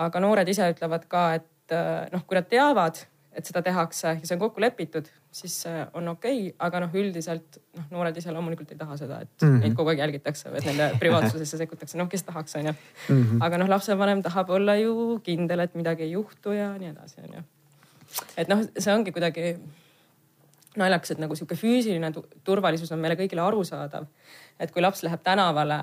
aga 0.00 0.22
noored 0.22 0.48
ise 0.48 0.68
ütlevad 0.72 1.06
ka, 1.10 1.24
et 1.40 1.74
äh, 1.76 2.06
noh, 2.12 2.24
kui 2.26 2.38
nad 2.38 2.48
teavad, 2.50 3.02
et 3.30 3.46
seda 3.46 3.62
tehakse 3.62 4.16
ja 4.16 4.26
see 4.26 4.34
on 4.34 4.40
kokku 4.42 4.62
lepitud, 4.62 5.06
siis 5.34 5.54
on 5.94 6.08
okei 6.10 6.48
okay,, 6.48 6.54
aga 6.66 6.80
noh, 6.82 6.94
üldiselt 6.98 7.60
noh, 7.78 7.86
noored 7.94 8.16
ise 8.18 8.32
loomulikult 8.34 8.72
ei 8.74 8.80
taha 8.80 8.96
seda, 8.98 9.20
et 9.22 9.30
mm 9.36 9.48
-hmm. 9.48 9.60
neid 9.64 9.76
kogu 9.78 9.92
aeg 9.92 10.02
jälgitakse 10.02 10.50
või 10.50 10.58
et 10.58 10.66
nende 10.70 10.88
privaatsusesse 11.02 11.60
sekkutakse, 11.62 11.98
noh, 11.98 12.08
kes 12.10 12.26
tahaks, 12.26 12.56
onju. 12.58 12.74
Mhm. 13.08 13.42
aga 13.42 13.58
noh, 13.62 13.68
lapsevanem 13.70 14.22
tahab 14.22 14.50
olla 14.50 14.76
ju 14.76 15.20
kindel, 15.22 15.60
et 15.60 15.74
midagi 15.74 16.08
ei 16.08 16.16
juhtu 16.16 16.52
ja 16.52 16.72
nii 16.78 16.90
edasi, 16.90 17.20
onju. 17.28 17.44
et 18.36 18.48
noh, 18.48 18.66
see 18.78 18.94
ongi 18.94 19.12
kuidagi 19.12 19.54
naljakas, 20.76 21.10
et 21.14 21.22
nagu 21.22 21.34
sihuke 21.34 21.54
füüsiline 21.58 22.10
turvalisus 22.44 22.92
on 22.92 22.98
meile 22.98 23.16
kõigile 23.18 23.42
arusaadav. 23.42 24.06
et 24.58 24.70
kui 24.70 24.82
laps 24.82 25.02
läheb 25.02 25.22
tänavale, 25.22 25.78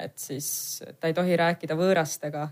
et 0.00 0.18
siis 0.18 0.82
ta 1.00 1.06
ei 1.06 1.14
tohi 1.14 1.36
rääkida 1.36 1.76
võõrastega 1.76 2.48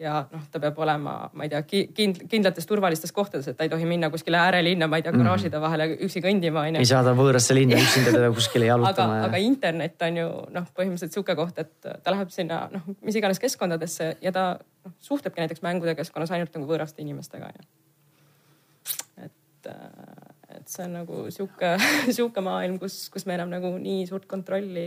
ja 0.00 0.18
noh, 0.32 0.42
ta 0.52 0.60
peab 0.60 0.78
olema, 0.84 1.14
ma 1.32 1.46
ei 1.46 1.50
tea, 1.52 1.62
kind, 1.96 2.18
kindlates 2.30 2.68
turvalistes 2.68 3.14
kohtades, 3.16 3.48
et 3.48 3.56
ta 3.56 3.64
ei 3.64 3.72
tohi 3.72 3.86
minna 3.88 4.10
kuskile 4.12 4.38
äärelinna, 4.40 4.88
ma 4.90 5.00
ei 5.00 5.04
tea, 5.06 5.12
mhm. 5.14 5.24
garaažide 5.24 5.60
vahele 5.62 5.88
üksi 6.06 6.22
kõndima 6.24 6.66
onju. 6.68 6.82
ei 6.82 6.90
saada 6.90 7.14
võõrasse 7.16 7.56
linna 7.56 7.78
üksinda 7.84 8.12
teda 8.14 8.30
kuskile 8.36 8.68
jalutama. 8.68 9.06
aga 9.06 9.22
ja..., 9.22 9.30
aga 9.30 9.42
internet 9.44 10.06
on 10.08 10.20
ju 10.20 10.28
noh, 10.58 10.68
põhimõtteliselt 10.76 11.16
sihuke 11.16 11.36
koht, 11.38 11.62
et 11.64 11.90
ta 12.02 12.14
läheb 12.14 12.32
sinna 12.34 12.66
noh, 12.72 12.84
mis 13.06 13.16
iganes 13.16 13.40
keskkondadesse 13.42 14.12
ja 14.22 14.34
ta 14.36 14.46
noh, 14.60 14.96
suhtlebki 15.08 15.44
näiteks 15.44 15.64
mängude 15.64 15.96
keskkonnas 15.98 16.34
ainult 16.36 16.52
nagu 16.56 16.68
võõraste 16.68 17.04
inimestega 17.04 17.50
onju. 17.52 17.68
et, 19.24 19.32
et 19.64 19.76
et 20.56 20.68
see 20.72 20.84
on 20.86 20.92
nagu 21.00 21.24
sihuke, 21.34 21.72
sihuke 22.16 22.42
maailm, 22.44 22.78
kus, 22.82 23.06
kus 23.12 23.26
me 23.28 23.36
enam 23.36 23.50
nagu 23.52 23.72
nii 23.80 24.06
suurt 24.08 24.28
kontrolli 24.30 24.86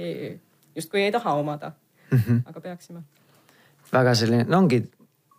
justkui 0.76 1.04
ei 1.06 1.12
taha 1.12 1.34
omada 1.40 1.72
mm. 2.12 2.18
-hmm. 2.18 2.40
aga 2.46 2.62
peaksime. 2.62 3.04
väga 3.94 4.16
selline, 4.16 4.46
no 4.48 4.58
ongi 4.58 4.84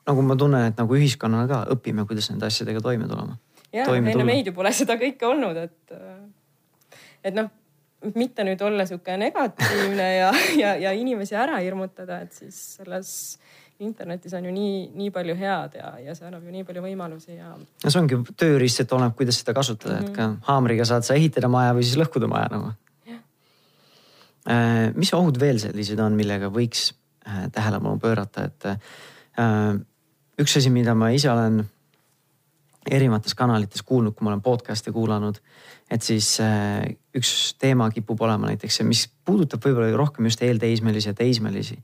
nagu 0.09 0.25
ma 0.27 0.37
tunnen, 0.39 0.71
et 0.71 0.81
nagu 0.81 0.97
ühiskonnana 0.97 1.47
ka 1.51 1.63
õpime, 1.77 2.07
kuidas 2.09 2.31
nende 2.33 2.49
asjadega 2.49 2.83
toime 2.85 3.09
tulema. 3.11 3.39
ja 3.73 3.87
enne 3.95 4.27
meid 4.27 4.51
ju 4.51 4.57
pole 4.57 4.73
seda 4.75 4.97
kõike 5.01 5.29
olnud, 5.29 5.57
et, 5.57 5.97
et 7.25 7.37
noh, 7.37 7.51
mitte 8.17 8.45
nüüd 8.47 8.63
olla 8.65 8.87
sihuke 8.89 9.17
negatiivne 9.21 10.09
ja, 10.17 10.31
ja, 10.63 10.75
ja 10.89 10.93
inimesi 10.97 11.37
ära 11.37 11.61
hirmutada, 11.61 12.23
et 12.25 12.37
siis 12.37 12.59
selles 12.79 13.13
internetis 13.81 14.35
on 14.37 14.45
ju 14.45 14.53
nii, 14.53 14.91
nii 14.97 15.11
palju 15.13 15.35
head 15.41 15.77
ja, 15.79 15.95
ja 16.05 16.15
see 16.17 16.27
annab 16.29 16.45
ju 16.45 16.53
nii 16.53 16.67
palju 16.69 16.83
võimalusi 16.85 17.37
ja. 17.39 17.55
no 17.57 17.93
see 17.93 18.01
ongi 18.01 18.19
tööriist, 18.41 18.83
et 18.85 18.93
oleneb, 18.93 19.17
kuidas 19.17 19.41
seda 19.41 19.55
kasutada 19.57 19.95
mm, 19.95 20.05
-hmm. 20.05 20.11
et 20.11 20.17
ka 20.17 20.27
mhm. 20.29 20.39
haamriga 20.49 20.87
saad 20.89 21.07
sa 21.07 21.17
ehitada 21.17 21.49
maja 21.49 21.77
või 21.77 21.87
siis 21.89 22.01
lõhkuda 22.01 22.29
maja 22.29 22.53
nagu. 22.53 22.73
Äh, 24.51 24.89
mis 24.97 25.13
ohud 25.15 25.37
veel 25.37 25.59
sellised 25.61 26.01
on, 26.01 26.15
millega 26.17 26.49
võiks 26.49 26.87
äh, 27.29 27.51
tähelepanu 27.53 28.01
pöörata, 28.01 28.47
et 28.49 28.65
äh, 28.73 29.75
üks 30.41 30.57
asi, 30.57 30.73
mida 30.73 30.95
ma 30.97 31.11
ise 31.15 31.31
olen 31.33 31.61
erinevates 32.91 33.35
kanalites 33.37 33.83
kuulnud, 33.87 34.15
kui 34.17 34.25
ma 34.25 34.33
olen 34.33 34.43
podcast'e 34.45 34.93
kuulanud, 34.95 35.37
et 35.91 36.03
siis 36.03 36.33
äh, 36.41 36.81
üks 37.17 37.55
teema 37.61 37.91
kipub 37.93 38.21
olema 38.25 38.49
näiteks 38.49 38.81
see, 38.81 38.89
mis 38.89 39.05
puudutab 39.27 39.65
võib-olla 39.67 39.91
rohkem 39.99 40.29
just 40.31 40.43
eelteismelisi 40.47 41.11
ja 41.11 41.15
teismelisi. 41.17 41.77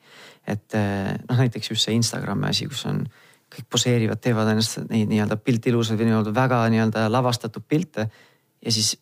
et 0.46 0.74
äh, 0.78 1.14
noh, 1.28 1.42
näiteks 1.42 1.70
just 1.70 1.84
see 1.84 1.96
Instagrami 1.98 2.48
asi, 2.48 2.68
kus 2.70 2.86
on 2.88 3.04
kõik 3.52 3.68
poseerivad, 3.70 4.20
teevad 4.22 4.48
ennast 4.54 4.80
neid 4.88 5.10
nii-öelda 5.10 5.36
pilt 5.36 5.66
ilusaid 5.68 6.00
või 6.00 6.08
nii-öelda 6.08 6.32
väga 6.34 6.62
nii-öelda 6.72 7.06
lavastatud 7.12 7.66
pilte 7.68 8.08
ja 8.08 8.72
siis 8.72 8.96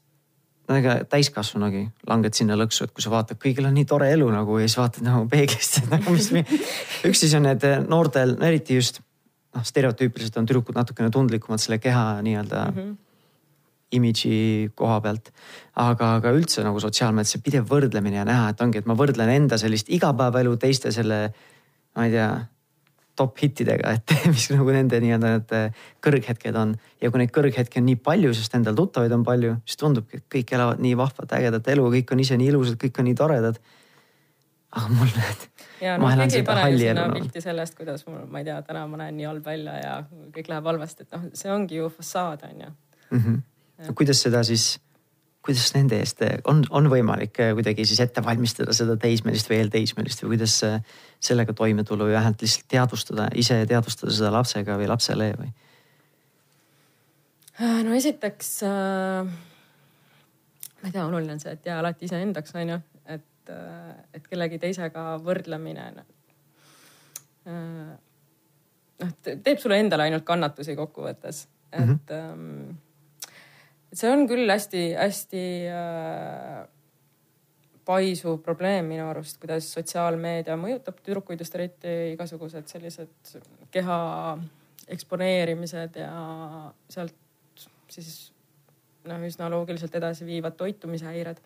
no 0.68 0.76
ega 0.80 0.98
täiskasvanugi 1.08 1.86
langed 2.08 2.36
sinna 2.36 2.56
lõksu, 2.58 2.88
et 2.88 2.92
kui 2.96 3.04
sa 3.04 3.12
vaatad, 3.12 3.38
kõigil 3.40 3.68
on 3.68 3.74
nii 3.76 3.86
tore 3.88 4.10
elu 4.12 4.28
nagu 4.32 4.58
ja 4.58 4.68
siis 4.68 4.80
vaatad 4.80 5.06
nagu 5.06 5.28
peeglisse 5.30 5.84
nagu 5.90 6.16
mis. 6.16 6.44
üks 7.08 7.24
siis 7.24 7.34
on 7.38 7.46
need 7.46 7.64
noortel, 7.88 8.36
no 8.40 8.48
eriti 8.48 8.80
just 8.80 9.03
noh, 9.54 9.64
stereotüüpiliselt 9.66 10.38
on 10.40 10.48
tüdrukud 10.48 10.76
natukene 10.78 11.10
tundlikumad 11.14 11.62
selle 11.62 11.78
keha 11.82 12.20
nii-öelda 12.26 12.64
mm 12.70 12.78
-hmm. 12.78 12.96
imidži 13.98 14.70
koha 14.74 15.00
pealt. 15.00 15.30
aga, 15.74 16.14
aga 16.14 16.32
üldse 16.32 16.64
nagu 16.64 16.80
sotsiaalmeedias 16.80 17.36
see 17.36 17.44
pidev 17.44 17.68
võrdlemine 17.70 18.22
ja 18.22 18.24
näha, 18.24 18.48
et 18.50 18.60
ongi, 18.60 18.78
et 18.78 18.86
ma 18.86 18.94
võrdlen 18.94 19.28
enda 19.28 19.58
sellist 19.58 19.88
igapäevaelu 19.88 20.56
teiste 20.56 20.92
selle, 20.92 21.32
ma 21.96 22.06
ei 22.06 22.10
tea 22.10 22.46
top 23.16 23.38
hittidega, 23.38 23.94
et 23.94 24.14
mis 24.34 24.48
nagu 24.50 24.74
nende 24.74 24.98
nii-öelda 25.02 25.30
need 25.36 25.54
kõrghetked 26.02 26.56
on. 26.58 26.74
ja 27.00 27.10
kui 27.10 27.22
neid 27.22 27.32
kõrghetki 27.34 27.80
on 27.80 27.86
nii 27.86 28.00
palju, 28.02 28.34
sest 28.34 28.54
endal 28.58 28.74
tuttavaid 28.78 29.12
on 29.14 29.24
palju, 29.26 29.56
siis 29.64 29.78
tundubki, 29.80 30.20
et 30.20 30.26
kõik 30.36 30.54
elavad 30.56 30.82
nii 30.82 30.96
vahvat, 30.98 31.36
ägedat 31.38 31.70
elu, 31.74 31.86
kõik 31.98 32.12
on 32.12 32.24
ise 32.24 32.38
nii 32.40 32.50
ilusad, 32.52 32.78
kõik 32.80 32.98
on 32.98 33.08
nii 33.10 33.18
toredad. 33.18 33.60
Aga 34.74 34.90
mul 34.90 35.10
need 35.14 35.44
ja 35.84 35.96
noh, 36.00 36.14
keegi 36.18 36.40
ei 36.40 36.46
pane 36.46 36.70
sinna 36.78 37.08
pilti 37.12 37.42
sellest, 37.44 37.76
kuidas 37.78 38.06
mul, 38.08 38.24
ma 38.30 38.42
ei 38.42 38.48
tea, 38.48 38.60
täna 38.66 38.86
ma 38.90 39.00
näen 39.04 39.18
nii 39.18 39.28
halb 39.28 39.46
välja 39.46 39.76
ja 39.80 39.94
kõik 40.34 40.50
läheb 40.50 40.70
halvasti, 40.70 41.06
et 41.06 41.16
noh, 41.16 41.28
see 41.36 41.52
ongi 41.54 41.78
ju 41.78 41.90
fassaad 41.92 42.46
on 42.48 42.64
ju 42.64 42.70
mm. 42.70 43.20
-hmm. 43.20 43.94
kuidas 43.94 44.22
seda 44.26 44.42
siis, 44.46 44.66
kuidas 45.44 45.74
nende 45.76 45.98
eest 46.02 46.22
on, 46.50 46.64
on 46.70 46.90
võimalik 46.90 47.40
äh, 47.40 47.54
kuidagi 47.54 47.86
siis 47.86 48.00
ette 48.00 48.24
valmistada 48.24 48.72
seda 48.72 48.96
teismelist 48.96 49.50
või 49.50 49.60
eelteismelist 49.62 50.22
või 50.24 50.34
kuidas 50.34 50.56
äh, 50.66 50.80
sellega 51.20 51.52
toime 51.52 51.84
tulla 51.84 52.08
või 52.08 52.18
vähemalt 52.18 52.42
lihtsalt 52.42 52.68
teadvustada, 52.68 53.28
ise 53.34 53.66
teadvustada 53.66 54.12
seda 54.12 54.32
lapsega 54.32 54.78
või 54.80 54.88
lapsele 54.90 55.32
või? 55.38 55.52
Äh, 57.60 57.82
no 57.86 57.94
esiteks 57.94 58.56
äh, 58.66 59.34
ma 60.82 60.90
ei 60.90 60.92
tea, 60.92 61.06
oluline 61.06 61.32
on 61.32 61.40
see, 61.40 61.52
et 61.54 61.66
jää 61.66 61.78
alati 61.78 62.04
iseendaks, 62.04 62.54
on 62.58 62.68
ju 62.68 62.80
et, 63.44 63.52
äh, 63.52 63.94
et 64.14 64.28
kellegi 64.28 64.58
teisega 64.58 65.18
võrdlemine 65.22 65.86
äh, 67.46 67.94
noh, 69.00 69.12
teeb 69.22 69.58
sulle 69.60 69.78
endale 69.82 70.08
ainult 70.08 70.24
kannatusi 70.24 70.76
kokkuvõttes, 70.78 71.46
et 71.72 71.84
mm, 71.84 71.98
-hmm. 72.08 72.76
et 73.92 73.98
see 73.98 74.10
on 74.10 74.26
küll 74.28 74.50
hästi-hästi 74.50 75.44
äh, 75.68 76.68
paisuv 77.84 78.40
probleem 78.40 78.86
minu 78.88 79.08
arust, 79.10 79.38
kuidas 79.40 79.72
sotsiaalmeedia 79.72 80.56
mõjutab 80.56 81.02
tüdrukuid 81.04 81.40
just 81.40 81.54
eriti 81.54 82.12
igasugused 82.14 82.68
sellised 82.68 83.34
keha 83.70 84.38
eksponeerimised 84.88 85.96
ja 85.96 86.72
sealt 86.88 87.14
siis 87.88 88.32
noh, 89.04 89.20
üsna 89.28 89.50
loogiliselt 89.52 89.94
edasi 89.94 90.26
viivad 90.26 90.56
toitumishäired. 90.56 91.40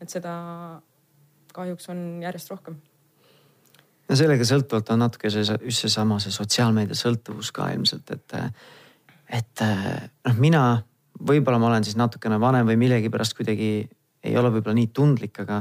et 0.00 0.10
seda 0.10 0.34
kahjuks 1.54 1.88
on 1.94 2.04
järjest 2.22 2.50
rohkem. 2.52 2.78
no 4.08 4.16
sellega 4.18 4.46
sõltuvalt 4.48 4.90
on 4.94 5.04
natuke 5.06 5.30
see 5.32 5.44
just 5.44 5.84
seesama 5.86 6.20
see 6.22 6.34
sotsiaalmeedia 6.34 6.98
sõltuvus 6.98 7.52
ka 7.54 7.70
ilmselt, 7.76 8.10
et, 8.10 8.38
et 9.40 9.64
noh, 9.64 10.38
mina 10.38 10.64
võib-olla 11.20 11.60
ma 11.62 11.70
olen 11.70 11.86
siis 11.86 11.96
natukene 11.98 12.40
vanem 12.42 12.66
või 12.68 12.80
millegipärast 12.84 13.36
kuidagi 13.38 13.70
ei 14.24 14.36
ole 14.40 14.50
võib-olla 14.54 14.78
nii 14.78 14.90
tundlik, 14.96 15.38
aga 15.44 15.60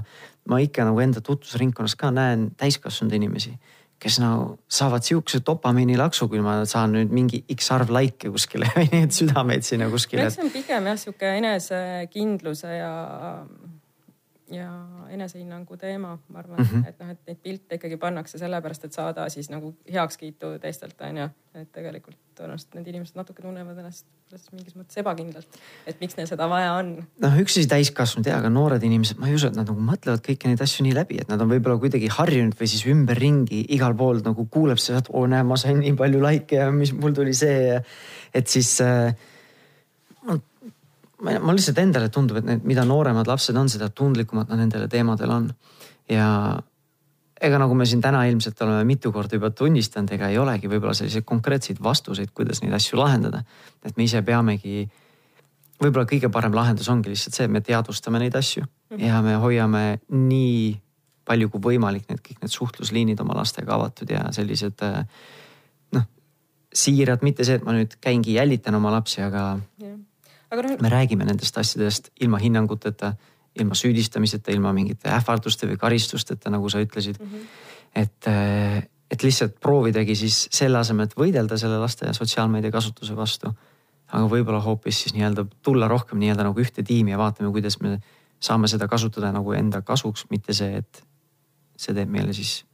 ma 0.52 0.60
ikka 0.64 0.86
nagu 0.88 1.00
enda 1.04 1.24
tutvusringkonnas 1.24 1.96
ka 2.00 2.12
näen 2.16 2.50
täiskasvanud 2.60 3.16
inimesi, 3.18 3.52
kes 4.04 4.20
nagu 4.24 4.58
saavad 4.72 5.04
sihukese 5.06 5.44
dopamiinilaksu, 5.46 6.28
kui 6.32 6.42
ma 6.44 6.62
saan 6.70 6.96
nüüd 6.96 7.12
mingi 7.16 7.44
X 7.56 7.72
arv 7.76 7.92
likee 7.94 8.32
kuskile 8.34 8.70
või 8.78 8.90
neid 8.92 9.16
südameid 9.16 9.68
sinna 9.68 9.90
kuskile. 9.92 10.28
eks 10.28 10.40
see 10.40 10.48
on 10.48 10.54
pigem 10.56 10.90
jah, 10.92 11.00
sihuke 11.00 11.36
enesekindluse 11.42 12.74
ja 12.80 12.94
ja 14.52 14.70
enesehinnangu 15.10 15.78
teema, 15.78 16.18
ma 16.28 16.40
arvan 16.40 16.60
mm, 16.60 16.66
-hmm. 16.66 16.90
et 16.90 17.00
noh, 17.00 17.10
et 17.10 17.20
neid 17.28 17.40
pilte 17.44 17.80
ikkagi 17.80 17.98
pannakse 17.98 18.38
sellepärast, 18.38 18.86
et 18.86 18.94
saada 18.94 19.30
siis 19.30 19.50
nagu 19.50 19.76
heakskiitu 19.94 20.58
teistelt 20.62 21.02
on 21.02 21.18
ju. 21.18 21.30
et 21.54 21.72
tegelikult 21.72 22.18
tõenäoliselt 22.34 22.76
need 22.76 22.88
inimesed 22.90 23.16
natuke 23.16 23.42
tunnevad 23.42 23.78
ennast 23.78 24.08
mingis 24.52 24.74
mõttes 24.74 24.98
ebakindlalt, 24.98 25.58
et 25.86 26.00
miks 26.02 26.18
neil 26.18 26.28
seda 26.28 26.48
vaja 26.50 26.74
on. 26.80 26.96
noh, 27.22 27.36
üks 27.42 27.58
asi 27.60 27.70
täiskasvanud 27.70 28.28
ja, 28.28 28.40
aga 28.42 28.50
noored 28.50 28.84
inimesed, 28.84 29.20
ma 29.22 29.30
ei 29.30 29.36
usu, 29.38 29.52
et 29.52 29.56
nad 29.56 29.70
nagu 29.70 29.80
mõtlevad 29.80 30.24
kõiki 30.26 30.50
neid 30.50 30.62
asju 30.66 30.88
nii 30.88 30.96
läbi, 30.98 31.20
et 31.22 31.30
nad 31.30 31.42
on 31.42 31.52
võib-olla 31.52 31.78
kuidagi 31.80 32.10
harjunud 32.16 32.58
või 32.60 32.72
siis 32.72 32.88
ümberringi 32.90 33.66
igal 33.78 33.94
pool 33.96 34.24
nagu 34.26 34.48
kuuleb 34.50 34.82
seda, 34.82 35.04
et 35.04 35.12
oo 35.14 35.28
näe, 35.30 35.46
ma 35.46 35.60
sain 35.62 35.78
nii 35.84 35.94
palju 36.00 36.24
likee 36.26 36.64
ja 36.64 36.72
mis 36.74 36.94
mul 36.98 37.14
tuli 37.14 37.34
see. 37.38 37.80
et 38.34 38.48
siis 38.48 38.82
äh, 38.82 39.14
ma, 41.24 41.38
ma 41.40 41.56
lihtsalt 41.56 41.80
endale 41.84 42.12
tundub, 42.14 42.40
et 42.42 42.48
need, 42.48 42.68
mida 42.68 42.86
nooremad 42.88 43.30
lapsed 43.30 43.58
on, 43.60 43.72
seda 43.72 43.90
tundlikumad 43.96 44.52
nad 44.52 44.64
nendele 44.64 44.90
teemadele 44.92 45.36
on. 45.36 45.50
ja 46.12 46.28
ega 47.44 47.60
nagu 47.60 47.76
me 47.76 47.86
siin 47.88 48.02
täna 48.04 48.24
ilmselt 48.30 48.62
oleme 48.64 48.84
mitu 48.88 49.12
korda 49.12 49.38
juba 49.38 49.52
tunnistanud, 49.56 50.12
ega 50.16 50.30
ei 50.32 50.40
olegi 50.40 50.70
võib-olla 50.72 50.96
selliseid 50.98 51.26
konkreetseid 51.28 51.82
vastuseid, 51.84 52.32
kuidas 52.36 52.62
neid 52.64 52.76
asju 52.76 53.00
lahendada. 53.00 53.44
et 53.84 53.98
me 53.98 54.08
ise 54.08 54.22
peamegi, 54.22 54.88
võib-olla 55.82 56.08
kõige 56.10 56.32
parem 56.32 56.56
lahendus 56.56 56.90
ongi 56.92 57.12
lihtsalt 57.12 57.40
see, 57.40 57.50
et 57.50 57.52
me 57.52 57.62
teadvustame 57.62 58.20
neid 58.20 58.36
asju 58.36 58.64
-hmm. 58.64 59.04
ja 59.04 59.22
me 59.22 59.36
hoiame 59.36 60.00
nii 60.10 60.80
palju 61.24 61.50
kui 61.50 61.62
võimalik 61.74 62.10
need 62.10 62.20
kõik 62.20 62.42
need 62.42 62.52
suhtlusliinid 62.52 63.20
oma 63.24 63.36
lastega 63.40 63.76
avatud 63.76 64.10
ja 64.12 64.26
sellised 64.36 64.82
noh, 65.96 66.08
siirad, 66.74 67.24
mitte 67.24 67.44
see, 67.48 67.56
et 67.56 67.64
ma 67.64 67.72
nüüd 67.72 67.96
käingi 68.02 68.36
jälitan 68.36 68.76
oma 68.76 68.92
lapsi, 68.92 69.22
aga 69.22 69.60
yeah 69.80 70.00
aga 70.54 70.66
noh. 70.66 70.80
me 70.82 70.92
räägime 70.94 71.28
nendest 71.28 71.58
asjadest 71.58 72.10
ilma 72.22 72.40
hinnanguteta, 72.42 73.14
ilma 73.60 73.78
süüdistamiseta, 73.78 74.54
ilma 74.54 74.74
mingite 74.74 75.12
ähvarduste 75.14 75.70
või 75.70 75.78
karistusteta, 75.82 76.52
nagu 76.54 76.70
sa 76.70 76.82
ütlesid 76.84 77.20
mm. 77.20 77.30
-hmm. 77.30 77.70
et, 78.02 78.28
äh, 78.30 78.82
et 79.12 79.24
lihtsalt 79.24 79.60
proovidagi 79.62 80.16
siis 80.16 80.48
selle 80.52 80.80
asemel, 80.82 81.10
et 81.10 81.18
võidelda 81.18 81.58
selle 81.58 81.78
laste 81.82 82.14
sotsiaalmeedia 82.14 82.72
kasutuse 82.72 83.16
vastu. 83.16 83.54
aga 84.14 84.28
võib-olla 84.30 84.60
hoopis 84.62 85.00
siis 85.02 85.14
nii-öelda 85.16 85.46
tulla 85.66 85.88
rohkem 85.88 86.20
nii-öelda 86.22 86.44
nagu 86.46 86.60
ühte 86.62 86.84
tiimi 86.84 87.12
ja 87.12 87.18
vaatame, 87.18 87.50
kuidas 87.52 87.80
me 87.82 87.98
saame 88.40 88.68
seda 88.68 88.88
kasutada 88.88 89.32
nagu 89.32 89.54
enda 89.54 89.82
kasuks, 89.82 90.28
mitte 90.30 90.54
see, 90.54 90.78
et 90.78 91.04
see 91.78 91.94
teeb 91.94 92.10
meile 92.10 92.34
siis 92.34 92.66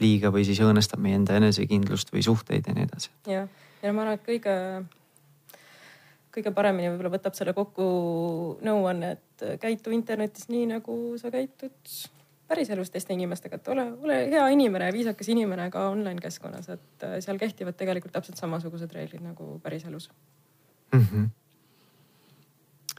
liiga 0.00 0.32
või 0.34 0.44
siis 0.48 0.60
õõnestab 0.64 0.98
meie 0.98 1.14
enda 1.14 1.36
enesekindlust 1.36 2.10
või 2.12 2.24
suhteid 2.24 2.66
ja 2.66 2.74
nii 2.74 2.88
edasi. 2.88 3.10
jah, 3.28 3.48
ja 3.82 3.92
ma 3.92 4.02
arvan, 4.02 4.18
et 4.18 4.26
kõige 4.26 4.56
kõige 6.34 6.52
paremini 6.54 6.90
võib-olla 6.92 7.12
võtab 7.16 7.36
selle 7.36 7.54
kokku 7.56 7.84
nõuanne, 8.66 9.12
et 9.16 9.60
käitu 9.62 9.92
internetis 9.94 10.48
nii 10.50 10.68
nagu 10.70 10.96
sa 11.20 11.30
käitud 11.34 11.94
päriselus 12.50 12.90
teiste 12.90 13.14
inimestega, 13.14 13.60
et 13.60 13.68
ole, 13.70 13.84
ole 14.02 14.16
hea 14.32 14.46
inimene 14.54 14.90
viisakas 14.94 15.28
inimene 15.30 15.68
ka 15.70 15.86
online 15.92 16.22
keskkonnas, 16.22 16.70
et 16.74 17.06
äh, 17.06 17.18
seal 17.24 17.38
kehtivad 17.38 17.78
tegelikult 17.78 18.14
täpselt 18.16 18.40
samasugused 18.40 18.90
reeglid 18.94 19.22
nagu 19.22 19.58
päriselus 19.62 20.10
mm. 20.92 21.06
-hmm. 21.06 21.28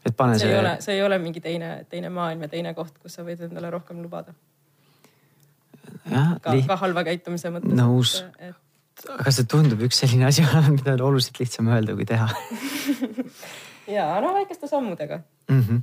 et 0.06 0.18
pane 0.18 0.40
see. 0.40 0.48
see 0.48 0.54
ei 0.54 0.60
ole, 0.60 0.76
see 0.80 0.96
ei 0.96 1.04
ole 1.04 1.20
mingi 1.20 1.44
teine, 1.44 1.74
teine 1.90 2.10
maailm 2.10 2.48
ja 2.48 2.48
teine 2.48 2.74
koht, 2.74 2.98
kus 3.04 3.20
sa 3.20 3.28
võid 3.28 3.44
endale 3.50 3.70
rohkem 3.70 4.02
lubada. 4.04 4.34
ka, 6.42 6.56
ka 6.68 6.76
halva 6.86 7.04
käitumise 7.04 7.52
mõttes. 7.52 7.76
nõus 7.76 8.24
et 8.40 8.56
aga 9.10 9.34
see 9.34 9.48
tundub 9.50 9.82
üks 9.88 10.02
selline 10.04 10.28
asi, 10.30 10.46
mida 10.76 10.96
on 10.96 11.06
oluliselt 11.12 11.40
lihtsam 11.42 11.70
öelda 11.72 11.96
kui 11.98 12.08
teha 12.10 12.28
ja 13.98 14.08
no 14.24 14.34
väikeste 14.38 14.68
sammudega 14.68 15.22
mm. 15.50 15.62
-hmm. 15.62 15.82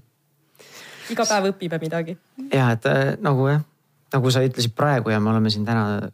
iga 1.15 1.27
päev 1.29 1.51
õpime 1.53 1.81
midagi. 1.81 2.19
ja 2.53 2.71
et 2.77 2.87
äh, 2.87 3.17
nagu 3.21 3.49
jah, 3.49 3.65
nagu 4.15 4.31
sa 4.31 4.45
ütlesid 4.45 4.77
praegu 4.77 5.11
ja 5.11 5.21
me 5.21 5.31
oleme 5.31 5.51
siin 5.51 5.65
täna 5.65 6.11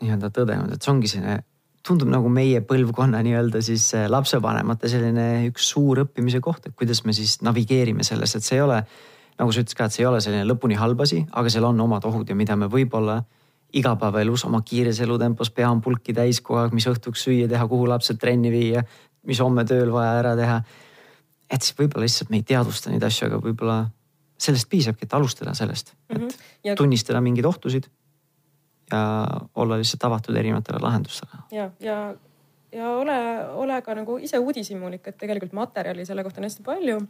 nii-öelda 0.00 0.30
tõdenud, 0.30 0.74
et 0.74 0.82
see 0.82 0.92
ongi 0.92 1.08
selline 1.08 1.42
tundub 1.84 2.08
nagu 2.08 2.28
meie 2.32 2.60
põlvkonna 2.64 3.20
nii-öelda 3.22 3.60
siis 3.62 3.90
äh, 3.94 4.06
lapsevanemate 4.10 4.88
selline 4.88 5.46
üks 5.50 5.68
suur 5.74 6.04
õppimise 6.06 6.40
koht, 6.40 6.66
et 6.66 6.76
kuidas 6.76 7.04
me 7.04 7.12
siis 7.12 7.40
navigeerime 7.42 8.04
selles, 8.06 8.34
et 8.34 8.44
see 8.44 8.56
ei 8.56 8.64
ole 8.64 8.80
nagu 9.38 9.52
sa 9.52 9.60
ütlesid 9.60 9.78
ka, 9.78 9.88
et 9.88 9.96
see 9.96 10.04
ei 10.04 10.08
ole 10.08 10.20
selline 10.24 10.46
lõpuni 10.46 10.78
halb 10.78 11.00
asi, 11.04 11.24
aga 11.32 11.50
seal 11.50 11.66
on 11.68 11.80
omad 11.84 12.04
ohud 12.08 12.28
ja 12.28 12.36
mida 12.38 12.56
me 12.56 12.70
võib-olla 12.70 13.22
igapäevaelus 13.74 14.44
oma 14.46 14.60
kiires 14.66 15.00
elutempos, 15.02 15.50
pea 15.50 15.70
on 15.70 15.80
pulki 15.82 16.14
täis 16.14 16.40
kogu 16.44 16.60
aeg, 16.62 16.74
mis 16.76 16.86
õhtuks 16.90 17.26
süüa 17.26 17.48
teha, 17.50 17.66
kuhu 17.70 17.88
lapsed 17.90 18.20
trenni 18.22 18.52
viia, 18.52 18.84
mis 19.26 19.40
homme 19.42 19.64
tööl 19.68 19.92
vaja 19.92 20.18
ära 20.20 20.34
teha. 20.38 20.62
et 21.50 21.62
siis 21.62 21.76
võib-olla 21.78 22.06
lihtsalt 22.06 22.30
me 22.30 22.40
ei 22.40 22.46
teadvusta 22.46 22.90
neid 22.90 23.02
asju, 23.04 23.28
aga 23.28 23.40
võib-olla 23.42 23.78
sellest 24.40 24.68
piisabki, 24.70 25.06
et 25.06 25.14
alustada 25.14 25.54
sellest, 25.54 25.94
et 26.08 26.18
mm 26.18 26.24
-hmm. 26.24 26.46
ja... 26.64 26.74
tunnistada 26.74 27.20
mingeid 27.20 27.46
ohtusid 27.46 27.86
ja 28.92 29.26
olla 29.54 29.78
lihtsalt 29.78 30.04
avatud 30.04 30.36
erinevatele 30.36 30.78
lahendustele. 30.80 31.42
ja, 31.50 31.70
ja, 31.80 32.14
ja 32.74 32.90
ole, 32.98 33.16
ole 33.64 33.80
ka 33.82 33.94
nagu 33.94 34.18
ise 34.18 34.38
uudishimulik, 34.38 35.06
et 35.08 35.18
tegelikult 35.20 35.52
materjali 35.56 36.06
selle 36.06 36.24
kohta 36.26 36.42
on 36.42 36.50
hästi 36.50 36.66
palju 36.66 37.00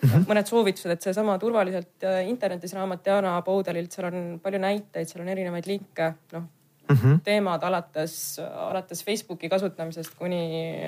Mm 0.00 0.08
-hmm. 0.08 0.24
mõned 0.28 0.46
soovitused, 0.48 0.90
et 0.90 1.02
seesama 1.02 1.34
turvaliselt 1.38 2.04
äh, 2.08 2.28
internetis 2.28 2.72
raamat 2.72 3.04
Diana 3.04 3.42
Poudelilt, 3.42 3.92
seal 3.92 4.06
on 4.06 4.40
palju 4.42 4.58
näiteid, 4.58 5.08
seal 5.08 5.20
on 5.20 5.28
erinevaid 5.28 5.66
linke, 5.66 6.14
noh 6.32 6.42
mm 6.88 6.96
-hmm. 6.96 7.20
teemad 7.24 7.62
alates, 7.62 8.40
alates 8.54 9.04
Facebooki 9.04 9.48
kasutamisest 9.48 10.14
kuni, 10.14 10.80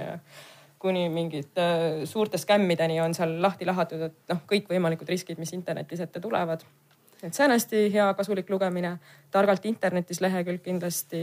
kuni 0.78 1.08
mingite 1.08 1.60
äh, 1.60 2.04
suurte 2.04 2.38
skämmideni 2.38 3.00
on 3.00 3.14
seal 3.14 3.42
lahti 3.42 3.66
lahatud, 3.66 4.00
et 4.00 4.16
noh, 4.28 4.40
kõikvõimalikud 4.52 5.08
riskid, 5.08 5.38
mis 5.38 5.52
internetis 5.52 6.00
ette 6.00 6.20
tulevad 6.20 6.64
et 7.22 7.34
see 7.34 7.44
on 7.44 7.50
hästi 7.50 7.92
hea 7.92 8.14
kasulik 8.14 8.50
lugemine. 8.50 8.98
targalt 9.30 9.66
internetis 9.66 10.20
lehekülg 10.20 10.62
kindlasti 10.62 11.20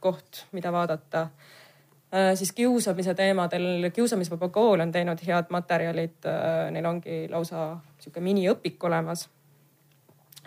koht, 0.00 0.44
mida 0.52 0.72
vaadata 0.72 1.28
äh,. 2.14 2.34
siis 2.34 2.52
kiusamise 2.52 3.14
teemadel, 3.14 3.90
Kiusamisvaba 3.94 4.48
kool 4.48 4.80
on 4.80 4.92
teinud 4.92 5.24
head 5.26 5.50
materjalid 5.50 6.26
äh,. 6.26 6.70
Neil 6.70 6.86
ongi 6.86 7.26
lausa 7.30 7.76
sihuke 7.98 8.20
miniõpik 8.20 8.84
olemas. 8.84 9.28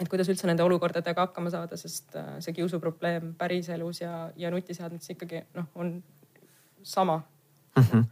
et 0.01 0.09
kuidas 0.09 0.29
üldse 0.29 0.47
nende 0.47 0.63
olukordadega 0.63 1.27
hakkama 1.27 1.49
saada, 1.53 1.77
sest 1.77 2.15
äh, 2.15 2.33
see 2.39 2.53
kiusuprobleem 2.57 3.35
päriselus 3.37 4.01
ja, 4.01 4.31
ja 4.35 4.51
nutiseadmetes 4.51 5.13
ikkagi 5.13 5.43
noh, 5.53 5.67
on 5.75 6.03
sama 6.83 7.21
mm. 7.75 7.83
-hmm 7.83 8.05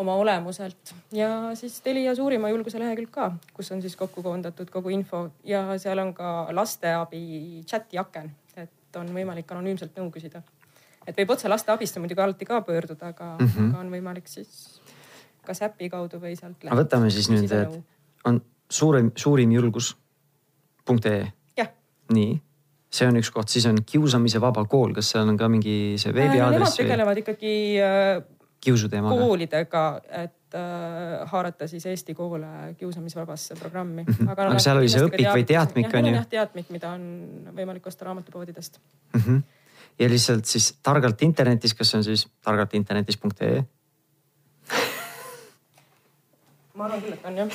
oma 0.00 0.14
olemuselt 0.14 0.94
ja 1.12 1.28
siis 1.54 1.80
Telia 1.80 2.14
suurima 2.14 2.48
julguse 2.48 2.80
lehekülg 2.80 3.10
ka, 3.12 3.30
kus 3.54 3.72
on 3.72 3.82
siis 3.82 3.96
kokku 4.00 4.22
koondatud 4.22 4.70
kogu 4.72 4.92
info 4.94 5.26
ja 5.44 5.64
seal 5.78 6.00
on 6.00 6.14
ka 6.16 6.48
lasteabi 6.56 7.62
chati 7.68 7.98
aken, 8.00 8.30
et 8.90 8.98
on 8.98 9.10
võimalik 9.14 9.50
anonüümselt 9.54 9.96
nõu 9.98 10.10
küsida. 10.10 10.42
et 11.06 11.16
võib 11.16 11.30
otse 11.36 11.48
lasteabisse 11.48 12.02
muidugi 12.02 12.20
alati 12.20 12.44
ka 12.44 12.60
pöörduda, 12.66 13.14
aga 13.14 13.36
mm, 13.38 13.46
-hmm. 13.46 13.70
aga 13.70 13.80
on 13.80 13.90
võimalik 13.90 14.28
siis 14.28 14.80
kas 15.46 15.62
äpi 15.62 15.88
kaudu 15.88 16.20
või 16.20 16.36
sealt. 16.36 16.64
aga 16.64 16.82
võtame 16.82 17.10
siis 17.10 17.30
nüüd, 17.30 17.52
et 17.52 17.80
on 18.24 18.40
suurim, 18.70 19.12
suurim 19.16 19.52
julgus.ee. 19.52 21.32
nii 22.10 22.40
see 22.90 23.06
on 23.06 23.16
üks 23.20 23.30
koht, 23.30 23.48
siis 23.52 23.66
on 23.70 23.78
kiusamise 23.86 24.40
vaba 24.42 24.64
kool, 24.66 24.92
kas 24.96 25.12
seal 25.12 25.28
on 25.30 25.36
ka 25.38 25.48
mingi 25.48 25.96
see 26.02 26.10
veebiaadress? 26.14 26.74
Nemad 26.74 26.80
tegelevad 26.82 27.20
ikkagi 27.22 27.52
äh, 27.78 28.22
kiusuteemaga? 28.60 29.20
koolidega, 29.22 29.84
et 30.10 30.32
äh, 30.34 30.39
haarata 31.30 31.66
siis 31.70 31.86
Eesti 31.86 32.14
koole 32.14 32.74
kiusamisvabasse 32.78 33.54
programmi 33.54 34.02
mm. 34.02 34.14
-hmm. 34.14 34.30
aga, 34.30 34.48
aga 34.48 34.58
seal 34.58 34.80
oli 34.80 34.88
see 34.88 35.02
õpik 35.06 35.28
või 35.32 35.44
teatmik 35.46 35.94
on 35.94 36.06
ju? 36.06 36.14
jah, 36.14 36.26
teatmik, 36.26 36.70
mida 36.70 36.90
on 36.96 37.02
võimalik 37.56 37.86
osta 37.86 38.04
raamatupoodidest 38.04 38.80
mm. 39.14 39.20
-hmm. 39.20 39.42
ja 39.98 40.08
lihtsalt 40.08 40.44
siis 40.44 40.72
targalt 40.82 41.22
internetis, 41.22 41.74
kas 41.74 41.90
see 41.90 41.98
on 41.98 42.04
siis 42.04 42.28
targaltinternetis.ee? 42.42 43.64
ma 46.74 46.84
arvan 46.84 47.02
küll, 47.02 47.12
et 47.12 47.24
on 47.24 47.36
jah 47.36 47.48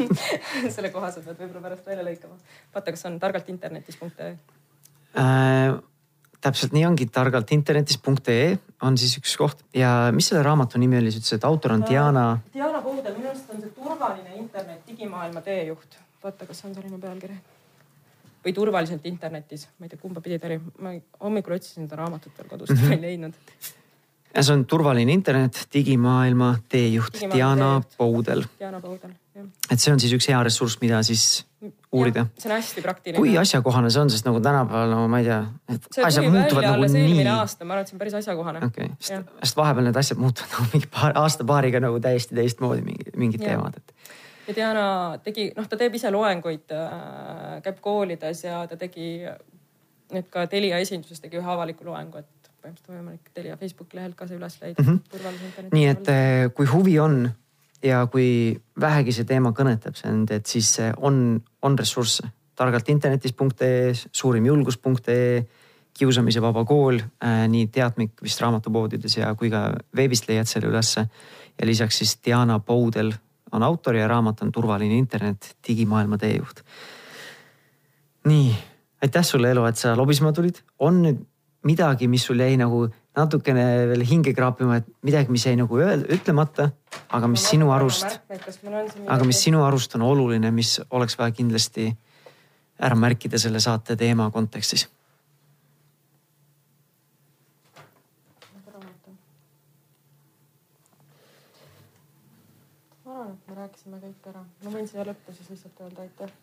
selle 0.76 0.90
kohaselt 0.90 1.26
pead 1.26 1.42
võib-olla 1.42 1.68
pärast 1.68 1.86
välja 1.86 2.04
lõikama. 2.06 2.38
vaata, 2.74 2.90
kas 2.90 3.06
on 3.06 3.20
targaltinternetis.ee 3.20 4.32
äh,? 5.16 5.76
Täpselt 6.46 6.76
nii 6.76 6.86
ongi, 6.88 7.08
targalt 7.12 7.52
internetis.ee 7.56 8.56
on 8.86 8.96
siis 9.00 9.16
üks 9.20 9.34
koht 9.40 9.64
ja 9.74 10.12
mis 10.14 10.30
selle 10.30 10.44
raamatu 10.46 10.80
nimi 10.80 10.98
oli, 11.00 11.12
sa 11.12 11.20
ütlesid, 11.20 11.40
et 11.40 11.48
autor 11.48 11.76
on 11.76 11.84
Diana. 11.86 12.26
Diana 12.54 12.82
Poudel, 12.84 13.16
minu 13.18 13.32
arust 13.32 13.52
on 13.54 13.62
see 13.64 13.74
turvaline 13.76 14.36
internet, 14.38 14.82
digimaailma 14.88 15.42
teejuht. 15.46 16.00
vaata, 16.22 16.46
kas 16.46 16.64
on 16.66 16.74
selline 16.74 16.98
pealkiri 17.02 17.36
või 18.46 18.52
turvaliselt 18.54 19.06
internetis, 19.10 19.66
ma 19.78 19.86
ei 19.86 19.90
tea, 19.90 19.98
kumba 19.98 20.22
pidi 20.22 20.38
ta 20.38 20.46
oli, 20.46 20.60
ma 20.82 20.92
hommikul 21.22 21.56
otsisin 21.56 21.86
seda 21.86 21.98
raamatut 21.98 22.36
veel 22.38 22.48
kodust 22.52 22.72
mm, 22.72 22.78
-hmm. 22.78 22.94
ma 22.94 22.94
ei 22.94 23.02
leidnud 23.02 23.34
ja 24.36 24.42
see 24.44 24.54
on 24.54 24.64
turvaline 24.68 25.12
internet, 25.12 25.62
digimaailma 25.72 26.56
teejuht 26.68 27.14
digimaailma 27.14 27.36
Diana 27.36 27.70
teejuht. 27.80 27.96
Poudel. 27.96 28.44
Diana 28.58 28.80
Poudel, 28.80 29.14
jah. 29.34 29.46
et 29.70 29.80
see 29.80 29.92
on 29.92 30.00
siis 30.00 30.12
üks 30.12 30.28
hea 30.28 30.42
ressurss, 30.46 30.80
mida 30.80 31.02
siis 31.02 31.46
uurida. 31.92 32.26
see 32.38 32.50
on 32.50 32.54
hästi 32.56 32.82
praktiline. 32.84 33.18
kui 33.18 33.36
asjakohane 33.38 33.90
see 33.90 34.02
on, 34.02 34.10
sest 34.12 34.28
nagu 34.28 34.40
tänapäeval 34.44 34.92
no 34.92 35.06
ma 35.12 35.20
ei 35.22 35.28
tea, 35.28 35.40
et 35.74 35.88
see 35.94 36.04
asjad 36.08 36.28
muutuvad 36.32 36.68
nagu 36.68 36.90
nii. 36.92 37.26
aasta, 37.32 37.64
ma 37.64 37.76
arvan, 37.76 37.86
et 37.86 37.92
see 37.92 37.96
on 37.96 38.02
päris 38.04 38.18
asjakohane. 38.20 38.62
okei 38.66 38.90
okay., 38.90 39.00
sest, 39.00 39.34
sest 39.42 39.58
vahepeal 39.60 39.88
need 39.88 40.00
asjad 40.02 40.22
muutuvad 40.22 40.52
nagu 40.54 40.68
mingi 40.74 40.92
paar 40.92 41.18
aasta-paariga 41.22 41.82
nagu 41.86 42.00
täiesti 42.02 42.38
teistmoodi 42.38 42.86
mingi, 42.86 43.12
mingid 43.16 43.44
teemad, 43.44 43.80
et. 43.80 44.14
ja 44.48 44.56
Diana 44.60 44.86
tegi, 45.24 45.50
noh, 45.56 45.68
ta 45.70 45.80
teeb 45.80 45.98
ise 45.98 46.12
loenguid 46.14 46.76
äh,, 46.76 47.58
käib 47.66 47.82
koolides 47.84 48.44
ja 48.46 48.64
ta 48.70 48.78
tegi 48.80 49.10
nüüd 50.14 50.30
ka 50.30 50.46
Telia 50.50 50.78
esinduses 50.82 51.22
tegi 51.22 51.40
ühe 51.40 51.54
avaliku 51.56 51.88
loengu, 51.88 52.22
et 52.22 52.52
põhimõtteliselt 52.62 52.92
on 52.92 53.00
võimalik 53.00 53.32
Telia 53.34 53.56
Facebooki 53.60 53.98
lehelt 53.98 54.16
ka 54.18 54.28
see 54.28 54.38
üles 54.38 54.60
leida 54.62 54.82
mm. 54.82 55.00
-hmm. 55.10 55.74
nii 55.74 55.90
et 55.90 56.08
eh, 56.12 56.46
kui 56.54 56.68
huvi 56.70 56.98
on 57.02 57.26
ja 57.82 58.06
kui 58.12 58.56
vähegi 58.80 59.12
see 59.12 59.28
teema 59.28 59.52
kõnetab 59.56 59.96
sind, 59.98 60.30
et 60.30 60.46
siis 60.46 60.76
on, 60.96 61.40
on 61.62 61.78
ressursse 61.78 62.28
targalt 62.56 62.88
internetis.ee, 62.88 63.92
suurimjulgus.ee, 64.12 65.46
kiusamise 65.96 66.42
vaba 66.44 66.64
kool 66.68 66.98
äh,, 67.00 67.44
nii 67.48 67.68
teatmik 67.72 68.20
vist 68.24 68.40
raamatupoodides 68.40 69.18
ja 69.18 69.32
kui 69.38 69.50
ka 69.52 69.70
veebist 69.96 70.28
leiad 70.28 70.48
selle 70.48 70.68
ülesse. 70.72 71.06
ja 71.56 71.66
lisaks 71.66 71.98
siis 71.98 72.18
Diana 72.24 72.58
Poudel 72.58 73.12
on 73.52 73.62
autor 73.62 73.96
ja 73.96 74.08
raamat 74.08 74.42
on 74.42 74.52
Turvaline 74.52 74.98
internet, 74.98 75.56
digimaailma 75.68 76.18
teejuht. 76.18 76.62
nii, 78.24 78.52
aitäh 79.02 79.24
sulle, 79.24 79.50
Elo, 79.50 79.66
et 79.66 79.76
sa 79.76 79.96
lobisema 79.96 80.32
tulid. 80.32 80.60
on 80.78 81.02
nüüd 81.02 81.24
midagi, 81.66 82.08
mis 82.08 82.24
sul 82.24 82.40
jäi 82.40 82.56
nagu 82.56 82.86
natukene 83.16 83.86
veel 83.90 84.04
hinge 84.06 84.34
kraapima, 84.34 84.76
et 84.76 84.88
midagi, 85.02 85.32
mis 85.32 85.46
jäi 85.46 85.56
nagu 85.56 85.78
öelda, 85.80 86.06
ütlemata, 86.12 86.70
aga 87.08 87.28
mis 87.30 87.44
sinu 87.50 87.70
arust, 87.72 88.18
aga 89.06 89.24
mis 89.24 89.42
sinu 89.42 89.64
arust 89.64 89.94
on 89.94 90.02
oluline, 90.02 90.50
mis 90.50 90.80
oleks 90.90 91.18
vaja 91.18 91.34
kindlasti 91.36 91.90
ära 92.80 92.96
märkida 92.98 93.38
selle 93.38 93.60
saate 93.60 93.96
teema 93.96 94.30
kontekstis 94.30 94.88
rääkisime 103.54 103.98
kõik 104.00 104.28
ära. 104.30 104.42
ma 104.64 104.70
võin 104.72 104.88
siia 104.88 105.04
lõppu 105.06 105.32
siis 105.36 105.50
lihtsalt 105.50 105.80
öelda 105.84 106.00
aitäh 106.04 106.30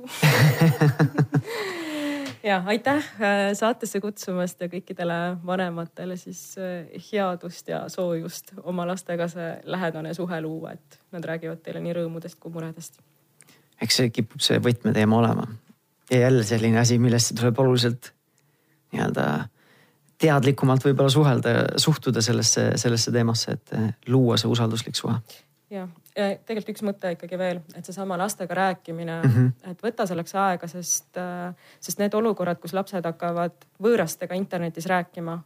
ja 2.50 2.64
aitäh 2.66 3.04
äh, 3.22 3.54
saatesse 3.58 4.02
kutsumast 4.04 4.62
ja 4.62 4.68
kõikidele 4.72 5.18
vanematele 5.46 6.18
siis 6.20 6.42
äh, 6.60 6.66
headust 7.12 7.68
ja 7.72 7.80
soojust 7.90 8.54
oma 8.64 8.88
lastega 8.88 9.28
see 9.32 9.50
lähedane 9.64 10.14
suhe 10.14 10.42
luua, 10.42 10.72
et 10.78 11.00
nad 11.16 11.26
räägivad 11.26 11.60
teile 11.64 11.80
nii 11.84 11.94
rõõmudest 12.00 12.38
kui 12.40 12.52
muredest. 12.54 12.94
eks 13.82 13.96
see 14.02 14.10
kipub 14.10 14.42
see 14.44 14.60
võtmeteema 14.64 15.16
olema 15.22 15.46
ja 16.12 16.18
jälle 16.26 16.44
selline 16.44 16.80
asi, 16.80 17.00
millesse 17.00 17.36
tuleb 17.38 17.60
oluliselt 17.60 18.14
nii-öelda 18.94 19.26
teadlikumalt 20.24 20.86
võib-olla 20.86 21.12
suhelda, 21.12 21.50
suhtuda 21.82 22.22
sellesse, 22.22 22.62
sellesse 22.80 23.12
teemasse, 23.12 23.52
et 23.58 23.68
äh, 23.78 23.90
luua 24.08 24.38
see 24.38 24.52
usalduslik 24.52 24.96
suhe 25.00 25.18
jah, 25.74 25.90
tegelikult 26.14 26.74
üks 26.76 26.84
mõte 26.86 27.14
ikkagi 27.16 27.40
veel, 27.40 27.62
et 27.78 27.88
seesama 27.88 28.18
lastega 28.20 28.56
rääkimine 28.58 29.16
mm, 29.22 29.34
-hmm. 29.34 29.72
et 29.72 29.84
võta 29.84 30.06
selleks 30.10 30.36
aega, 30.36 30.70
sest, 30.70 31.18
äh, 31.18 31.56
sest 31.80 32.00
need 32.02 32.14
olukorrad, 32.14 32.60
kus 32.62 32.74
lapsed 32.74 33.06
hakkavad 33.06 33.68
võõrastega 33.84 34.38
internetis 34.38 34.88
rääkima, 34.90 35.40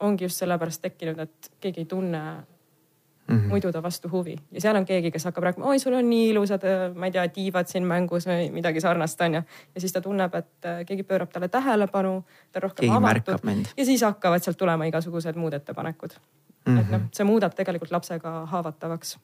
ongi 0.00 0.24
just 0.28 0.42
sellepärast 0.42 0.82
tekkinud, 0.82 1.18
et 1.18 1.52
keegi 1.60 1.84
ei 1.84 1.86
tunne 1.90 2.22
mm 2.22 3.38
-hmm. 3.38 3.48
muidu 3.48 3.72
ta 3.72 3.82
vastu 3.82 4.10
huvi 4.12 4.36
ja 4.50 4.60
seal 4.60 4.76
on 4.76 4.84
keegi, 4.84 5.10
kes 5.10 5.24
hakkab 5.24 5.44
rääkima, 5.44 5.66
oi, 5.66 5.78
sul 5.78 5.94
on 5.94 6.10
nii 6.10 6.28
ilusad, 6.30 6.64
äh, 6.64 6.94
ma 6.94 7.06
ei 7.06 7.12
tea, 7.12 7.28
tiivad 7.28 7.66
siin 7.66 7.86
mängus 7.86 8.26
või 8.26 8.50
midagi 8.52 8.80
sarnast 8.80 9.20
onju. 9.20 9.42
ja 9.74 9.80
siis 9.80 9.92
ta 9.92 10.00
tunneb, 10.00 10.34
et 10.34 10.64
äh, 10.64 10.84
keegi 10.86 11.02
pöörab 11.02 11.30
talle 11.32 11.48
tähelepanu, 11.48 12.24
ta 12.52 12.58
on 12.58 12.62
rohkem 12.62 12.88
keegi 12.88 12.96
avatud 12.96 13.66
ja 13.76 13.84
siis 13.84 14.02
hakkavad 14.02 14.42
sealt 14.42 14.56
tulema 14.56 14.84
igasugused 14.84 15.36
muud 15.36 15.52
ettepanekud 15.52 16.10
mm. 16.66 16.76
-hmm. 16.76 16.80
et 16.80 16.90
noh, 16.90 17.00
see 17.12 17.24
muudab 17.24 17.54
tegelikult 17.54 17.90
lapsega 17.90 18.46
haavatavaks 18.46 19.18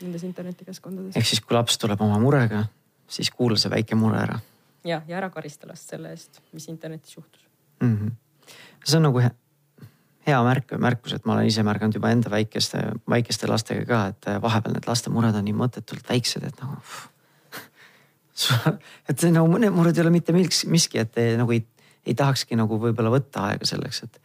nendes 0.00 0.24
internetikeskkondades. 0.26 1.16
ehk 1.16 1.26
siis, 1.26 1.40
kui 1.44 1.56
laps 1.56 1.78
tuleb 1.78 2.00
oma 2.04 2.18
murega, 2.22 2.64
siis 3.08 3.30
kuula 3.30 3.58
see 3.60 3.72
väike 3.72 3.98
mure 3.98 4.20
ära. 4.22 4.38
ja, 4.84 5.02
ja 5.08 5.16
ära 5.20 5.30
karista 5.30 5.68
last 5.70 5.90
selle 5.94 6.12
eest, 6.14 6.42
mis 6.52 6.68
internetis 6.68 7.16
juhtus 7.16 7.46
mm. 7.80 7.96
-hmm. 7.96 8.52
see 8.84 8.96
on 8.98 9.08
nagu 9.08 9.22
hea, 9.24 9.32
hea 10.26 10.42
märk 10.42 10.76
või 10.76 10.84
märkus, 10.88 11.16
et 11.16 11.24
ma 11.24 11.36
olen 11.36 11.46
ise 11.46 11.62
märganud 11.62 11.94
juba 11.94 12.10
enda 12.10 12.30
väikeste, 12.30 12.84
väikeste 13.10 13.50
lastega 13.50 13.84
ka, 13.86 14.06
et 14.12 14.42
vahepeal 14.42 14.76
need 14.76 14.88
laste 14.88 15.10
mured 15.10 15.34
on 15.34 15.44
nii 15.44 15.56
mõttetult 15.56 16.08
väiksed, 16.08 16.46
et 16.48 16.62
nagu 16.62 16.80
et 19.10 19.24
nagu 19.30 19.48
mõned 19.50 19.74
mured 19.74 19.96
ei 19.96 20.02
ole 20.02 20.12
mitte 20.14 20.34
miski, 20.34 20.98
et 20.98 21.12
te 21.14 21.26
nagu 21.38 21.54
ei, 21.54 21.62
ei 22.06 22.16
tahakski 22.18 22.58
nagu 22.58 22.78
võib-olla 22.80 23.12
võtta 23.14 23.48
aega 23.50 23.68
selleks, 23.68 24.04
et. 24.06 24.20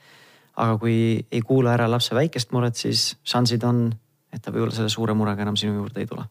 aga 0.60 0.78
kui 0.82 0.96
ei 1.32 1.42
kuula 1.46 1.76
ära 1.78 1.88
lapse 1.90 2.16
väikest 2.16 2.52
muret, 2.56 2.76
siis 2.80 3.14
šansid 3.24 3.64
on, 3.64 3.90
et 4.34 4.42
ta 4.42 4.52
võib-olla 4.54 4.76
selle 4.76 4.90
suure 4.94 5.16
murega 5.18 5.46
enam 5.46 5.58
sinu 5.60 5.76
juurde 5.80 6.02
ei 6.02 6.10
tule. 6.10 6.26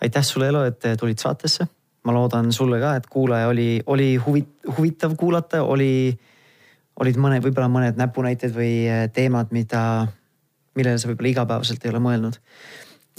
aitäh 0.00 0.24
sulle, 0.24 0.48
Elo, 0.48 0.64
et 0.64 0.84
tulid 0.98 1.18
saatesse. 1.18 1.66
ma 2.04 2.12
loodan 2.12 2.52
sulle 2.52 2.80
ka, 2.80 2.94
et 2.96 3.06
kuulaja 3.06 3.48
oli, 3.48 3.82
oli 3.86 4.16
huvit-, 4.16 4.68
huvitav 4.76 5.16
kuulata, 5.16 5.62
oli, 5.62 6.18
olid 6.96 7.16
mõned, 7.16 7.44
võib-olla 7.44 7.68
mõned 7.68 7.98
näpunäited 8.00 8.54
või 8.56 8.86
teemad, 9.12 9.52
mida, 9.52 10.06
millele 10.74 10.98
sa 10.98 11.10
võib-olla 11.10 11.34
igapäevaselt 11.34 11.84
ei 11.84 11.92
ole 11.92 12.00
mõelnud 12.00 12.40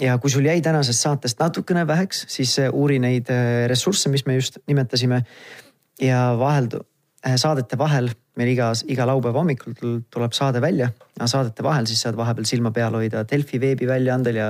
ja 0.02 0.16
kui 0.18 0.30
sul 0.30 0.46
jäi 0.46 0.60
tänasest 0.62 1.04
saatest 1.04 1.40
natukene 1.40 1.86
väheks, 1.86 2.24
siis 2.28 2.56
äh, 2.58 2.70
uuri 2.72 2.98
neid 3.02 3.30
äh, 3.30 3.66
ressursse, 3.70 4.10
mis 4.10 4.26
me 4.26 4.34
just 4.38 4.58
nimetasime. 4.66 5.22
ja 6.00 6.34
vahel, 6.38 6.68
äh, 7.26 7.36
saadete 7.36 7.78
vahel 7.78 8.10
meil 8.36 8.52
igas, 8.54 8.84
iga 8.88 9.06
laupäeva 9.08 9.42
hommikul 9.42 9.74
tuleb 10.10 10.32
saade 10.32 10.60
välja. 10.60 10.90
saadete 11.24 11.62
vahel 11.62 11.86
siis 11.86 12.00
saad 12.00 12.16
vahepeal 12.16 12.48
silma 12.48 12.70
peal 12.70 12.94
hoida 12.94 13.24
Delfi 13.30 13.60
veebiväljaandel 13.60 14.36
ja 14.36 14.48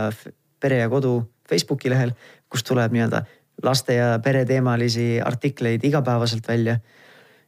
Pere 0.60 0.78
ja 0.78 0.88
Kodu 0.88 1.22
Facebooki 1.48 1.90
lehel, 1.90 2.12
kus 2.48 2.62
tuleb 2.64 2.92
nii-öelda 2.92 3.24
laste 3.62 3.94
ja 3.94 4.18
pereteemalisi 4.22 5.20
artikleid 5.20 5.84
igapäevaselt 5.84 6.48
välja. 6.48 6.78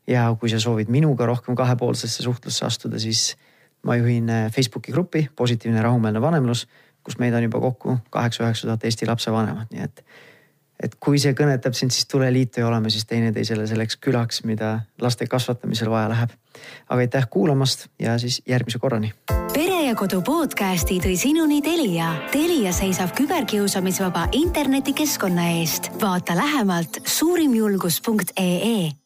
ja 0.07 0.37
kui 0.41 0.51
sa 0.51 0.61
soovid 0.61 0.89
minuga 0.89 1.27
rohkem 1.27 1.55
kahepoolsesse 1.57 2.23
suhtlusse 2.23 2.67
astuda, 2.67 2.99
siis 2.99 3.37
ma 3.83 3.97
juhin 3.97 4.27
Facebooki 4.53 4.93
gruppi 4.93 5.29
Positiivne 5.37 5.83
rahumeelne 5.83 6.21
vanemlus 6.21 6.67
kus 7.05 7.19
meid 7.21 7.37
on 7.37 7.45
juba 7.45 7.61
kokku 7.61 7.99
kaheksa-üheksa 8.11 8.67
tuhat 8.67 8.85
Eesti 8.85 9.07
lapsevanemat, 9.07 9.73
nii 9.73 9.85
et. 9.85 10.05
Et 10.83 10.97
kui 11.01 11.19
see 11.23 11.35
kõnetab 11.37 11.77
sind, 11.77 11.95
siis 11.95 12.09
tule 12.11 12.31
liitu 12.33 12.61
ja 12.61 12.69
oleme 12.69 12.91
siis 12.91 13.07
teineteisele 13.11 13.67
selleks 13.67 13.99
külaks, 14.03 14.43
mida 14.45 14.81
laste 15.01 15.27
kasvatamisel 15.27 15.91
vaja 15.91 16.09
läheb. 16.13 16.35
aga 16.89 17.01
aitäh 17.01 17.27
kuulamast 17.31 17.89
ja 17.99 18.19
siis 18.19 18.43
järgmise 18.47 18.79
korrani. 18.79 19.13
pere 19.55 19.87
ja 19.87 19.95
Kodu 19.95 20.23
podcasti 20.23 21.01
tõi 21.01 21.17
sinuni 21.17 21.63
Telia. 21.63 22.15
Telia 22.33 22.73
seisab 22.73 23.15
küberkiusamisvaba 23.17 24.29
internetikeskkonna 24.33 25.49
eest. 25.61 25.91
vaata 26.01 26.37
lähemalt 26.37 27.01
suurimjulgus.ee 27.05 29.04